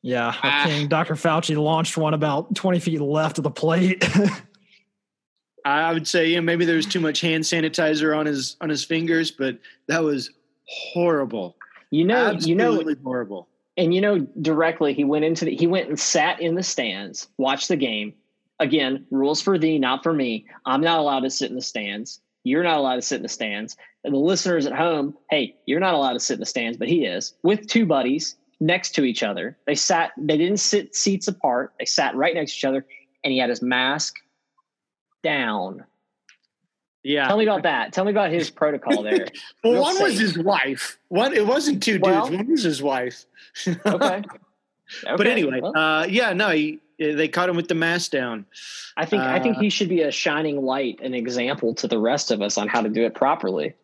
Yeah, 0.01 0.33
ah. 0.43 0.63
King 0.65 0.87
Dr. 0.87 1.15
Fauci 1.15 1.57
launched 1.57 1.97
one 1.97 2.13
about 2.13 2.55
20 2.55 2.79
feet 2.79 3.01
left 3.01 3.39
of 3.39 3.43
the 3.43 3.51
plate. 3.51 4.07
I 5.65 5.91
would 5.91 6.07
say, 6.07 6.29
yeah, 6.29 6.39
maybe 6.39 6.63
there 6.63 6.77
was 6.77 6.85
too 6.85 7.01
much 7.01 7.19
hand 7.19 7.43
sanitizer 7.43 8.17
on 8.17 8.25
his 8.25 8.55
on 8.61 8.69
his 8.69 8.85
fingers, 8.85 9.31
but 9.31 9.59
that 9.87 10.01
was 10.01 10.31
horrible. 10.65 11.57
You 11.91 12.05
know, 12.05 12.27
Absolutely 12.27 12.93
you 12.93 12.99
know, 12.99 13.03
horrible. 13.03 13.49
And 13.75 13.93
you 13.93 13.99
know, 13.99 14.19
directly 14.41 14.93
he 14.93 15.03
went 15.03 15.25
into 15.25 15.45
the 15.45 15.55
he 15.55 15.67
went 15.67 15.89
and 15.89 15.99
sat 15.99 16.39
in 16.39 16.55
the 16.55 16.63
stands, 16.63 17.27
watched 17.37 17.67
the 17.67 17.75
game. 17.75 18.13
Again, 18.59 19.05
rules 19.11 19.41
for 19.41 19.57
thee, 19.57 19.77
not 19.77 20.03
for 20.03 20.13
me. 20.13 20.45
I'm 20.65 20.81
not 20.81 20.99
allowed 20.99 21.21
to 21.21 21.29
sit 21.29 21.49
in 21.49 21.55
the 21.55 21.61
stands. 21.61 22.21
You're 22.43 22.63
not 22.63 22.77
allowed 22.77 22.95
to 22.95 23.01
sit 23.01 23.17
in 23.17 23.23
the 23.23 23.29
stands. 23.29 23.75
And 24.07 24.15
the 24.15 24.19
listeners 24.19 24.65
at 24.65 24.71
home, 24.71 25.17
hey, 25.29 25.57
you're 25.65 25.81
not 25.81 25.93
allowed 25.93 26.13
to 26.13 26.21
sit 26.21 26.35
in 26.35 26.39
the 26.39 26.45
stands, 26.45 26.77
but 26.77 26.87
he 26.87 27.03
is 27.03 27.33
with 27.43 27.67
two 27.67 27.85
buddies 27.85 28.37
next 28.61 28.91
to 28.91 29.03
each 29.03 29.21
other. 29.21 29.57
They 29.67 29.75
sat, 29.75 30.11
they 30.17 30.37
didn't 30.37 30.61
sit 30.61 30.95
seats 30.95 31.27
apart. 31.27 31.73
They 31.77 31.83
sat 31.83 32.15
right 32.15 32.33
next 32.33 32.53
to 32.53 32.57
each 32.57 32.63
other, 32.63 32.85
and 33.25 33.33
he 33.33 33.37
had 33.37 33.49
his 33.49 33.61
mask 33.61 34.15
down. 35.23 35.83
Yeah. 37.03 37.27
Tell 37.27 37.37
me 37.37 37.43
about 37.43 37.63
that. 37.63 37.91
Tell 37.91 38.05
me 38.05 38.11
about 38.11 38.31
his 38.31 38.49
protocol 38.49 39.03
there. 39.03 39.27
well, 39.63 39.73
Real 39.73 39.81
one 39.81 39.95
safe. 39.95 40.03
was 40.03 40.19
his 40.19 40.37
wife. 40.37 40.97
One, 41.09 41.33
it 41.33 41.45
wasn't 41.45 41.83
two 41.83 41.99
well, 42.01 42.27
dudes. 42.27 42.37
One 42.37 42.49
was 42.49 42.63
his 42.63 42.81
wife. 42.81 43.25
okay. 43.67 43.77
okay. 43.89 44.23
But 45.03 45.27
anyway, 45.27 45.59
well. 45.61 45.77
uh, 45.77 46.05
yeah, 46.05 46.31
no, 46.31 46.51
he, 46.51 46.79
they 46.97 47.27
caught 47.27 47.49
him 47.49 47.57
with 47.57 47.67
the 47.67 47.75
mask 47.75 48.11
down. 48.11 48.45
I 48.95 49.05
think 49.05 49.21
uh, 49.21 49.27
I 49.27 49.41
think 49.41 49.57
uh, 49.57 49.59
he 49.59 49.69
should 49.69 49.89
be 49.89 50.01
a 50.01 50.11
shining 50.11 50.63
light, 50.63 51.01
an 51.01 51.13
example 51.13 51.75
to 51.75 51.89
the 51.89 51.99
rest 51.99 52.31
of 52.31 52.41
us 52.41 52.57
on 52.57 52.69
how 52.69 52.81
to 52.81 52.89
do 52.89 53.05
it 53.05 53.13
properly. 53.13 53.75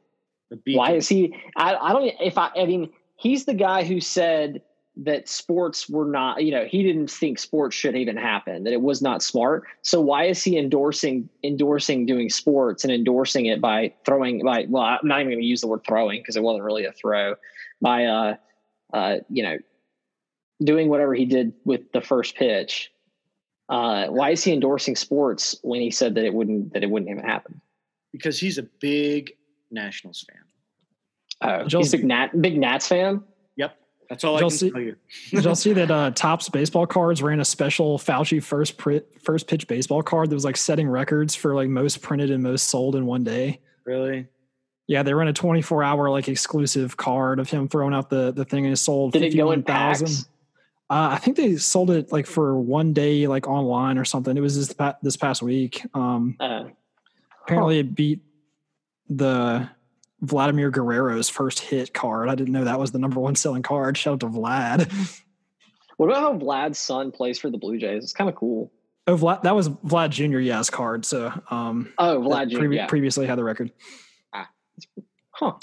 Why 0.66 0.94
is 0.94 1.08
he? 1.08 1.36
I, 1.56 1.76
I 1.76 1.94
don't. 1.94 2.12
If 2.20 2.38
I, 2.38 2.50
I 2.56 2.66
mean, 2.66 2.92
he's 3.16 3.46
the 3.46 3.54
guy 3.54 3.84
who 3.84 4.00
said 4.00 4.62
that 4.98 5.28
sports 5.28 5.90
were 5.90 6.06
not. 6.06 6.44
You 6.44 6.52
know, 6.52 6.66
he 6.66 6.84
didn't 6.84 7.10
think 7.10 7.40
sports 7.40 7.76
should 7.76 7.96
even 7.96 8.18
happen. 8.18 8.64
That 8.64 8.74
it 8.74 8.82
was 8.82 9.02
not 9.02 9.22
smart. 9.24 9.64
So 9.82 10.02
why 10.02 10.26
is 10.26 10.44
he 10.44 10.58
endorsing 10.58 11.30
endorsing 11.44 12.06
doing 12.06 12.30
sports 12.30 12.84
and 12.84 12.94
endorsing 12.94 13.46
it 13.46 13.62
by 13.62 13.94
throwing? 14.06 14.44
By 14.44 14.66
well, 14.70 14.84
I'm 14.84 15.00
not 15.04 15.20
even 15.20 15.32
going 15.32 15.42
to 15.42 15.48
use 15.48 15.62
the 15.62 15.68
word 15.68 15.82
throwing 15.88 16.22
because 16.22 16.36
it 16.36 16.44
wasn't 16.44 16.64
really 16.64 16.86
a 16.86 16.92
throw. 16.92 17.36
By 17.82 18.06
uh, 18.06 18.36
uh, 18.94 19.18
you 19.30 19.44
know, 19.44 19.58
doing 20.64 20.90
whatever 20.90 21.14
he 21.14 21.26
did 21.26 21.54
with 21.66 21.92
the 21.92 22.02
first 22.02 22.36
pitch 22.36 22.94
uh, 23.70 24.08
why 24.08 24.32
is 24.32 24.44
he 24.44 24.52
endorsing 24.52 24.96
sports 24.96 25.56
when 25.64 25.82
he 25.82 25.90
said 25.90 26.16
that 26.16 26.26
it 26.26 26.34
wouldn't 26.34 26.74
that 26.74 26.84
it 26.84 26.90
wouldn't 26.90 27.10
even 27.10 27.24
happen? 27.24 27.62
Because 28.12 28.40
he's 28.40 28.58
a 28.58 28.64
big 28.64 29.34
Nationals 29.74 30.26
fan. 30.30 31.66
He's 31.68 31.94
a 31.94 31.98
big 31.98 32.06
Nat 32.06 32.42
big 32.42 32.58
Nats 32.58 32.88
fan. 32.88 33.24
Yep, 33.58 33.76
that's 34.10 34.24
all 34.24 34.38
I 34.38 34.42
can 34.42 34.50
see, 34.50 34.72
tell 34.72 34.82
you. 34.82 34.96
did 35.32 35.44
y'all 35.44 35.56
see 35.56 35.74
that 35.74 35.92
uh, 35.92 36.12
Topps 36.16 36.50
baseball 36.50 36.86
cards 36.86 37.22
ran 37.22 37.40
a 37.40 37.46
special 37.46 37.98
Fauci 37.98 38.42
first 38.42 38.78
print, 38.78 39.04
first 39.22 39.48
pitch 39.48 39.68
baseball 39.68 40.04
card 40.04 40.30
that 40.30 40.36
was 40.36 40.46
like 40.46 40.58
setting 40.58 40.88
records 40.88 41.36
for 41.36 41.54
like 41.56 41.68
most 41.68 42.02
printed 42.02 42.32
and 42.32 42.44
most 42.44 42.70
sold 42.70 42.96
in 42.96 43.06
one 43.06 43.24
day? 43.24 43.60
Really? 43.86 44.28
Yeah, 44.88 45.04
they 45.04 45.14
ran 45.14 45.28
a 45.28 45.34
24 45.34 45.84
hour 45.84 46.10
like 46.10 46.28
exclusive 46.28 46.98
card 46.98 47.40
of 47.40 47.50
him 47.50 47.68
throwing 47.68 47.94
out 47.94 48.10
the 48.10 48.32
the 48.32 48.46
thing 48.46 48.66
and 48.66 48.74
it 48.74 48.78
sold. 48.78 49.14
Did 49.14 49.24
it 49.24 49.36
go 49.36 49.52
in 49.52 49.64
packs? 49.64 50.28
Uh, 50.90 51.10
I 51.14 51.18
think 51.18 51.38
they 51.38 51.56
sold 51.56 51.90
it 51.90 52.12
like 52.12 52.28
for 52.28 52.60
one 52.60 52.94
day, 52.94 53.26
like 53.28 53.48
online 53.48 53.98
or 53.98 54.06
something. 54.06 54.36
It 54.36 54.42
was 54.42 54.56
this 54.56 54.94
this 55.02 55.18
past 55.18 55.42
week. 55.42 55.84
Um, 55.94 56.36
uh, 56.40 56.66
apparently, 57.44 57.76
huh. 57.76 57.80
it 57.80 57.96
beat 57.96 58.22
the 59.18 59.70
Vladimir 60.22 60.72
Guerrero's 60.72 61.30
first 61.30 61.60
hit 61.60 61.94
card. 61.94 62.30
I 62.30 62.36
didn't 62.36 62.54
know 62.54 62.64
that 62.64 62.80
was 62.80 62.92
the 62.92 63.00
number 63.00 63.20
one 63.20 63.36
selling 63.36 63.64
card. 63.64 63.98
Shout 63.98 64.14
out 64.14 64.20
to 64.22 64.28
Vlad. 64.28 65.20
What 65.98 66.10
about 66.10 66.22
how 66.22 66.38
Vlad's 66.38 66.80
son 66.80 67.12
plays 67.12 67.40
for 67.40 67.50
the 67.50 67.58
Blue 67.58 67.78
Jays? 67.78 68.04
It's 68.04 68.14
kind 68.14 68.30
of 68.30 68.36
cool. 68.36 68.72
Oh, 69.06 69.16
Vlad, 69.16 69.44
that 69.44 69.56
was 69.56 69.70
Vlad 69.70 70.10
Jr. 70.10 70.40
Yes, 70.40 70.70
card. 70.70 71.06
So, 71.06 71.32
um, 71.52 71.94
oh, 71.98 72.20
Vlad 72.20 72.50
Jr. 72.50 72.58
Pre- 72.58 72.76
yeah. 72.76 72.88
previously 72.88 73.28
had 73.28 73.38
the 73.38 73.44
record. 73.44 73.72
Ah, 74.34 74.50
huh. 75.32 75.54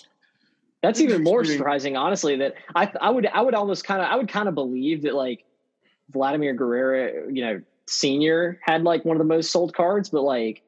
That's 0.83 1.01
even 1.01 1.23
more 1.23 1.45
surprising, 1.45 1.97
honestly. 1.97 2.37
That 2.37 2.55
I 2.75 2.91
I 3.01 3.11
would 3.11 3.27
I 3.27 3.43
would 3.43 3.55
almost 3.55 3.85
kind 3.85 4.01
of 4.01 4.09
I 4.09 4.17
would 4.17 4.29
kind 4.29 4.49
of 4.49 4.55
believe 4.55 5.03
that 5.03 5.15
like 5.15 5.45
Vladimir 6.11 6.55
Guerrero, 6.55 7.29
you 7.29 7.45
know, 7.45 7.61
senior 7.87 8.59
had 8.63 8.83
like 8.83 9.05
one 9.05 9.17
of 9.17 9.19
the 9.19 9.29
most 9.29 9.51
sold 9.53 9.75
cards, 9.75 10.09
but 10.09 10.23
like, 10.23 10.63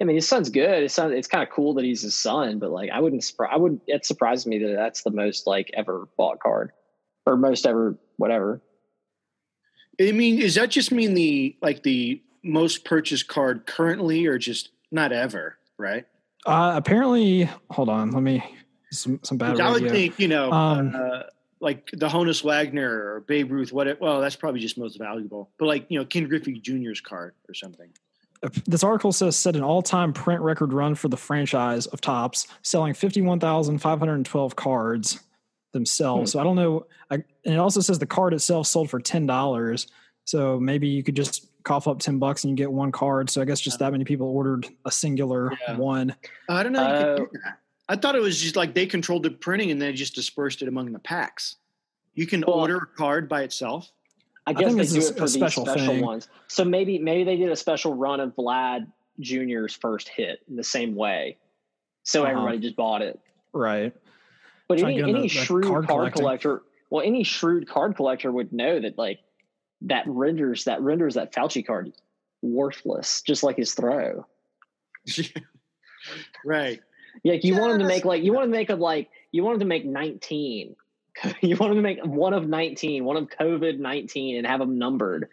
I 0.00 0.04
mean, 0.04 0.14
his 0.14 0.28
son's 0.28 0.48
good. 0.48 0.82
His 0.82 0.92
son, 0.92 1.12
it's 1.12 1.26
kind 1.26 1.42
of 1.42 1.52
cool 1.52 1.74
that 1.74 1.84
he's 1.84 2.02
his 2.02 2.14
son, 2.14 2.58
but 2.58 2.70
like, 2.70 2.90
I 2.90 3.00
wouldn't. 3.00 3.24
I 3.50 3.56
would. 3.56 3.80
It 3.86 4.06
surprises 4.06 4.46
me 4.46 4.58
that 4.58 4.76
that's 4.76 5.02
the 5.02 5.10
most 5.10 5.46
like 5.46 5.70
ever 5.74 6.08
bought 6.16 6.40
card, 6.40 6.72
or 7.26 7.36
most 7.36 7.66
ever 7.66 7.96
whatever. 8.16 8.60
I 10.00 10.12
mean, 10.12 10.38
does 10.38 10.54
that 10.54 10.70
just 10.70 10.92
mean 10.92 11.14
the 11.14 11.56
like 11.60 11.82
the 11.82 12.22
most 12.44 12.84
purchased 12.84 13.26
card 13.26 13.66
currently, 13.66 14.26
or 14.26 14.38
just 14.38 14.70
not 14.92 15.12
ever? 15.12 15.58
Right. 15.78 16.06
Uh, 16.46 16.74
apparently, 16.76 17.48
hold 17.70 17.88
on. 17.88 18.12
Let 18.12 18.22
me 18.22 18.44
some 18.92 19.18
some 19.24 19.36
bad. 19.36 19.60
I 19.60 19.72
would 19.72 19.90
think 19.90 20.18
you 20.20 20.28
know, 20.28 20.52
um, 20.52 20.94
uh, 20.94 21.22
like 21.60 21.90
the 21.92 22.08
Honus 22.08 22.44
Wagner 22.44 23.14
or 23.14 23.20
Babe 23.26 23.50
Ruth. 23.50 23.72
What? 23.72 23.88
It, 23.88 24.00
well, 24.00 24.20
that's 24.20 24.36
probably 24.36 24.60
just 24.60 24.78
most 24.78 24.96
valuable. 24.96 25.50
But 25.58 25.66
like 25.66 25.86
you 25.88 25.98
know, 25.98 26.04
Ken 26.04 26.28
Griffey 26.28 26.60
Jr.'s 26.60 27.00
card 27.00 27.34
or 27.48 27.54
something. 27.54 27.90
This 28.66 28.84
article 28.84 29.12
says 29.12 29.36
set 29.36 29.56
an 29.56 29.62
all-time 29.62 30.12
print 30.12 30.40
record 30.42 30.72
run 30.72 30.94
for 30.94 31.08
the 31.08 31.16
franchise 31.16 31.86
of 31.86 32.00
Topps, 32.00 32.46
selling 32.62 32.94
fifty-one 32.94 33.40
thousand 33.40 33.78
five 33.78 33.98
hundred 33.98 34.14
and 34.14 34.26
twelve 34.26 34.56
cards 34.56 35.20
themselves. 35.72 36.32
Hmm. 36.32 36.36
So 36.36 36.40
I 36.40 36.44
don't 36.44 36.56
know. 36.56 36.86
I, 37.10 37.14
and 37.14 37.54
it 37.54 37.58
also 37.58 37.80
says 37.80 37.98
the 37.98 38.06
card 38.06 38.34
itself 38.34 38.66
sold 38.66 38.90
for 38.90 39.00
ten 39.00 39.26
dollars. 39.26 39.88
So 40.24 40.60
maybe 40.60 40.88
you 40.88 41.02
could 41.02 41.16
just 41.16 41.46
cough 41.64 41.88
up 41.88 42.00
10 42.00 42.18
bucks 42.18 42.44
and 42.44 42.50
you 42.50 42.56
get 42.56 42.70
one 42.70 42.92
card. 42.92 43.30
So 43.30 43.40
I 43.40 43.44
guess 43.44 43.60
just 43.60 43.78
that 43.78 43.92
many 43.92 44.04
people 44.04 44.26
ordered 44.26 44.66
a 44.84 44.90
singular 44.90 45.52
yeah. 45.66 45.76
one. 45.76 46.14
I 46.48 46.62
don't 46.62 46.72
know. 46.72 46.80
Uh, 46.80 47.50
I 47.88 47.96
thought 47.96 48.14
it 48.14 48.22
was 48.22 48.40
just 48.40 48.56
like 48.56 48.74
they 48.74 48.86
controlled 48.86 49.22
the 49.22 49.30
printing 49.30 49.70
and 49.70 49.80
they 49.80 49.92
just 49.92 50.14
dispersed 50.14 50.62
it 50.62 50.68
among 50.68 50.92
the 50.92 50.98
packs. 50.98 51.56
You 52.14 52.26
can 52.26 52.42
well, 52.46 52.56
order 52.56 52.76
a 52.76 52.86
card 52.86 53.28
by 53.28 53.42
itself. 53.42 53.90
I 54.48 54.52
guess 54.54 54.72
I 54.72 54.76
they 54.76 54.86
do 54.86 55.06
it 55.06 55.14
for 55.14 55.20
these 55.20 55.34
special, 55.34 55.66
special 55.66 56.00
ones. 56.00 56.28
So 56.46 56.64
maybe 56.64 56.98
maybe 56.98 57.24
they 57.24 57.36
did 57.36 57.50
a 57.50 57.56
special 57.56 57.92
run 57.94 58.18
of 58.18 58.34
Vlad 58.34 58.86
Jr.'s 59.20 59.74
first 59.74 60.08
hit 60.08 60.40
in 60.48 60.56
the 60.56 60.64
same 60.64 60.94
way. 60.94 61.36
So 62.04 62.22
uh-huh. 62.22 62.32
everybody 62.32 62.58
just 62.60 62.74
bought 62.74 63.02
it. 63.02 63.20
Right. 63.52 63.94
But 64.66 64.82
any, 64.82 65.02
any 65.02 65.22
the, 65.22 65.28
shrewd 65.28 65.64
card, 65.64 65.86
card 65.86 66.12
collector, 66.14 66.62
well, 66.88 67.04
any 67.04 67.24
shrewd 67.24 67.68
card 67.68 67.94
collector 67.94 68.32
would 68.32 68.50
know 68.50 68.80
that 68.80 68.96
like 68.96 69.20
that 69.82 70.04
renders 70.06 70.64
that 70.64 70.80
renders 70.80 71.14
that 71.14 71.34
Fauci 71.34 71.66
card 71.66 71.92
worthless, 72.40 73.20
just 73.20 73.42
like 73.42 73.56
his 73.56 73.74
throw. 73.74 74.24
right. 76.44 76.80
Yeah, 77.22 77.34
you 77.34 77.52
yes. 77.52 77.60
wanted 77.60 77.78
to 77.80 77.86
make 77.86 78.06
like 78.06 78.22
you 78.22 78.32
wanted 78.32 78.46
to 78.46 78.52
make 78.52 78.70
a 78.70 78.76
like 78.76 79.10
you 79.30 79.44
wanted 79.44 79.58
to 79.58 79.66
make 79.66 79.84
19. 79.84 80.74
you 81.40 81.56
wanted 81.56 81.74
to 81.74 81.82
make 81.82 82.04
one 82.04 82.32
of 82.32 82.48
19, 82.48 83.04
one 83.04 83.16
of 83.16 83.28
COVID 83.28 83.78
19 83.78 84.36
and 84.36 84.46
have 84.46 84.60
them 84.60 84.78
numbered. 84.78 85.28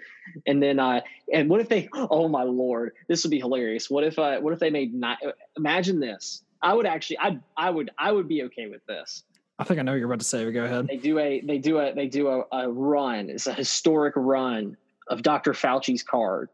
And 0.46 0.62
then 0.62 0.80
uh 0.80 1.02
and 1.32 1.50
what 1.50 1.62
if 1.62 1.70
they 1.70 1.90
oh 1.94 2.28
my 2.28 2.44
lord, 2.44 2.94
this 3.08 3.24
would 3.24 3.32
be 3.32 3.40
hilarious. 3.40 3.90
What 3.90 4.04
if 4.04 4.18
uh 4.18 4.40
what 4.40 4.54
if 4.54 4.60
they 4.60 4.70
made 4.70 4.94
not 4.94 5.20
imagine 5.58 6.00
this. 6.00 6.44
I 6.62 6.74
would 6.74 6.86
actually 6.86 7.20
I 7.20 7.40
I 7.58 7.70
would 7.70 7.92
I 7.98 8.12
would 8.12 8.28
be 8.28 8.44
okay 8.44 8.68
with 8.68 8.86
this. 8.86 9.24
I 9.58 9.64
think 9.64 9.80
I 9.80 9.84
know 9.84 9.94
what 9.94 9.98
you're 9.98 10.08
about 10.08 10.20
to 10.20 10.26
say, 10.26 10.44
but 10.44 10.52
go 10.52 10.66
ahead. 10.66 10.88
They 10.88 10.98
do 10.98 11.20
a 11.20 11.42
they 11.42 11.58
do 11.58 11.80
a 11.80 11.94
they 11.94 12.08
do 12.08 12.28
a, 12.28 12.44
a 12.52 12.70
run. 12.70 13.30
It's 13.30 13.48
a 13.48 13.54
historic 13.54 14.14
run 14.18 14.76
of 15.08 15.22
Dr. 15.22 15.54
Fauci's 15.54 16.04
card. 16.04 16.50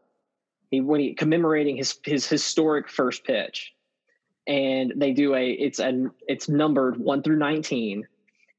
He 0.70 0.80
when 0.80 1.00
he 1.00 1.14
commemorating 1.14 1.76
his 1.76 1.98
his 2.04 2.28
historic 2.28 2.88
first 2.88 3.24
pitch 3.24 3.74
and 4.46 4.92
they 4.96 5.12
do 5.12 5.34
a 5.34 5.50
it's 5.50 5.78
a 5.78 6.10
it's 6.26 6.48
numbered 6.48 6.96
one 6.96 7.22
through 7.22 7.36
nineteen, 7.36 8.06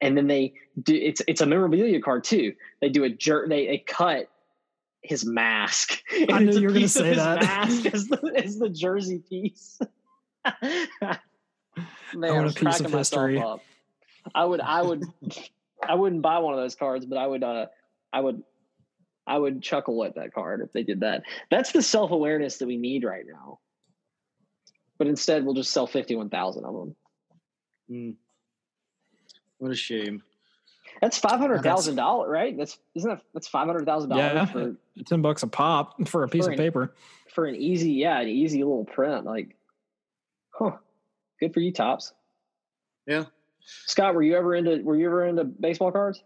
and 0.04 0.18
then 0.18 0.28
they 0.28 0.54
do 0.82 0.94
it's 0.94 1.22
it's 1.28 1.42
a 1.42 1.46
memorabilia 1.46 2.00
card 2.02 2.24
too. 2.24 2.54
They 2.82 2.90
do 2.90 3.04
a 3.06 3.10
jerk. 3.10 3.50
They 3.50 3.66
they 3.66 3.78
cut 3.80 4.30
his 5.02 5.26
mask. 5.26 6.02
I 6.30 6.40
knew 6.40 6.60
you 6.60 6.68
were 6.68 6.74
going 6.74 6.82
to 6.82 6.90
say 6.90 7.16
that. 7.16 7.42
Mask 7.42 7.86
as 7.88 8.08
the, 8.08 8.34
as 8.44 8.58
the 8.58 8.70
jersey 8.70 9.20
piece. 9.20 9.80
Man, 11.02 11.20
I 12.24 12.28
a 12.28 12.44
was 12.44 12.54
piece 12.56 12.80
of 12.80 12.92
history. 12.92 13.40
up. 13.40 13.62
I 14.34 14.46
would, 14.46 14.62
I 14.62 14.82
would, 14.82 15.04
I 15.88 15.96
wouldn't 15.96 16.22
buy 16.22 16.40
one 16.40 16.54
of 16.54 16.60
those 16.60 16.76
cards, 16.76 17.06
but 17.06 17.18
I 17.18 17.28
would, 17.28 17.44
uh, 17.44 17.66
I 18.14 18.22
would, 18.22 18.44
I 19.28 19.38
would 19.38 19.62
chuckle 19.62 20.04
at 20.06 20.16
that 20.16 20.34
card 20.34 20.62
if 20.62 20.72
they 20.72 20.84
did 20.84 21.02
that. 21.02 21.24
That's 21.50 21.72
the 21.72 21.82
self 21.82 22.12
awareness 22.12 22.58
that 22.58 22.68
we 22.68 22.78
need 22.78 23.04
right 23.04 23.26
now. 23.26 23.60
But 24.98 25.08
instead, 25.08 25.44
we'll 25.44 25.56
just 25.56 25.72
sell 25.72 25.88
fifty-one 25.88 26.30
thousand 26.30 26.66
of 26.66 26.74
them. 26.74 26.96
Mm. 27.92 28.16
What 29.64 29.72
a 29.72 29.76
shame. 29.76 30.22
That's 31.02 31.18
five 31.18 31.40
hundred 31.40 31.64
thousand 31.64 31.96
dollars, 31.96 32.30
right? 32.30 32.58
That's 32.58 32.78
isn't 32.96 33.10
that 33.10 33.22
that's 33.34 33.48
five 33.48 33.66
hundred 33.66 33.86
thousand 33.86 34.12
Yeah. 34.12 34.34
dollars 34.34 34.50
for 34.50 34.76
Ten 35.06 35.22
bucks 35.22 35.42
a 35.42 35.48
pop 35.48 36.06
for 36.06 36.24
a 36.24 36.28
piece 36.28 36.44
For 36.46 36.52
of 36.52 36.60
an- 36.60 36.66
paper. 36.66 36.94
for 37.34 37.46
an 37.46 37.56
easy, 37.56 37.92
yeah, 37.92 38.20
an 38.20 38.28
easy 38.28 38.58
little 38.62 38.84
print. 38.84 39.24
Like, 39.26 39.56
huh? 40.52 40.72
Good 41.40 41.54
for 41.54 41.62
you, 41.62 41.72
Topps. 41.72 42.12
Yeah. 43.08 43.24
Scott, 43.86 44.16
were 44.16 44.22
you 44.22 44.36
ever 44.36 44.54
into 44.54 44.84
were 44.84 44.98
you 44.98 45.06
ever 45.06 45.26
into 45.26 45.46
baseball 45.46 45.94
cards? 45.94 46.22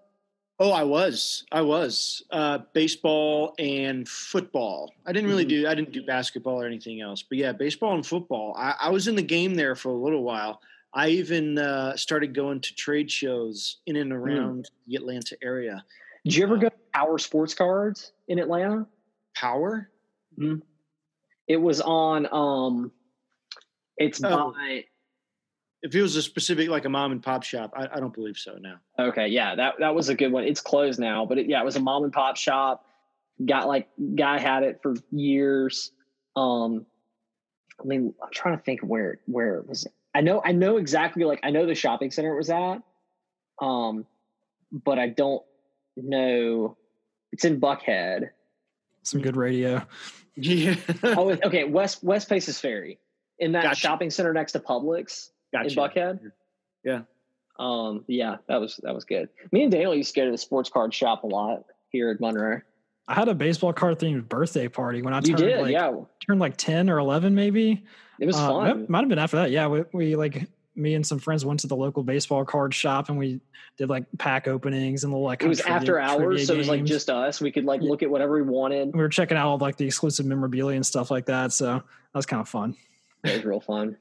Oh, 0.60 0.72
I 0.72 0.84
was. 0.84 1.44
I 1.52 1.62
was. 1.62 2.24
Uh, 2.32 2.58
baseball 2.74 3.54
and 3.60 4.10
football. 4.10 4.92
I 5.06 5.14
didn't 5.14 5.30
really 5.30 5.46
Mhm. 5.46 5.50
do. 5.50 5.68
I 5.68 5.76
didn't 5.76 5.92
do 5.92 6.04
basketball 6.04 6.60
or 6.60 6.66
anything 6.66 7.02
else. 7.02 7.22
But 7.22 7.38
yeah, 7.38 7.52
baseball 7.52 7.94
and 7.94 8.04
football. 8.04 8.56
I, 8.58 8.74
I 8.82 8.90
was 8.90 9.08
in 9.08 9.16
the 9.16 9.22
game 9.22 9.54
there 9.54 9.76
for 9.76 9.90
a 9.90 9.96
little 9.96 10.24
while. 10.24 10.60
I 10.94 11.10
even 11.10 11.58
uh, 11.58 11.96
started 11.96 12.34
going 12.34 12.62
to 12.62 12.74
trade 12.76 13.12
shows 13.12 13.78
in 13.86 13.98
and 13.98 14.12
around 14.12 14.70
the 14.88 14.96
Atlanta 14.96 15.38
area. 15.44 15.84
Did 16.24 16.36
you 16.36 16.44
ever 16.44 16.58
go 16.58 16.70
to 16.70 16.76
Power 16.94 17.18
Sports 17.18 17.54
Cards 17.54 18.12
in 18.28 18.40
Atlanta? 18.40 18.88
Power. 19.36 19.90
It 21.48 21.58
was 21.58 21.82
on 21.82 22.28
um 22.32 22.92
it's 23.98 24.22
Oh. 24.24 24.52
by 24.52 24.86
If 25.84 25.96
it 25.96 26.02
was 26.02 26.16
a 26.16 26.22
specific, 26.22 26.70
like 26.70 26.86
a 26.86 26.90
mom 26.90 27.12
and 27.12 27.22
pop 27.24 27.44
shop, 27.44 27.72
I, 27.76 27.88
I 27.94 28.00
don't 28.00 28.14
believe 28.14 28.38
so. 28.38 28.58
Now. 28.60 28.80
okay, 29.00 29.28
yeah, 29.28 29.56
that 29.56 29.76
that 29.80 29.94
was 29.96 30.10
a 30.10 30.16
good 30.16 30.32
one. 30.32 30.44
It's 30.44 30.62
closed 30.62 31.00
now, 31.00 31.26
but 31.26 31.38
it, 31.38 31.48
yeah, 31.48 31.62
it 31.62 31.66
was 31.66 31.76
a 31.76 31.80
mom 31.82 32.04
and 32.04 32.14
pop 32.14 32.36
shop. 32.38 32.86
Got 33.46 33.68
like 33.68 33.88
guy 34.16 34.40
had 34.40 34.64
it 34.64 34.80
for 34.82 34.96
years. 35.12 35.92
Um 36.36 36.86
I 37.80 37.84
mean, 37.86 38.14
I'm 38.24 38.32
trying 38.32 38.58
to 38.58 38.64
think 38.64 38.82
where 38.82 39.20
where 39.26 39.58
it 39.60 39.68
was. 39.68 39.86
I 40.18 40.22
know 40.22 40.42
I 40.44 40.52
know 40.52 40.78
exactly 40.78 41.26
like 41.26 41.40
I 41.44 41.52
know 41.52 41.68
the 41.68 41.76
shopping 41.76 42.10
center 42.10 42.34
it 42.34 42.38
was 42.38 42.50
at. 42.50 42.82
Um 43.62 44.08
but 44.72 44.98
I 44.98 45.10
don't 45.10 45.44
know 45.96 46.76
it's 47.32 47.46
in 47.46 47.62
Buckhead. 47.62 48.30
Some 49.04 49.22
good 49.22 49.38
radio. 49.38 49.86
Yeah. 50.36 50.76
oh, 51.04 51.32
okay. 51.32 51.66
West 51.66 52.04
West 52.04 52.30
Paces 52.30 52.60
Ferry 52.60 53.00
in 53.38 53.52
that 53.52 53.64
Gotcha. 53.64 53.80
shopping 53.80 54.10
center 54.10 54.34
next 54.34 54.54
to 54.54 54.60
Publix 54.60 55.30
gotcha. 55.54 55.70
in 55.70 55.76
Buckhead. 55.76 56.32
Yeah. 56.84 57.02
Um, 57.60 58.04
yeah, 58.08 58.38
that 58.48 58.60
was 58.60 58.80
that 58.84 58.96
was 58.96 59.04
good. 59.04 59.30
Me 59.52 59.64
and 59.64 59.72
Dale 59.72 59.94
used 59.94 60.14
to 60.16 60.20
go 60.20 60.26
to 60.26 60.32
the 60.32 60.38
sports 60.38 60.70
card 60.70 60.94
shop 60.94 61.24
a 61.24 61.28
lot 61.28 61.66
here 61.90 62.10
at 62.10 62.20
Monroe. 62.20 62.62
I 63.08 63.14
had 63.14 63.28
a 63.30 63.34
baseball 63.34 63.72
card 63.74 64.00
themed 64.00 64.28
birthday 64.28 64.68
party 64.68 65.02
when 65.02 65.14
I 65.14 65.18
You 65.18 65.22
turned 65.36 65.38
did, 65.38 65.62
like 65.62 65.72
yeah. 65.72 65.94
turned 66.26 66.40
like 66.40 66.58
ten 66.58 66.90
or 66.90 66.98
eleven 67.00 67.34
maybe. 67.34 67.84
It 68.20 68.26
was 68.26 68.36
Uh, 68.36 68.48
fun. 68.48 68.68
Might, 68.82 68.90
might 68.90 69.00
have 69.00 69.10
been 69.10 69.20
after 69.20 69.38
that. 69.38 69.52
Yeah, 69.52 69.68
we, 69.68 69.84
we 69.94 70.16
like 70.16 70.46
me 70.76 70.94
and 70.94 71.06
some 71.08 71.18
friends 71.18 71.44
went 71.46 71.60
to 71.62 71.68
the 71.68 71.76
local 71.76 72.04
baseball 72.04 72.44
card 72.46 72.74
shop 72.74 73.10
and 73.10 73.18
we 73.18 73.40
did 73.78 73.90
like 73.90 74.06
pack 74.20 74.48
openings 74.48 75.04
and 75.04 75.14
little 75.14 75.26
like 75.26 75.42
It 75.42 75.48
was 75.48 75.62
kind 75.62 75.72
of 75.76 75.82
after 75.82 75.94
trivia- 75.94 76.08
trivia 76.10 76.26
hours, 76.28 76.48
so 76.48 76.54
it 76.54 76.58
was 76.58 76.68
like 76.70 76.84
just 76.84 77.10
us. 77.10 77.40
We 77.42 77.52
could 77.52 77.66
like 77.66 77.82
Yeah. 77.82 77.90
look 77.90 78.04
at 78.04 78.10
whatever 78.10 78.36
we 78.36 78.42
wanted. 78.44 78.94
we 78.94 79.00
were 79.00 79.10
checking 79.10 79.38
out 79.38 79.48
all 79.48 79.58
like 79.58 79.78
the 79.78 79.86
exclusive 79.86 80.26
memorabilia 80.26 80.76
and 80.76 80.86
stuff 80.86 81.10
like 81.10 81.26
that. 81.28 81.52
So 81.54 81.66
that 81.76 81.84
was 82.14 82.26
kind 82.26 82.42
of 82.42 82.50
fun. 82.50 82.76
It 83.24 83.38
was 83.38 83.46
real 83.46 83.60
fun. 83.62 83.98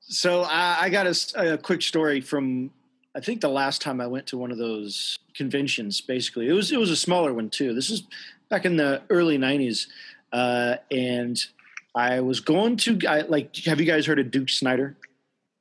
So 0.00 0.42
I, 0.42 0.76
I 0.82 0.88
got 0.90 1.06
a 1.36 1.58
quick 1.58 1.82
story 1.82 2.20
from 2.20 2.70
I 3.14 3.20
think 3.20 3.40
the 3.40 3.48
last 3.48 3.82
time 3.82 4.00
I 4.00 4.06
went 4.06 4.26
to 4.28 4.38
one 4.38 4.52
of 4.52 4.58
those 4.58 5.18
conventions. 5.34 6.00
Basically, 6.00 6.48
it 6.48 6.52
was 6.52 6.70
it 6.70 6.78
was 6.78 6.90
a 6.90 6.96
smaller 6.96 7.32
one 7.34 7.50
too. 7.50 7.74
This 7.74 7.90
is 7.90 8.04
back 8.50 8.64
in 8.64 8.76
the 8.76 9.02
early 9.08 9.38
'90s, 9.38 9.86
uh, 10.32 10.76
and 10.90 11.42
I 11.94 12.20
was 12.20 12.40
going 12.40 12.76
to 12.78 12.98
I, 13.08 13.22
like. 13.22 13.56
Have 13.64 13.80
you 13.80 13.86
guys 13.86 14.06
heard 14.06 14.18
of 14.18 14.30
Duke 14.30 14.48
Snider? 14.48 14.96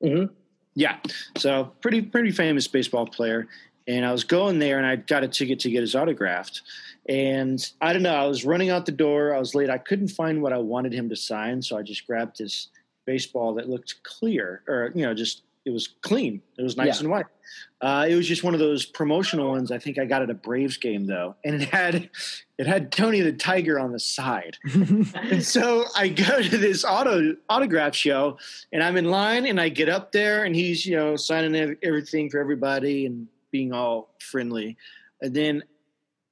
Mhm. 0.03 0.29
Yeah, 0.75 0.97
so 1.37 1.71
pretty 1.81 2.01
pretty 2.01 2.31
famous 2.31 2.67
baseball 2.67 3.05
player. 3.05 3.47
And 3.87 4.05
I 4.05 4.11
was 4.11 4.23
going 4.23 4.59
there, 4.59 4.77
and 4.77 4.85
I 4.85 4.97
got 4.97 5.23
a 5.23 5.27
ticket 5.27 5.59
to 5.61 5.71
get 5.71 5.81
his 5.81 5.95
autographed. 5.95 6.61
And 7.07 7.59
I 7.81 7.91
don't 7.91 8.03
know, 8.03 8.13
I 8.13 8.27
was 8.27 8.45
running 8.45 8.69
out 8.69 8.85
the 8.85 8.91
door. 8.91 9.33
I 9.33 9.39
was 9.39 9.55
late. 9.55 9.69
I 9.69 9.79
couldn't 9.79 10.09
find 10.09 10.43
what 10.43 10.53
I 10.53 10.59
wanted 10.59 10.93
him 10.93 11.09
to 11.09 11.15
sign, 11.15 11.61
so 11.63 11.75
I 11.75 11.81
just 11.81 12.05
grabbed 12.05 12.37
this 12.37 12.67
baseball 13.07 13.55
that 13.55 13.67
looked 13.67 14.03
clear, 14.03 14.61
or 14.67 14.91
you 14.93 15.01
know, 15.01 15.15
just 15.15 15.41
it 15.65 15.71
was 15.71 15.89
clean. 16.01 16.41
It 16.57 16.63
was 16.63 16.77
nice 16.77 16.95
Yeah. 16.95 16.99
and 17.01 17.09
white. 17.09 17.25
Uh, 17.81 18.05
it 18.09 18.15
was 18.15 18.27
just 18.27 18.43
one 18.43 18.53
of 18.53 18.59
those 18.59 18.85
promotional 18.85 19.49
ones. 19.49 19.71
I 19.71 19.77
think 19.79 19.97
I 19.97 20.05
got 20.05 20.21
at 20.21 20.29
a 20.29 20.33
Braves 20.33 20.77
game 20.77 21.05
though, 21.05 21.35
and 21.43 21.55
it 21.61 21.69
had 21.69 22.09
it 22.57 22.67
had 22.67 22.91
Tony 22.91 23.21
the 23.21 23.33
Tiger 23.33 23.79
on 23.79 23.91
the 23.91 23.99
side. 23.99 24.57
And 25.15 25.43
so 25.43 25.85
I 25.95 26.09
go 26.09 26.41
to 26.41 26.57
this 26.57 26.83
auto 26.85 27.35
autograph 27.49 27.95
show, 27.95 28.37
and 28.71 28.83
I'm 28.83 28.97
in 28.97 29.05
line, 29.05 29.45
and 29.45 29.59
I 29.59 29.69
get 29.69 29.89
up 29.89 30.11
there, 30.11 30.43
and 30.45 30.55
he's 30.55 30.85
you 30.85 30.95
know 30.95 31.15
signing 31.15 31.75
everything 31.83 32.29
for 32.29 32.39
everybody 32.39 33.05
and 33.05 33.27
being 33.51 33.73
all 33.73 34.15
friendly, 34.19 34.77
and 35.21 35.33
then 35.33 35.63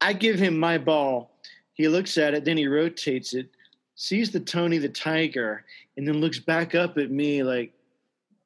I 0.01 0.13
give 0.13 0.37
him 0.39 0.57
my 0.59 0.77
ball. 0.77 1.31
He 1.73 1.87
looks 1.87 2.17
at 2.17 2.33
it, 2.33 2.43
then 2.45 2.57
he 2.57 2.67
rotates 2.67 3.33
it, 3.33 3.49
sees 3.95 4.31
the 4.31 4.39
Tony 4.39 4.77
the 4.79 4.89
Tiger, 4.89 5.63
and 5.95 6.07
then 6.07 6.19
looks 6.21 6.39
back 6.39 6.75
up 6.75 6.97
at 6.97 7.09
me 7.11 7.41
like, 7.43 7.71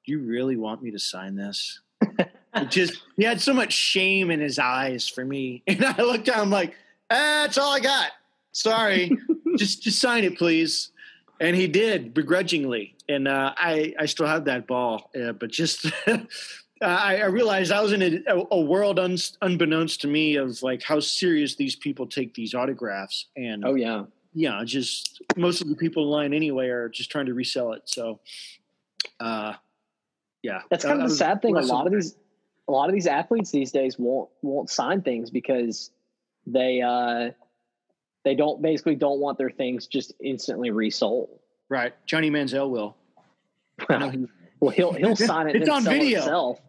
"Do 0.05 0.11
you 0.11 0.19
really 0.19 0.55
want 0.55 0.81
me 0.81 0.91
to 0.91 0.99
sign 0.99 1.35
this?" 1.35 1.79
Just 2.69 3.01
he 3.15 3.23
had 3.23 3.39
so 3.39 3.53
much 3.53 3.71
shame 3.71 4.29
in 4.29 4.39
his 4.39 4.59
eyes 4.59 5.07
for 5.07 5.23
me, 5.23 5.63
and 5.67 5.83
I 5.85 6.01
looked 6.01 6.25
down, 6.25 6.39
I'm 6.39 6.49
like, 6.49 6.75
ah, 7.09 7.43
"That's 7.43 7.57
all 7.57 7.73
I 7.73 7.79
got. 7.79 8.11
Sorry." 8.51 9.17
just 9.57 9.81
just 9.83 9.99
sign 9.99 10.23
it, 10.23 10.37
please. 10.37 10.91
And 11.39 11.55
he 11.55 11.67
did 11.67 12.13
begrudgingly, 12.13 12.95
and 13.09 13.27
uh, 13.27 13.53
I 13.57 13.93
I 13.97 14.05
still 14.05 14.27
have 14.27 14.45
that 14.45 14.67
ball, 14.67 15.09
uh, 15.19 15.31
but 15.33 15.49
just. 15.51 15.91
I, 16.83 17.17
I 17.17 17.25
realized 17.25 17.71
I 17.71 17.79
was 17.79 17.93
in 17.93 18.23
a, 18.27 18.43
a 18.49 18.59
world 18.59 18.97
un, 18.97 19.15
unbeknownst 19.43 20.01
to 20.01 20.07
me 20.07 20.37
of 20.37 20.63
like 20.63 20.81
how 20.81 20.99
serious 20.99 21.55
these 21.55 21.75
people 21.75 22.07
take 22.07 22.33
these 22.33 22.55
autographs, 22.55 23.27
and 23.37 23.63
Oh 23.63 23.75
yeah. 23.75 24.05
yeah, 24.33 24.63
just 24.65 25.21
most 25.37 25.61
of 25.61 25.69
the 25.69 25.75
people 25.75 26.03
in 26.05 26.09
line 26.09 26.33
anyway 26.33 26.69
are 26.69 26.89
just 26.89 27.11
trying 27.11 27.27
to 27.27 27.35
resell 27.35 27.73
it. 27.73 27.83
So, 27.85 28.19
uh, 29.19 29.53
yeah, 30.43 30.61
That's 30.69 30.83
kind 30.85 30.99
that 30.99 31.03
of 31.05 31.09
the 31.09 31.15
sad 31.15 31.41
thing. 31.41 31.55
A 31.55 31.61
lot 31.61 31.85
of 31.87 31.93
these, 31.93 32.15
a 32.67 32.71
lot 32.71 32.87
of 32.89 32.93
these 32.93 33.07
athletes 33.07 33.51
these 33.51 33.71
days 33.71 33.97
won't 33.99 34.29
won't 34.41 34.69
sign 34.69 35.01
things 35.01 35.29
because 35.29 35.91
they 36.47 36.81
uh, 36.81 37.31
they 38.23 38.35
don't 38.35 38.61
basically 38.61 38.95
don't 38.95 39.19
want 39.19 39.37
their 39.37 39.49
things 39.51 39.87
just 39.87 40.13
instantly 40.23 40.71
resold. 40.71 41.29
right. 41.69 41.93
Johnny 42.05 42.29
Manziel 42.31 42.69
will. 42.69 42.95
I 43.89 43.97
know 43.97 44.09
he- 44.11 44.25
Well, 44.59 44.71
he'll 44.71 44.93
he'll 44.93 45.15
sign 45.31 45.47
it. 45.47 45.55
It's 45.55 45.69
on 45.69 45.83
video. 45.83 46.19
himself. 46.19 46.59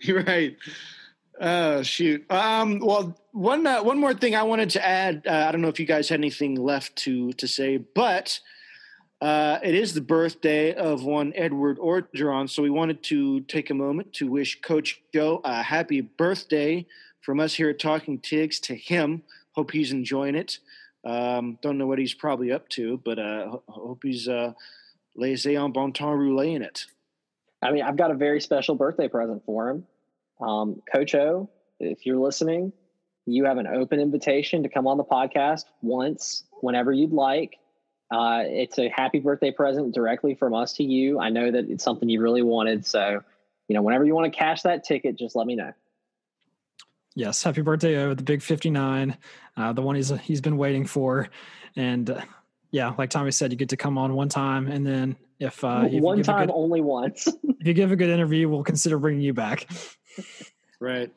You're 0.00 0.22
right. 0.24 0.56
Oh 1.40 1.82
shoot. 1.82 2.24
Um, 2.30 2.80
well, 2.80 3.16
one 3.32 3.66
uh, 3.66 3.82
one 3.82 3.98
more 3.98 4.12
thing 4.14 4.34
I 4.34 4.42
wanted 4.42 4.70
to 4.70 4.84
add. 4.84 5.22
Uh, 5.26 5.44
I 5.48 5.52
don't 5.52 5.60
know 5.60 5.68
if 5.68 5.78
you 5.78 5.86
guys 5.86 6.08
had 6.08 6.18
anything 6.20 6.56
left 6.56 6.96
to 6.96 7.32
to 7.34 7.46
say, 7.46 7.76
but 7.76 8.40
uh, 9.20 9.58
it 9.62 9.74
is 9.74 9.94
the 9.94 10.00
birthday 10.00 10.72
of 10.74 11.04
one 11.04 11.32
Edward 11.34 11.78
Orgeron, 11.78 12.48
so 12.48 12.62
we 12.62 12.70
wanted 12.70 13.02
to 13.04 13.40
take 13.42 13.70
a 13.70 13.74
moment 13.74 14.12
to 14.14 14.30
wish 14.30 14.60
Coach 14.60 15.00
O 15.16 15.40
a 15.44 15.62
happy 15.62 16.00
birthday 16.00 16.86
from 17.20 17.40
us 17.40 17.54
here 17.54 17.70
at 17.70 17.78
Talking 17.78 18.20
Tigs 18.20 18.60
to 18.60 18.76
him. 18.76 19.22
Hope 19.52 19.72
he's 19.72 19.90
enjoying 19.90 20.36
it. 20.36 20.58
Um, 21.04 21.58
don't 21.62 21.78
know 21.78 21.86
what 21.86 21.98
he's 21.98 22.14
probably 22.14 22.52
up 22.52 22.68
to, 22.70 23.00
but 23.04 23.18
uh, 23.18 23.56
hope 23.68 24.00
he's 24.04 24.28
uh, 24.28 24.52
laissez 25.16 25.56
en 25.56 25.72
bon 25.72 25.92
temps 25.92 26.16
roulé 26.16 26.54
in 26.54 26.62
it. 26.62 26.86
I 27.60 27.72
mean, 27.72 27.82
I've 27.82 27.96
got 27.96 28.12
a 28.12 28.14
very 28.14 28.40
special 28.40 28.76
birthday 28.76 29.08
present 29.08 29.44
for 29.44 29.68
him. 29.68 29.86
Um, 30.40 30.80
Coach 30.92 31.16
O, 31.16 31.48
if 31.80 32.06
you're 32.06 32.18
listening, 32.18 32.72
you 33.26 33.46
have 33.46 33.58
an 33.58 33.66
open 33.66 33.98
invitation 33.98 34.62
to 34.62 34.68
come 34.68 34.86
on 34.86 34.96
the 34.96 35.04
podcast 35.04 35.64
once, 35.82 36.44
whenever 36.60 36.92
you'd 36.92 37.12
like. 37.12 37.58
Uh, 38.10 38.42
it's 38.44 38.78
a 38.78 38.88
happy 38.88 39.18
birthday 39.18 39.50
present 39.50 39.94
directly 39.94 40.34
from 40.34 40.54
us 40.54 40.72
to 40.74 40.84
you. 40.84 41.20
I 41.20 41.28
know 41.28 41.50
that 41.50 41.68
it's 41.68 41.84
something 41.84 42.08
you 42.08 42.22
really 42.22 42.42
wanted. 42.42 42.86
So, 42.86 43.20
you 43.68 43.74
know, 43.74 43.82
whenever 43.82 44.04
you 44.04 44.14
want 44.14 44.32
to 44.32 44.36
cash 44.36 44.62
that 44.62 44.84
ticket, 44.84 45.16
just 45.16 45.36
let 45.36 45.46
me 45.46 45.56
know. 45.56 45.72
Yes, 47.14 47.42
happy 47.42 47.62
birthday, 47.62 47.96
oh, 47.96 48.14
the 48.14 48.22
big 48.22 48.42
59, 48.42 49.16
uh, 49.56 49.72
the 49.72 49.82
one 49.82 49.96
he's 49.96 50.10
he's 50.20 50.40
been 50.40 50.56
waiting 50.56 50.86
for. 50.86 51.28
And 51.74 52.08
uh, 52.08 52.20
yeah, 52.70 52.94
like 52.96 53.10
Tommy 53.10 53.32
said, 53.32 53.50
you 53.50 53.58
get 53.58 53.70
to 53.70 53.76
come 53.76 53.98
on 53.98 54.14
one 54.14 54.28
time. 54.28 54.68
And 54.68 54.86
then 54.86 55.16
if, 55.40 55.62
uh, 55.64 55.84
if, 55.86 55.92
you 55.92 56.00
One 56.00 56.18
give 56.18 56.28
a 56.28 56.32
time, 56.32 56.46
good, 56.46 56.52
only 56.54 56.80
once. 56.80 57.26
if 57.42 57.66
you 57.66 57.74
give 57.74 57.92
a 57.92 57.96
good 57.96 58.10
interview, 58.10 58.48
we'll 58.48 58.64
consider 58.64 58.98
bringing 58.98 59.22
you 59.22 59.34
back. 59.34 59.68
Right. 60.80 61.12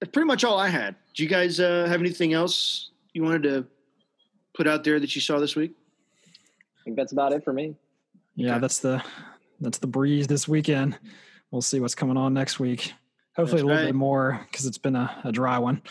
That's 0.00 0.12
pretty 0.12 0.26
much 0.26 0.44
all 0.44 0.58
I 0.58 0.68
had. 0.68 0.94
Do 1.14 1.22
you 1.22 1.28
guys 1.28 1.60
uh, 1.60 1.86
have 1.88 2.00
anything 2.00 2.32
else 2.32 2.90
you 3.12 3.22
wanted 3.22 3.42
to 3.44 3.66
put 4.54 4.66
out 4.66 4.84
there 4.84 5.00
that 5.00 5.14
you 5.14 5.20
saw 5.20 5.38
this 5.38 5.56
week? 5.56 5.74
I 6.88 6.90
think 6.90 6.96
that's 6.96 7.12
about 7.12 7.34
it 7.34 7.44
for 7.44 7.52
me. 7.52 7.74
Yeah, 8.34 8.52
Okay. 8.52 8.60
that's 8.60 8.78
the 8.78 9.02
that's 9.60 9.76
the 9.76 9.86
breeze 9.86 10.26
this 10.26 10.48
weekend. 10.48 10.98
We'll 11.50 11.60
see 11.60 11.80
what's 11.80 11.94
coming 11.94 12.16
on 12.16 12.32
next 12.32 12.58
week. 12.58 12.94
Hopefully, 13.36 13.60
that's 13.60 13.62
a 13.62 13.66
little 13.66 13.82
right. 13.82 13.88
bit 13.88 13.94
more 13.94 14.40
because 14.50 14.64
it's 14.64 14.78
been 14.78 14.96
a, 14.96 15.20
a 15.24 15.30
dry 15.30 15.58
one. 15.58 15.82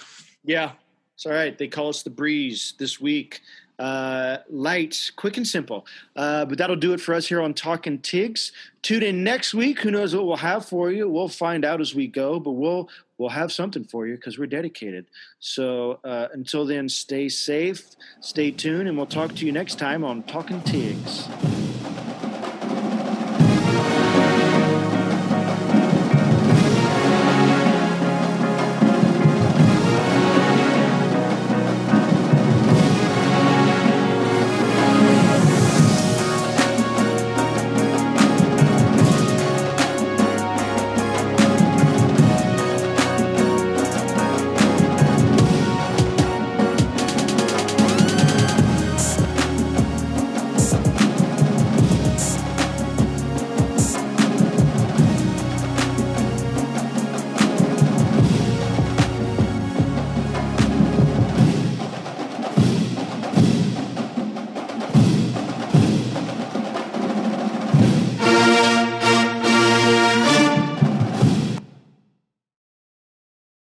Yeah, 0.43 0.71
it's 1.13 1.27
all 1.27 1.33
right. 1.33 1.55
They 1.55 1.67
call 1.67 1.89
us 1.89 2.01
the 2.01 2.09
breeze 2.09 2.73
this 2.79 2.99
week. 2.99 3.41
Uh, 3.77 4.37
light, 4.49 5.11
quick 5.17 5.37
and 5.37 5.45
simple. 5.47 5.85
Uh, 6.15 6.45
but 6.45 6.57
that'll 6.57 6.75
do 6.75 6.93
it 6.93 6.99
for 6.99 7.13
us 7.13 7.27
here 7.27 7.41
on 7.41 7.53
Talking 7.53 7.99
Tigs. 7.99 8.51
Tune 8.81 9.03
in 9.03 9.23
next 9.23 9.53
week. 9.53 9.81
Who 9.81 9.91
knows 9.91 10.15
what 10.15 10.25
we'll 10.25 10.37
have 10.37 10.65
for 10.65 10.89
you? 10.89 11.07
We'll 11.07 11.27
find 11.27 11.63
out 11.63 11.79
as 11.79 11.93
we 11.93 12.07
go, 12.07 12.39
but 12.39 12.53
we'll 12.53 12.89
we'll 13.17 13.29
have 13.29 13.51
something 13.51 13.83
for 13.83 14.07
you 14.07 14.15
because 14.15 14.37
we're 14.37 14.47
dedicated. 14.47 15.05
So 15.39 15.99
uh, 16.03 16.27
until 16.33 16.65
then, 16.65 16.89
stay 16.89 17.29
safe, 17.29 17.95
stay 18.21 18.51
tuned, 18.51 18.87
and 18.87 18.97
we'll 18.97 19.05
talk 19.05 19.35
to 19.35 19.45
you 19.45 19.51
next 19.51 19.75
time 19.75 20.03
on 20.03 20.23
Talking 20.23 20.61
Tigs. 20.61 21.27